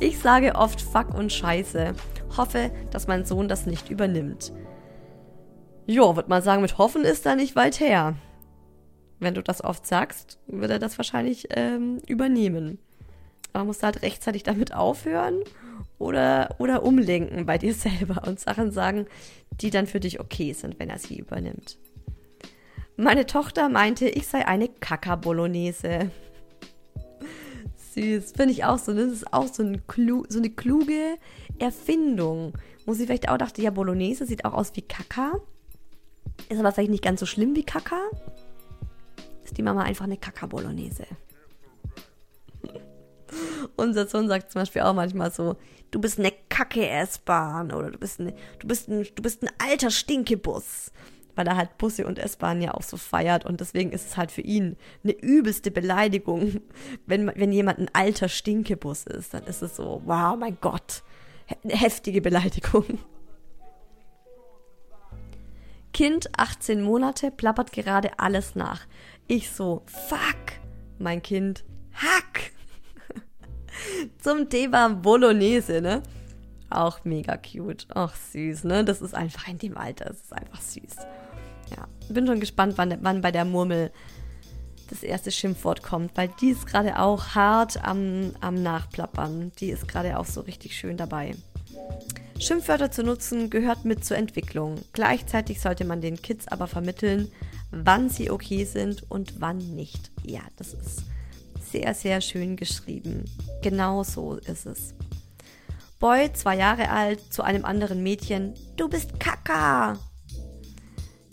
ich 0.00 0.18
sage 0.18 0.54
oft 0.54 0.80
Fuck 0.80 1.14
und 1.14 1.32
Scheiße. 1.32 1.94
Hoffe, 2.36 2.70
dass 2.90 3.06
mein 3.06 3.24
Sohn 3.24 3.48
das 3.48 3.66
nicht 3.66 3.90
übernimmt. 3.90 4.52
Jo, 5.86 6.16
würde 6.16 6.28
mal 6.28 6.42
sagen, 6.42 6.62
mit 6.62 6.78
hoffen 6.78 7.04
ist 7.04 7.26
da 7.26 7.36
nicht 7.36 7.56
weit 7.56 7.78
her. 7.80 8.16
Wenn 9.20 9.34
du 9.34 9.42
das 9.42 9.62
oft 9.62 9.86
sagst, 9.86 10.38
wird 10.46 10.70
er 10.70 10.78
das 10.78 10.98
wahrscheinlich 10.98 11.48
ähm, 11.50 12.00
übernehmen. 12.06 12.78
Man 13.52 13.66
muss 13.66 13.82
halt 13.82 14.02
rechtzeitig 14.02 14.42
damit 14.42 14.74
aufhören 14.74 15.40
oder, 15.98 16.56
oder 16.58 16.82
umlenken 16.82 17.46
bei 17.46 17.58
dir 17.58 17.74
selber 17.74 18.26
und 18.26 18.40
Sachen 18.40 18.72
sagen, 18.72 19.06
die 19.50 19.70
dann 19.70 19.86
für 19.86 20.00
dich 20.00 20.20
okay 20.20 20.52
sind, 20.52 20.78
wenn 20.78 20.90
er 20.90 20.98
sie 20.98 21.18
übernimmt. 21.18 21.78
Meine 22.96 23.26
Tochter 23.26 23.68
meinte, 23.68 24.08
ich 24.08 24.26
sei 24.26 24.46
eine 24.46 24.68
Kaka-Bolognese. 24.68 26.10
Süß, 27.94 28.32
finde 28.32 28.52
ich 28.52 28.64
auch 28.64 28.78
so. 28.78 28.92
Das 28.92 29.10
ist 29.10 29.32
auch 29.32 29.46
so, 29.52 29.62
ein 29.62 29.86
Klu 29.86 30.24
so 30.28 30.38
eine 30.38 30.50
kluge 30.50 31.16
Erfindung. 31.58 32.54
Wo 32.86 32.92
sie 32.92 33.06
vielleicht 33.06 33.28
auch 33.28 33.38
dachte, 33.38 33.62
ja, 33.62 33.70
Bolognese 33.70 34.26
sieht 34.26 34.44
auch 34.44 34.52
aus 34.52 34.72
wie 34.74 34.82
Kaka. 34.82 35.40
Ist 36.48 36.58
aber 36.58 36.72
vielleicht 36.72 36.90
nicht 36.90 37.04
ganz 37.04 37.20
so 37.20 37.26
schlimm 37.26 37.56
wie 37.56 37.64
Kaka. 37.64 38.00
Ist 39.44 39.56
die 39.56 39.62
Mama 39.62 39.82
einfach 39.82 40.04
eine 40.04 40.16
Kaka-Bolognese. 40.16 41.06
Unser 43.76 44.06
Sohn 44.06 44.28
sagt 44.28 44.50
zum 44.50 44.62
Beispiel 44.62 44.82
auch 44.82 44.94
manchmal 44.94 45.30
so, 45.30 45.56
du 45.90 46.00
bist 46.00 46.18
eine 46.18 46.32
Kacke-S-Bahn 46.48 47.72
oder 47.72 47.90
du 47.90 47.98
bist, 47.98 48.20
eine, 48.20 48.34
du, 48.58 48.66
bist 48.66 48.88
ein, 48.88 49.06
du 49.14 49.22
bist 49.22 49.42
ein 49.42 49.50
alter 49.58 49.90
Stinkebus. 49.90 50.92
Weil 51.34 51.46
er 51.46 51.56
halt 51.56 51.78
Busse 51.78 52.06
und 52.06 52.18
S-Bahn 52.18 52.62
ja 52.62 52.74
auch 52.74 52.82
so 52.82 52.96
feiert 52.96 53.44
und 53.44 53.60
deswegen 53.60 53.90
ist 53.92 54.06
es 54.06 54.16
halt 54.16 54.30
für 54.30 54.42
ihn 54.42 54.76
eine 55.02 55.12
übelste 55.12 55.70
Beleidigung, 55.70 56.60
wenn, 57.06 57.30
wenn 57.34 57.52
jemand 57.52 57.78
ein 57.78 57.90
alter 57.92 58.28
Stinkebus 58.28 59.04
ist. 59.04 59.34
Dann 59.34 59.44
ist 59.44 59.62
es 59.62 59.76
so, 59.76 60.02
wow, 60.04 60.36
mein 60.36 60.58
Gott, 60.60 61.02
heftige 61.68 62.20
Beleidigung. 62.20 62.84
Kind, 65.92 66.28
18 66.36 66.82
Monate, 66.82 67.30
plappert 67.30 67.70
gerade 67.70 68.18
alles 68.18 68.56
nach. 68.56 68.80
Ich 69.28 69.50
so, 69.50 69.82
fuck, 69.86 70.58
mein 70.98 71.22
Kind, 71.22 71.64
hack 71.92 72.50
zum 74.18 74.48
Thema 74.48 74.88
Bolognese, 74.88 75.80
ne? 75.80 76.02
Auch 76.68 77.04
mega 77.04 77.36
cute. 77.36 77.86
Ach, 77.94 78.14
süß, 78.14 78.64
ne? 78.64 78.84
Das 78.84 79.00
ist 79.00 79.14
einfach 79.14 79.46
in 79.46 79.58
dem 79.58 79.76
Alter, 79.76 80.06
das 80.06 80.22
ist 80.22 80.32
einfach 80.32 80.60
süß. 80.60 80.96
Ja, 81.76 81.88
bin 82.08 82.26
schon 82.26 82.40
gespannt, 82.40 82.74
wann, 82.76 82.98
wann 83.02 83.20
bei 83.20 83.32
der 83.32 83.44
Murmel 83.44 83.90
das 84.90 85.02
erste 85.02 85.30
Schimpfwort 85.30 85.82
kommt, 85.82 86.16
weil 86.16 86.30
die 86.40 86.50
ist 86.50 86.66
gerade 86.66 86.98
auch 86.98 87.34
hart 87.34 87.82
am, 87.84 88.32
am 88.40 88.62
Nachplappern. 88.62 89.52
Die 89.58 89.70
ist 89.70 89.88
gerade 89.88 90.18
auch 90.18 90.26
so 90.26 90.42
richtig 90.42 90.76
schön 90.76 90.96
dabei. 90.96 91.34
Schimpfwörter 92.38 92.90
zu 92.90 93.02
nutzen 93.02 93.48
gehört 93.48 93.84
mit 93.84 94.04
zur 94.04 94.16
Entwicklung. 94.16 94.76
Gleichzeitig 94.92 95.60
sollte 95.60 95.84
man 95.84 96.00
den 96.00 96.20
Kids 96.20 96.48
aber 96.48 96.66
vermitteln, 96.66 97.30
wann 97.70 98.10
sie 98.10 98.30
okay 98.30 98.64
sind 98.64 99.10
und 99.10 99.40
wann 99.40 99.58
nicht. 99.74 100.10
Ja, 100.24 100.42
das 100.56 100.74
ist 100.74 101.04
sehr, 101.70 101.94
sehr 101.94 102.20
schön 102.20 102.56
geschrieben. 102.56 103.24
Genau 103.62 104.02
so 104.02 104.34
ist 104.34 104.66
es. 104.66 104.94
Boy, 105.98 106.32
zwei 106.34 106.56
Jahre 106.56 106.90
alt, 106.90 107.32
zu 107.32 107.42
einem 107.42 107.64
anderen 107.64 108.02
Mädchen. 108.02 108.54
Du 108.76 108.88
bist 108.88 109.18
Kaka! 109.18 109.98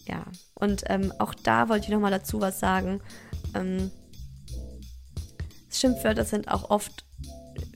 Ja, 0.06 0.26
und 0.56 0.84
ähm, 0.88 1.14
auch 1.20 1.34
da 1.34 1.70
wollte 1.70 1.86
ich 1.86 1.92
nochmal 1.92 2.12
dazu 2.12 2.42
was 2.42 2.60
sagen. 2.60 3.02
Ähm, 3.54 3.92
Schimpfwörter 5.72 6.26
sind 6.26 6.50
auch 6.50 6.70
oft, 6.70 7.06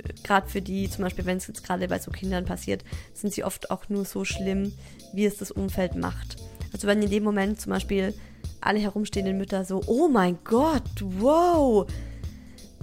äh, 0.03 0.13
gerade 0.23 0.49
für 0.49 0.61
die, 0.61 0.89
zum 0.89 1.03
Beispiel, 1.03 1.26
wenn 1.26 1.38
es 1.38 1.47
jetzt 1.47 1.63
gerade 1.63 1.88
bei 1.88 1.99
so 1.99 2.11
Kindern 2.11 2.45
passiert, 2.45 2.84
sind 3.13 3.34
sie 3.34 3.43
oft 3.43 3.71
auch 3.71 3.89
nur 3.89 4.05
so 4.05 4.26
schlimm, 4.26 4.73
wie 5.13 5.26
es 5.26 5.38
das 5.38 5.51
Umfeld 5.51 5.95
macht. 5.95 6.38
Also 6.73 6.88
wenn 6.88 7.01
in 7.01 7.09
dem 7.09 7.23
Moment 7.23 7.61
zum 7.61 7.71
Beispiel 7.71 8.13
alle 8.61 8.80
herumstehenden 8.80 9.38
Mütter 9.38 9.63
so, 9.63 9.82
oh 9.86 10.07
mein 10.07 10.39
Gott, 10.43 10.84
wow, 11.01 11.86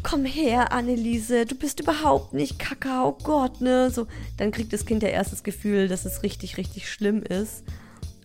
komm 0.03 0.25
her, 0.25 0.73
Anneliese, 0.73 1.47
du 1.47 1.55
bist 1.55 1.81
überhaupt 1.81 2.33
nicht 2.33 2.59
Kakao, 2.59 3.09
oh 3.09 3.19
Gott, 3.23 3.61
ne? 3.61 3.91
So, 3.91 4.07
dann 4.37 4.51
kriegt 4.51 4.73
das 4.73 4.87
Kind 4.87 5.03
ja 5.03 5.09
erst 5.09 5.33
das 5.33 5.43
Gefühl, 5.43 5.89
dass 5.89 6.05
es 6.05 6.23
richtig, 6.23 6.57
richtig 6.57 6.91
schlimm 6.91 7.23
ist. 7.23 7.65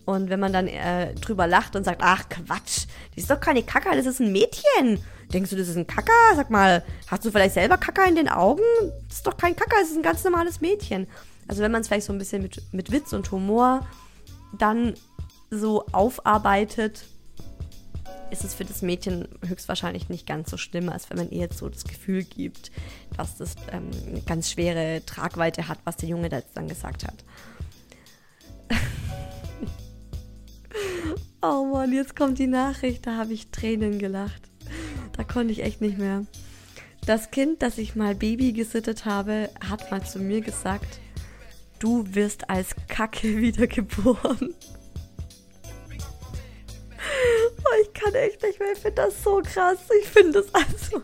Und 0.08 0.30
wenn 0.30 0.40
man 0.40 0.54
dann 0.54 0.68
äh, 0.68 1.12
drüber 1.16 1.46
lacht 1.46 1.76
und 1.76 1.84
sagt, 1.84 2.00
ach 2.02 2.30
Quatsch, 2.30 2.86
die 3.14 3.20
ist 3.20 3.28
doch 3.30 3.40
keine 3.40 3.62
Kaka, 3.62 3.94
das 3.94 4.06
ist 4.06 4.20
ein 4.20 4.32
Mädchen. 4.32 5.04
Denkst 5.34 5.50
du, 5.50 5.56
das 5.56 5.68
ist 5.68 5.76
ein 5.76 5.86
Kaka? 5.86 6.34
Sag 6.34 6.48
mal, 6.48 6.82
hast 7.08 7.26
du 7.26 7.30
vielleicht 7.30 7.52
selber 7.52 7.76
Kaka 7.76 8.04
in 8.06 8.14
den 8.14 8.30
Augen? 8.30 8.62
Das 9.06 9.18
ist 9.18 9.26
doch 9.26 9.36
kein 9.36 9.54
Kaka, 9.54 9.76
das 9.78 9.90
ist 9.90 9.98
ein 9.98 10.02
ganz 10.02 10.24
normales 10.24 10.62
Mädchen. 10.62 11.08
Also 11.46 11.60
wenn 11.62 11.70
man 11.70 11.82
es 11.82 11.88
vielleicht 11.88 12.06
so 12.06 12.14
ein 12.14 12.18
bisschen 12.18 12.40
mit, 12.40 12.62
mit 12.72 12.90
Witz 12.90 13.12
und 13.12 13.30
Humor 13.32 13.86
dann 14.58 14.94
so 15.50 15.84
aufarbeitet, 15.92 17.04
ist 18.30 18.44
es 18.44 18.54
für 18.54 18.64
das 18.64 18.80
Mädchen 18.80 19.28
höchstwahrscheinlich 19.46 20.08
nicht 20.08 20.26
ganz 20.26 20.48
so 20.50 20.56
schlimm, 20.56 20.88
als 20.88 21.10
wenn 21.10 21.18
man 21.18 21.28
ihr 21.28 21.40
jetzt 21.40 21.58
so 21.58 21.68
das 21.68 21.84
Gefühl 21.84 22.24
gibt, 22.24 22.72
dass 23.18 23.36
das 23.36 23.56
ähm, 23.72 23.90
eine 24.08 24.22
ganz 24.22 24.50
schwere 24.50 25.04
Tragweite 25.04 25.68
hat, 25.68 25.80
was 25.84 25.98
der 25.98 26.08
Junge 26.08 26.30
da 26.30 26.38
jetzt 26.38 26.56
dann 26.56 26.66
gesagt 26.66 27.06
hat. 27.06 27.24
oh 31.42 31.64
Mann, 31.72 31.92
jetzt 31.92 32.16
kommt 32.16 32.38
die 32.38 32.46
Nachricht, 32.46 33.06
da 33.06 33.16
habe 33.16 33.32
ich 33.32 33.50
Tränen 33.50 33.98
gelacht. 33.98 34.42
Da 35.16 35.24
konnte 35.24 35.52
ich 35.52 35.62
echt 35.62 35.80
nicht 35.80 35.98
mehr. 35.98 36.24
Das 37.06 37.30
Kind, 37.30 37.62
das 37.62 37.78
ich 37.78 37.96
mal 37.96 38.14
Baby 38.14 38.52
gesittet 38.52 39.04
habe, 39.04 39.48
hat 39.66 39.90
mal 39.90 40.04
zu 40.04 40.18
mir 40.18 40.40
gesagt, 40.40 41.00
du 41.78 42.04
wirst 42.14 42.50
als 42.50 42.68
Kacke 42.88 43.36
wiedergeboren. 43.40 44.54
Oh, 47.64 47.82
ich 47.82 47.92
kann 47.92 48.14
echt 48.14 48.42
nicht 48.42 48.60
mehr. 48.60 48.72
Ich 48.72 48.78
finde 48.78 49.02
das 49.02 49.22
so 49.22 49.42
krass. 49.44 49.78
Ich 50.00 50.08
finde 50.08 50.42
das 50.42 50.54
also. 50.54 51.02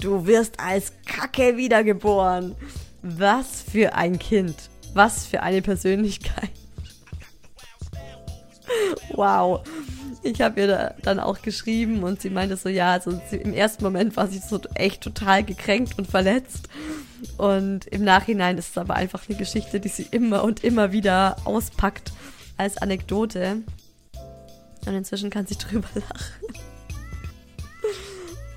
Du 0.00 0.26
wirst 0.26 0.58
als 0.58 0.92
Kacke 1.06 1.56
wiedergeboren. 1.56 2.54
Was 3.02 3.62
für 3.62 3.94
ein 3.94 4.18
Kind. 4.18 4.56
Was 4.94 5.26
für 5.26 5.42
eine 5.42 5.62
Persönlichkeit. 5.62 6.50
Wow. 9.14 9.66
Ich 10.22 10.40
habe 10.40 10.60
ihr 10.60 10.66
da 10.66 10.94
dann 11.02 11.20
auch 11.20 11.42
geschrieben 11.42 12.02
und 12.02 12.20
sie 12.20 12.30
meinte 12.30 12.56
so, 12.56 12.68
ja, 12.68 12.92
also 12.92 13.20
sie, 13.30 13.36
im 13.36 13.54
ersten 13.54 13.84
Moment 13.84 14.16
war 14.16 14.26
sie 14.26 14.38
so 14.38 14.60
echt 14.74 15.02
total 15.02 15.44
gekränkt 15.44 15.98
und 15.98 16.08
verletzt. 16.08 16.68
Und 17.36 17.86
im 17.86 18.04
Nachhinein 18.04 18.58
ist 18.58 18.70
es 18.70 18.78
aber 18.78 18.94
einfach 18.94 19.28
eine 19.28 19.38
Geschichte, 19.38 19.80
die 19.80 19.88
sie 19.88 20.06
immer 20.10 20.44
und 20.44 20.64
immer 20.64 20.92
wieder 20.92 21.36
auspackt 21.44 22.12
als 22.56 22.78
Anekdote. 22.78 23.62
Und 24.86 24.94
inzwischen 24.94 25.30
kann 25.30 25.46
sie 25.46 25.56
drüber 25.58 25.88
lachen. 25.94 26.54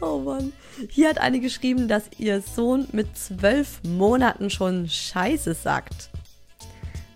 Oh 0.01 0.17
Mann. 0.17 0.51
Hier 0.89 1.09
hat 1.09 1.19
eine 1.19 1.39
geschrieben, 1.39 1.87
dass 1.87 2.03
ihr 2.17 2.41
Sohn 2.41 2.87
mit 2.91 3.15
zwölf 3.17 3.81
Monaten 3.83 4.49
schon 4.49 4.89
Scheiße 4.89 5.53
sagt. 5.53 6.09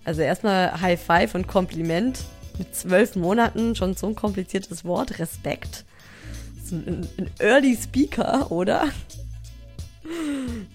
Also 0.04 0.22
erstmal 0.22 0.80
High 0.82 1.02
Five 1.02 1.34
und 1.34 1.48
Kompliment. 1.48 2.20
Mit 2.58 2.76
zwölf 2.76 3.16
Monaten 3.16 3.76
schon 3.76 3.96
so 3.96 4.08
ein 4.08 4.16
kompliziertes 4.16 4.86
Wort. 4.86 5.20
Respekt. 5.20 5.86
Ein, 6.72 7.08
ein 7.18 7.30
Early 7.40 7.76
Speaker, 7.76 8.52
oder? 8.52 8.90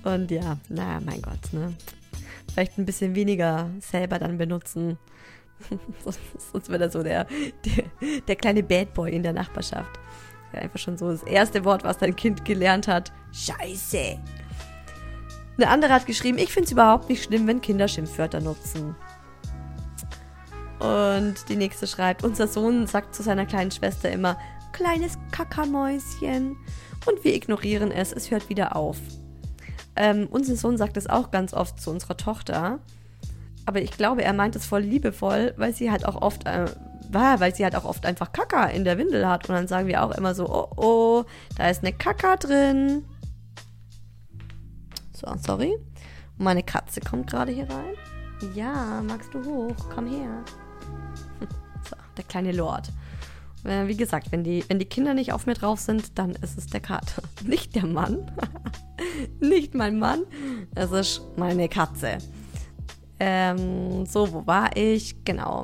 Und 0.05 0.31
ja, 0.31 0.59
naja, 0.69 1.01
mein 1.05 1.23
Gott, 1.23 1.53
ne? 1.53 1.75
Vielleicht 2.53 2.79
ein 2.79 2.87
bisschen 2.87 3.15
weniger 3.15 3.71
selber 3.81 4.19
dann 4.19 4.39
benutzen. 4.39 4.99
Sonst 6.53 6.69
wird 6.69 6.81
er 6.81 6.91
so 6.91 7.03
der, 7.03 7.27
der, 7.65 8.21
der 8.27 8.37
kleine 8.37 8.63
Bad 8.63 8.95
Boy 8.95 9.13
in 9.13 9.23
der 9.23 9.33
Nachbarschaft. 9.33 9.91
Einfach 10.53 10.79
schon 10.79 10.99
so 10.99 11.11
das 11.11 11.23
erste 11.23 11.65
Wort, 11.65 11.85
was 11.85 11.99
dein 11.99 12.17
Kind 12.17 12.45
gelernt 12.45 12.89
hat. 12.89 13.13
Scheiße. 13.33 14.19
Eine 15.57 15.69
andere 15.69 15.93
hat 15.93 16.07
geschrieben, 16.07 16.39
ich 16.39 16.53
finde 16.53 16.67
es 16.67 16.73
überhaupt 16.73 17.09
nicht 17.09 17.23
schlimm, 17.23 17.47
wenn 17.47 17.61
Kinder 17.61 17.87
Schimpfwörter 17.87 18.41
nutzen. 18.41 18.97
Und 20.81 21.49
die 21.49 21.57
nächste 21.57 21.87
schreibt, 21.87 22.25
unser 22.25 22.49
Sohn 22.49 22.87
sagt 22.87 23.15
zu 23.15 23.23
seiner 23.23 23.47
kleinen 23.47 23.71
Schwester 23.71 24.11
immer, 24.11 24.39
kleines 24.73 25.19
Kackermäuschen. 25.31 26.57
Und 27.07 27.25
wir 27.25 27.35
ignorieren 27.35 27.91
es, 27.91 28.13
es 28.13 28.31
hört 28.31 28.49
wieder 28.49 28.77
auf. 28.77 28.99
Ähm, 29.97 30.29
unser 30.31 30.57
Sohn 30.57 30.79
sagt 30.79 30.97
es 30.97 31.09
auch 31.09 31.31
ganz 31.31 31.53
oft 31.53 31.81
zu 31.81 31.91
unserer 31.91 32.17
Tochter. 32.17 32.79
Aber 33.67 33.83
ich 33.83 33.91
glaube, 33.91 34.25
er 34.25 34.33
meint 34.33 34.57
es 34.57 34.65
voll 34.65 34.81
liebevoll, 34.81 35.55
weil 35.57 35.75
sie 35.75 35.91
halt 35.91 36.07
auch 36.07 36.21
oft 36.21 36.47
äh, 36.47 36.67
weil 37.13 37.55
sie 37.55 37.65
halt 37.65 37.75
auch 37.75 37.85
oft 37.85 38.07
einfach 38.07 38.33
Kaka 38.33 38.67
in 38.67 38.85
der 38.85 38.97
Windel 38.97 39.27
hat. 39.27 39.49
Und 39.49 39.55
dann 39.55 39.69
sagen 39.69 39.89
wir 39.89 40.03
auch 40.03 40.13
immer 40.13 40.35
so, 40.35 40.49
oh 40.49 40.71
oh, 40.77 41.25
da 41.57 41.69
ist 41.69 41.83
eine 41.83 41.93
Kaka 41.93 42.37
drin. 42.37 43.05
So, 45.13 45.27
sorry. 45.45 45.77
Meine 46.39 46.63
Katze 46.63 47.01
kommt 47.01 47.29
gerade 47.29 47.53
hier 47.53 47.69
rein. 47.69 47.95
Ja, 48.55 49.03
magst 49.07 49.35
du 49.35 49.45
hoch? 49.45 49.77
Komm 49.95 50.07
her. 50.07 50.45
So, 51.89 51.97
der 52.17 52.25
kleine 52.25 52.53
Lord. 52.53 52.91
Äh, 53.65 53.87
wie 53.87 53.97
gesagt, 53.97 54.33
wenn 54.33 54.45
die, 54.45 54.65
wenn 54.69 54.79
die 54.79 54.87
Kinder 54.87 55.15
nicht 55.15 55.33
auf 55.33 55.47
mir 55.47 55.55
drauf 55.55 55.81
sind, 55.81 56.19
dann 56.19 56.33
ist 56.37 56.57
es 56.57 56.67
der 56.67 56.81
Kater. 56.81 57.23
Nicht 57.45 57.75
der 57.75 57.87
Mann. 57.87 58.31
nicht 59.41 59.75
mein 59.75 59.99
Mann. 59.99 60.23
Es 60.75 60.93
ist 60.93 61.23
meine 61.37 61.69
Katze. 61.69 62.19
Ähm, 63.19 64.07
so, 64.07 64.33
wo 64.33 64.47
war 64.47 64.77
ich? 64.77 65.25
Genau. 65.25 65.63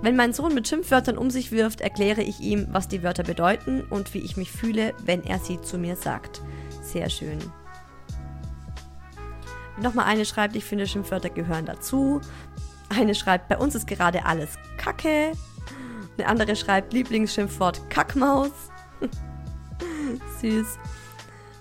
Wenn 0.00 0.16
mein 0.16 0.32
Sohn 0.32 0.54
mit 0.54 0.68
Schimpfwörtern 0.68 1.18
um 1.18 1.30
sich 1.30 1.50
wirft, 1.50 1.80
erkläre 1.80 2.22
ich 2.22 2.40
ihm, 2.40 2.68
was 2.70 2.88
die 2.88 3.02
Wörter 3.02 3.24
bedeuten 3.24 3.82
und 3.82 4.14
wie 4.14 4.18
ich 4.18 4.36
mich 4.36 4.50
fühle, 4.50 4.94
wenn 5.04 5.24
er 5.24 5.38
sie 5.38 5.60
zu 5.60 5.76
mir 5.76 5.96
sagt. 5.96 6.40
Sehr 6.82 7.10
schön. 7.10 7.38
Nochmal 9.82 10.06
eine 10.06 10.24
schreibt, 10.24 10.56
ich 10.56 10.64
finde 10.64 10.86
Schimpfwörter 10.86 11.30
gehören 11.30 11.66
dazu. 11.66 12.20
Eine 12.98 13.14
schreibt, 13.14 13.46
bei 13.46 13.56
uns 13.56 13.76
ist 13.76 13.86
gerade 13.86 14.26
alles 14.26 14.58
Kacke. 14.76 15.30
Eine 16.16 16.26
andere 16.26 16.56
schreibt, 16.56 16.92
Lieblingsschimpfwort 16.92 17.88
Kackmaus. 17.90 18.50
Süß. 20.40 20.66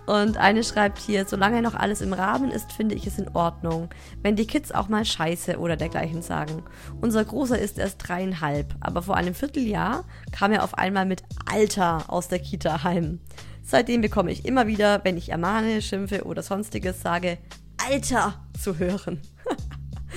Und 0.07 0.37
eine 0.37 0.63
schreibt 0.63 0.97
hier, 0.97 1.25
solange 1.25 1.61
noch 1.61 1.75
alles 1.75 2.01
im 2.01 2.13
Rahmen 2.13 2.49
ist, 2.49 2.71
finde 2.71 2.95
ich 2.95 3.05
es 3.05 3.19
in 3.19 3.29
Ordnung, 3.35 3.89
wenn 4.23 4.35
die 4.35 4.47
Kids 4.47 4.71
auch 4.71 4.89
mal 4.89 5.05
Scheiße 5.05 5.59
oder 5.59 5.75
dergleichen 5.75 6.23
sagen. 6.23 6.63
Unser 7.01 7.23
Großer 7.23 7.59
ist 7.59 7.77
erst 7.77 8.07
dreieinhalb, 8.07 8.73
aber 8.79 9.03
vor 9.03 9.15
einem 9.15 9.35
Vierteljahr 9.35 10.05
kam 10.31 10.53
er 10.53 10.63
auf 10.63 10.75
einmal 10.75 11.05
mit 11.05 11.21
Alter 11.45 12.05
aus 12.07 12.29
der 12.29 12.39
Kita 12.39 12.83
heim. 12.83 13.19
Seitdem 13.61 14.01
bekomme 14.01 14.31
ich 14.31 14.43
immer 14.43 14.65
wieder, 14.65 15.01
wenn 15.03 15.17
ich 15.17 15.29
ermahne, 15.29 15.83
schimpfe 15.83 16.23
oder 16.23 16.41
sonstiges 16.41 17.03
sage, 17.03 17.37
Alter 17.87 18.33
zu 18.59 18.79
hören. 18.79 19.21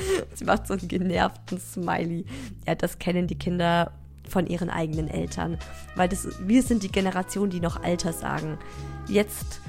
Sie 0.34 0.44
macht 0.44 0.66
so 0.66 0.74
einen 0.74 0.88
genervten 0.88 1.58
Smiley. 1.58 2.24
Ja, 2.66 2.74
das 2.74 2.98
kennen 2.98 3.26
die 3.26 3.38
Kinder 3.38 3.92
von 4.28 4.46
ihren 4.46 4.70
eigenen 4.70 5.08
Eltern. 5.08 5.58
Weil 5.96 6.08
das, 6.08 6.28
wir 6.46 6.62
sind 6.62 6.82
die 6.82 6.92
Generation, 6.92 7.50
die 7.50 7.60
noch 7.60 7.82
Alter 7.82 8.12
sagen. 8.12 8.58
Jetzt 9.08 9.60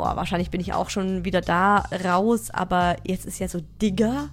boah, 0.00 0.16
wahrscheinlich 0.16 0.50
bin 0.50 0.62
ich 0.62 0.72
auch 0.72 0.88
schon 0.88 1.26
wieder 1.26 1.42
da 1.42 1.84
raus, 2.04 2.48
aber 2.50 2.96
jetzt 3.04 3.26
ist 3.26 3.38
ja 3.38 3.48
so 3.48 3.60
Digger. 3.82 4.30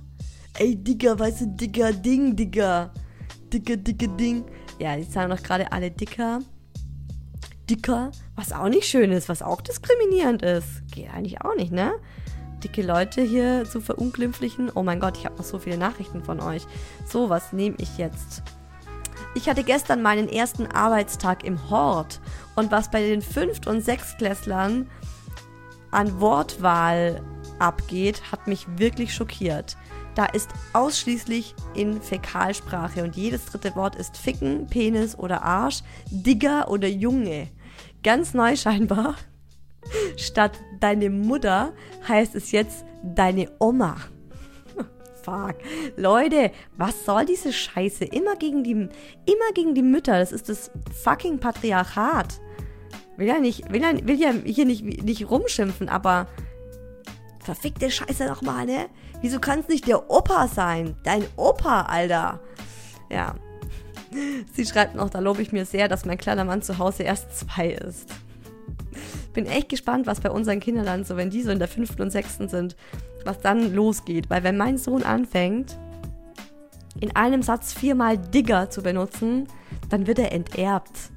Ey, 0.58 0.76
Digger, 0.78 1.20
weißt 1.20 1.42
du, 1.42 1.46
Digger, 1.48 1.92
Ding, 1.92 2.38
Digger. 2.38 2.92
Dicker, 3.52 3.76
dicke 3.78 4.08
Ding. 4.10 4.46
Ja, 4.80 4.96
die 4.96 5.04
sagen 5.04 5.30
doch 5.30 5.44
gerade 5.44 5.72
alle 5.72 5.92
dicker. 5.92 6.40
Dicker, 7.70 8.12
was 8.36 8.54
auch 8.54 8.70
nicht 8.70 8.86
schön 8.86 9.12
ist, 9.12 9.28
was 9.28 9.42
auch 9.42 9.60
diskriminierend 9.60 10.42
ist. 10.42 10.90
Geht 10.92 11.14
eigentlich 11.14 11.42
auch 11.42 11.56
nicht, 11.56 11.72
ne? 11.72 11.94
Dicke 12.68 12.82
Leute 12.82 13.22
hier 13.22 13.64
zu 13.64 13.80
verunglimpflichen. 13.80 14.70
Oh 14.76 14.84
mein 14.84 15.00
Gott, 15.00 15.18
ich 15.18 15.26
habe 15.26 15.38
noch 15.38 15.46
so 15.46 15.58
viele 15.58 15.78
Nachrichten 15.78 16.22
von 16.22 16.42
euch. 16.42 16.68
So, 17.06 17.30
was 17.30 17.54
nehme 17.54 17.78
ich 17.80 17.98
jetzt? 17.98 18.44
Ich 19.36 19.48
hatte 19.48 19.64
gestern 19.64 20.02
meinen 20.02 20.28
ersten 20.28 20.68
Arbeitstag 20.68 21.46
im 21.46 21.70
Hort 21.70 22.20
und 22.58 22.70
was 22.70 22.92
bei 22.92 23.02
den 23.02 23.22
Fünft- 23.22 23.68
und 23.68 23.80
Sechstklässlern 23.80 24.90
an 25.92 26.20
Wortwahl 26.20 27.22
abgeht, 27.58 28.34
hat 28.34 28.48
mich 28.48 28.68
wirklich 28.76 29.14
schockiert. 29.14 29.78
Da 30.16 30.26
ist 30.26 30.50
ausschließlich 30.74 31.56
in 31.74 32.02
Fäkalsprache 32.02 33.02
und 33.02 33.16
jedes 33.16 33.46
dritte 33.46 33.78
Wort 33.78 33.96
ist 33.96 34.18
Ficken, 34.18 34.68
Penis 34.68 35.18
oder 35.18 35.42
Arsch, 35.44 35.84
Digger 36.10 36.70
oder 36.70 36.90
Junge. 36.90 37.48
Ganz 38.04 38.34
neu 38.34 38.58
scheinbar. 38.58 39.16
Statt 40.18 40.60
deine 40.80 41.10
Mutter 41.10 41.74
heißt 42.08 42.36
es 42.36 42.52
jetzt 42.52 42.86
deine 43.04 43.50
Oma. 43.60 43.98
Fuck. 45.24 45.56
Leute, 45.98 46.52
was 46.78 47.06
soll 47.06 47.26
diese 47.26 47.52
Scheiße? 47.52 48.06
Immer 48.06 48.36
gegen 48.36 48.64
die, 48.64 48.72
immer 48.72 49.52
gegen 49.54 49.76
die 49.76 49.82
Mütter. 49.82 50.20
Das 50.20 50.32
ist 50.32 50.50
das 50.50 50.72
fucking 51.04 51.40
Patriarchat 51.40 52.40
will 53.18 53.28
ja 53.28 53.40
nicht, 53.40 53.72
will 53.72 53.82
ja, 53.82 54.08
will 54.08 54.20
ja 54.20 54.32
hier 54.32 54.66
nicht, 54.66 54.84
nicht 54.84 55.30
rumschimpfen, 55.30 55.90
aber 55.90 56.28
verfickte 57.40 57.92
Scheiße 57.92 58.26
nochmal, 58.26 58.66
ne? 58.66 58.88
Wieso 59.22 59.40
kann 59.40 59.60
es 59.60 59.68
nicht 59.68 59.88
der 59.88 60.10
Opa 60.10 60.48
sein? 60.48 60.96
Dein 61.04 61.26
Opa, 61.36 61.84
Alter. 61.84 62.40
Ja. 63.10 63.36
Sie 64.54 64.66
schreibt 64.66 64.96
noch, 64.96 65.10
da 65.10 65.20
lobe 65.20 65.42
ich 65.42 65.52
mir 65.52 65.66
sehr, 65.66 65.88
dass 65.88 66.06
mein 66.06 66.18
kleiner 66.18 66.46
Mann 66.46 66.62
zu 66.62 66.78
Hause 66.78 67.04
erst 67.04 67.36
zwei 67.36 67.70
ist. 67.70 68.10
Bin 69.34 69.46
echt 69.46 69.70
gespannt, 69.70 70.08
was 70.08 70.22
bei 70.22 70.32
unseren 70.32 70.60
Kindern 70.60 70.86
dann 70.86 71.04
so, 71.04 71.18
wenn 71.18 71.30
die 71.30 71.44
so 71.44 71.52
in 71.52 71.60
der 71.60 71.68
fünften 71.68 72.02
und 72.02 72.12
sechsten 72.12 72.50
sind, 72.50 72.76
was 73.24 73.40
dann 73.40 73.74
losgeht. 73.74 74.30
Weil 74.30 74.44
wenn 74.44 74.58
mein 74.58 74.78
Sohn 74.78 75.04
anfängt, 75.04 75.78
in 77.00 77.16
einem 77.16 77.44
Satz 77.44 77.74
viermal 77.74 78.18
Digger 78.18 78.70
zu 78.70 78.82
benutzen, 78.82 79.48
dann 79.90 80.08
wird 80.08 80.20
er 80.20 80.32
enterbt. 80.32 81.12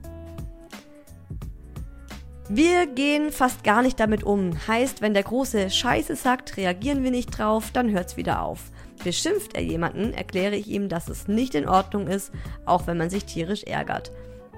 Wir 2.52 2.86
gehen 2.88 3.30
fast 3.30 3.62
gar 3.62 3.80
nicht 3.80 4.00
damit 4.00 4.24
um. 4.24 4.50
Heißt, 4.66 5.02
wenn 5.02 5.14
der 5.14 5.22
Große 5.22 5.70
Scheiße 5.70 6.16
sagt, 6.16 6.56
reagieren 6.56 7.04
wir 7.04 7.12
nicht 7.12 7.30
drauf, 7.30 7.70
dann 7.72 7.90
hört's 7.92 8.16
wieder 8.16 8.42
auf. 8.42 8.72
Beschimpft 9.04 9.54
er 9.54 9.62
jemanden, 9.62 10.12
erkläre 10.12 10.56
ich 10.56 10.66
ihm, 10.66 10.88
dass 10.88 11.08
es 11.08 11.28
nicht 11.28 11.54
in 11.54 11.68
Ordnung 11.68 12.08
ist, 12.08 12.32
auch 12.66 12.86
wenn 12.88 12.98
man 12.98 13.08
sich 13.08 13.24
tierisch 13.24 13.62
ärgert. 13.62 14.10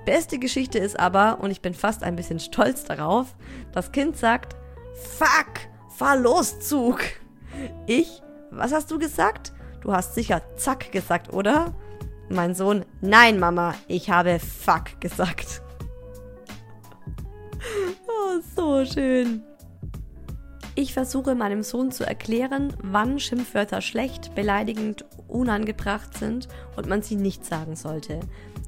Beste 0.04 0.38
Geschichte 0.38 0.78
ist 0.78 0.98
aber, 0.98 1.38
und 1.40 1.50
ich 1.50 1.60
bin 1.60 1.74
fast 1.74 2.02
ein 2.02 2.16
bisschen 2.16 2.40
stolz 2.40 2.84
darauf, 2.84 3.34
das 3.72 3.92
Kind 3.92 4.16
sagt, 4.16 4.56
Fuck, 4.94 5.60
fahr 5.90 6.16
los, 6.16 6.60
Zug. 6.60 7.00
Ich, 7.86 8.22
was 8.50 8.72
hast 8.72 8.90
du 8.90 8.98
gesagt? 8.98 9.52
Du 9.80 9.92
hast 9.92 10.14
sicher 10.14 10.42
Zack 10.56 10.92
gesagt, 10.92 11.32
oder? 11.32 11.74
Mein 12.28 12.54
Sohn, 12.54 12.84
nein, 13.00 13.38
Mama, 13.38 13.74
ich 13.88 14.10
habe 14.10 14.38
Fuck 14.38 15.00
gesagt. 15.00 15.62
Oh, 18.08 18.40
so 18.56 18.84
schön. 18.84 19.42
Ich 20.74 20.94
versuche 20.94 21.34
meinem 21.34 21.62
Sohn 21.62 21.92
zu 21.92 22.04
erklären, 22.04 22.74
wann 22.82 23.18
Schimpfwörter 23.18 23.80
schlecht, 23.80 24.34
beleidigend, 24.34 25.04
unangebracht 25.28 26.16
sind 26.16 26.48
und 26.76 26.88
man 26.88 27.02
sie 27.02 27.16
nicht 27.16 27.44
sagen 27.44 27.76
sollte. 27.76 28.20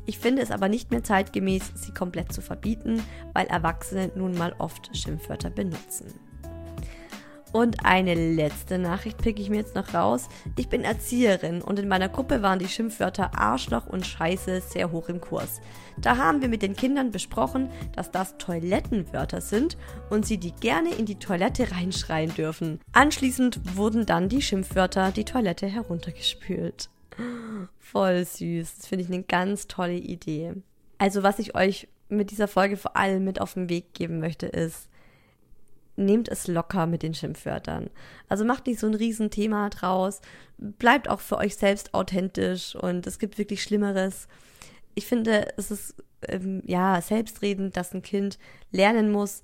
Ich 0.07 0.19
finde 0.19 0.43
es 0.43 0.51
aber 0.51 0.69
nicht 0.69 0.91
mehr 0.91 1.03
zeitgemäß, 1.03 1.73
sie 1.75 1.93
komplett 1.93 2.33
zu 2.33 2.43
verbieten, 2.43 3.03
weil 3.33 3.47
Erwachsene 3.47 4.11
nun 4.15 4.37
mal 4.37 4.55
oft 4.59 4.97
Schimpfwörter 4.97 5.51
benutzen. 5.51 6.13
Und 7.55 7.85
eine 7.87 8.15
letzte 8.15 8.79
Nachricht 8.79 9.19
picke 9.19 9.41
ich 9.41 9.49
mir 9.49 9.59
jetzt 9.59 9.77
noch 9.77 9.95
raus. 9.95 10.29
Ich 10.59 10.69
bin 10.69 10.83
Erzieherin 10.83 11.63
und 11.63 11.79
in 11.79 11.87
meiner 11.87 12.09
Gruppe 12.09 12.43
waren 12.43 12.59
die 12.59 12.67
Schimpfwörter 12.67 13.39
Arschloch 13.39 13.87
und 13.87 14.05
Scheiße 14.05 14.61
sehr 14.61 14.91
hoch 14.91 15.09
im 15.09 15.21
Kurs. 15.21 15.61
Da 15.97 16.17
haben 16.17 16.43
wir 16.43 16.49
mit 16.49 16.63
den 16.63 16.75
Kindern 16.75 17.13
besprochen, 17.13 17.71
dass 17.95 18.11
das 18.11 18.37
Toilettenwörter 18.39 19.41
sind 19.41 19.77
und 20.11 20.27
sie 20.27 20.39
die 20.39 20.51
gerne 20.51 20.93
in 20.95 21.07
die 21.07 21.21
Toilette 21.21 21.71
reinschreien 21.71 22.35
dürfen. 22.35 22.81
Anschließend 22.93 23.77
wurden 23.77 24.05
dann 24.05 24.29
die 24.29 24.43
Schimpfwörter 24.43 25.13
die 25.13 25.25
Toilette 25.25 25.69
heruntergespült. 25.69 26.91
Voll 27.79 28.25
süß. 28.25 28.77
Das 28.77 28.87
finde 28.87 29.05
ich 29.05 29.13
eine 29.13 29.23
ganz 29.23 29.67
tolle 29.67 29.97
Idee. 29.97 30.55
Also 30.99 31.23
was 31.23 31.39
ich 31.39 31.55
euch 31.55 31.89
mit 32.09 32.31
dieser 32.31 32.49
Folge 32.49 32.77
vor 32.77 32.97
allem 32.97 33.25
mit 33.25 33.41
auf 33.41 33.55
den 33.55 33.69
Weg 33.69 33.95
geben 33.95 34.21
möchte, 34.21 34.47
ist, 34.47 34.89
nehmt 35.97 36.29
es 36.29 36.49
locker 36.49 36.87
mit 36.87 37.03
den 37.03 37.15
Schimpfwörtern. 37.15 37.91
Also 38.29 38.45
macht 38.45 38.67
nicht 38.67 38.81
so 38.81 38.87
ein 38.87 38.95
Riesenthema 38.95 39.71
draus. 39.71 40.21
Bleibt 40.59 41.09
auch 41.09 41.21
für 41.21 41.39
euch 41.39 41.57
selbst 41.57 41.95
authentisch 41.95 42.75
und 42.75 43.07
es 43.07 43.19
gibt 43.19 43.39
wirklich 43.39 43.63
Schlimmeres. 43.63 44.29
Ich 44.95 45.07
finde, 45.07 45.49
es 45.57 45.71
ist 45.71 45.95
ähm, 46.29 46.63
ja 46.67 47.01
selbstredend, 47.01 47.77
dass 47.77 47.95
ein 47.95 48.03
Kind 48.03 48.39
lernen 48.71 49.11
muss, 49.11 49.43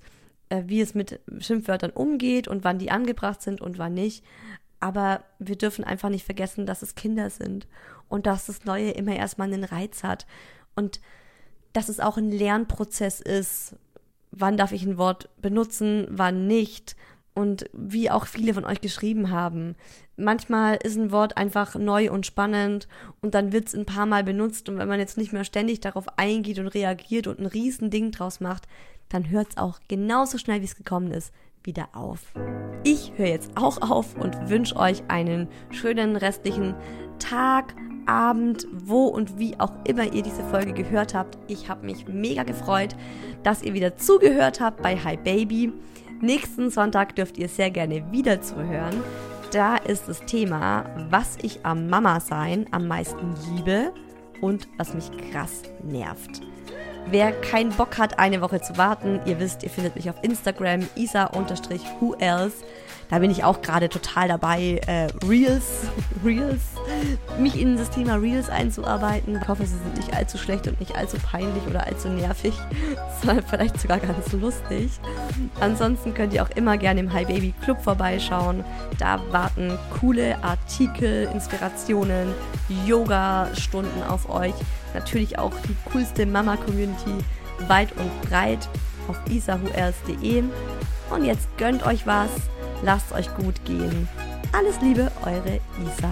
äh, 0.49 0.63
wie 0.65 0.81
es 0.81 0.93
mit 0.93 1.19
Schimpfwörtern 1.39 1.91
umgeht 1.91 2.47
und 2.47 2.63
wann 2.63 2.79
die 2.79 2.91
angebracht 2.91 3.41
sind 3.41 3.61
und 3.61 3.77
wann 3.77 3.93
nicht. 3.93 4.23
Aber 4.81 5.23
wir 5.39 5.55
dürfen 5.55 5.85
einfach 5.85 6.09
nicht 6.09 6.25
vergessen, 6.25 6.65
dass 6.65 6.81
es 6.81 6.95
Kinder 6.95 7.29
sind 7.29 7.67
und 8.09 8.25
dass 8.25 8.47
das 8.47 8.65
Neue 8.65 8.91
immer 8.91 9.15
erstmal 9.15 9.47
einen 9.47 9.63
Reiz 9.63 10.03
hat 10.03 10.25
und 10.75 10.99
dass 11.71 11.87
es 11.87 12.01
auch 12.01 12.17
ein 12.17 12.31
Lernprozess 12.31 13.21
ist, 13.21 13.75
wann 14.31 14.57
darf 14.57 14.71
ich 14.71 14.83
ein 14.83 14.97
Wort 14.97 15.29
benutzen, 15.41 16.07
wann 16.09 16.47
nicht. 16.47 16.95
Und 17.33 17.69
wie 17.71 18.11
auch 18.11 18.25
viele 18.25 18.53
von 18.53 18.65
euch 18.65 18.81
geschrieben 18.81 19.31
haben. 19.31 19.75
Manchmal 20.17 20.75
ist 20.83 20.97
ein 20.97 21.13
Wort 21.13 21.37
einfach 21.37 21.75
neu 21.75 22.11
und 22.11 22.25
spannend 22.25 22.89
und 23.21 23.33
dann 23.33 23.53
wird 23.53 23.69
es 23.69 23.73
ein 23.73 23.85
paar 23.85 24.05
Mal 24.05 24.25
benutzt 24.25 24.67
und 24.67 24.77
wenn 24.77 24.89
man 24.89 24.99
jetzt 24.99 25.17
nicht 25.17 25.31
mehr 25.31 25.45
ständig 25.45 25.79
darauf 25.79 26.17
eingeht 26.17 26.59
und 26.59 26.67
reagiert 26.67 27.27
und 27.27 27.39
ein 27.39 27.45
Riesending 27.45 28.11
draus 28.11 28.41
macht, 28.41 28.67
dann 29.07 29.29
hört 29.29 29.51
es 29.51 29.57
auch 29.57 29.79
genauso 29.87 30.37
schnell, 30.37 30.59
wie 30.59 30.65
es 30.65 30.75
gekommen 30.75 31.11
ist, 31.11 31.33
wieder 31.63 31.89
auf. 31.93 32.19
Ich 32.83 33.13
höre 33.15 33.27
jetzt 33.27 33.51
auch 33.55 33.81
auf 33.81 34.15
und 34.15 34.49
wünsche 34.49 34.75
euch 34.75 35.03
einen 35.07 35.47
schönen 35.69 36.15
restlichen 36.15 36.75
Tag, 37.19 37.75
Abend, 38.07 38.67
wo 38.71 39.05
und 39.05 39.37
wie 39.37 39.59
auch 39.59 39.73
immer 39.85 40.11
ihr 40.11 40.23
diese 40.23 40.43
Folge 40.43 40.73
gehört 40.73 41.13
habt. 41.13 41.37
Ich 41.47 41.69
habe 41.69 41.85
mich 41.85 42.07
mega 42.07 42.43
gefreut, 42.43 42.95
dass 43.43 43.63
ihr 43.63 43.73
wieder 43.73 43.95
zugehört 43.95 44.59
habt 44.59 44.81
bei 44.81 44.97
Hi 44.97 45.17
Baby. 45.17 45.71
Nächsten 46.19 46.69
Sonntag 46.69 47.15
dürft 47.15 47.37
ihr 47.37 47.47
sehr 47.47 47.71
gerne 47.71 48.11
wieder 48.11 48.41
zuhören. 48.41 49.01
Da 49.51 49.77
ist 49.77 50.07
das 50.07 50.19
Thema, 50.25 50.85
was 51.09 51.37
ich 51.41 51.65
am 51.65 51.87
Mama 51.89 52.19
sein 52.19 52.65
am 52.71 52.87
meisten 52.87 53.33
liebe 53.55 53.93
und 54.39 54.67
was 54.77 54.93
mich 54.93 55.09
krass 55.31 55.63
nervt. 55.83 56.41
Wer 57.09 57.31
keinen 57.33 57.71
Bock 57.71 57.97
hat, 57.97 58.19
eine 58.19 58.41
Woche 58.41 58.61
zu 58.61 58.77
warten, 58.77 59.19
ihr 59.25 59.39
wisst, 59.39 59.63
ihr 59.63 59.69
findet 59.69 59.95
mich 59.95 60.09
auf 60.09 60.15
Instagram 60.21 60.87
isa-who 60.95 62.15
else. 62.19 62.63
Da 63.11 63.19
bin 63.19 63.29
ich 63.29 63.43
auch 63.43 63.61
gerade 63.61 63.89
total 63.89 64.29
dabei, 64.29 64.79
äh, 64.87 65.07
Reels, 65.27 65.81
Reels, 66.25 66.61
mich 67.37 67.59
in 67.59 67.75
das 67.75 67.89
Thema 67.89 68.15
Reels 68.15 68.49
einzuarbeiten. 68.49 69.37
Ich 69.41 69.47
hoffe, 69.49 69.65
sie 69.65 69.75
sind 69.75 69.97
nicht 69.97 70.15
allzu 70.15 70.37
schlecht 70.37 70.65
und 70.69 70.79
nicht 70.79 70.95
allzu 70.95 71.17
peinlich 71.17 71.61
oder 71.69 71.85
allzu 71.85 72.07
nervig, 72.07 72.53
sondern 73.21 73.45
vielleicht 73.45 73.81
sogar 73.81 73.99
ganz 73.99 74.31
lustig. 74.31 74.91
Ansonsten 75.59 76.13
könnt 76.13 76.33
ihr 76.33 76.41
auch 76.41 76.49
immer 76.51 76.77
gerne 76.77 77.01
im 77.01 77.11
Hi 77.11 77.25
Baby 77.25 77.53
Club 77.61 77.81
vorbeischauen. 77.81 78.63
Da 78.97 79.19
warten 79.29 79.77
coole 79.99 80.41
Artikel, 80.41 81.29
Inspirationen, 81.33 82.29
Yoga-Stunden 82.87 84.03
auf 84.03 84.29
euch. 84.29 84.53
Natürlich 84.93 85.37
auch 85.37 85.53
die 85.67 85.75
coolste 85.91 86.25
Mama-Community 86.25 87.23
weit 87.67 87.89
und 87.97 88.29
breit 88.29 88.67
auf 89.07 89.17
isahuers.de. 89.29 90.43
Und 91.09 91.25
jetzt 91.25 91.47
gönnt 91.57 91.85
euch 91.85 92.07
was 92.07 92.29
Lasst 92.83 93.11
euch 93.13 93.33
gut 93.35 93.63
gehen. 93.65 94.07
Alles 94.51 94.81
Liebe, 94.81 95.11
eure 95.23 95.59
Isa. 95.85 96.09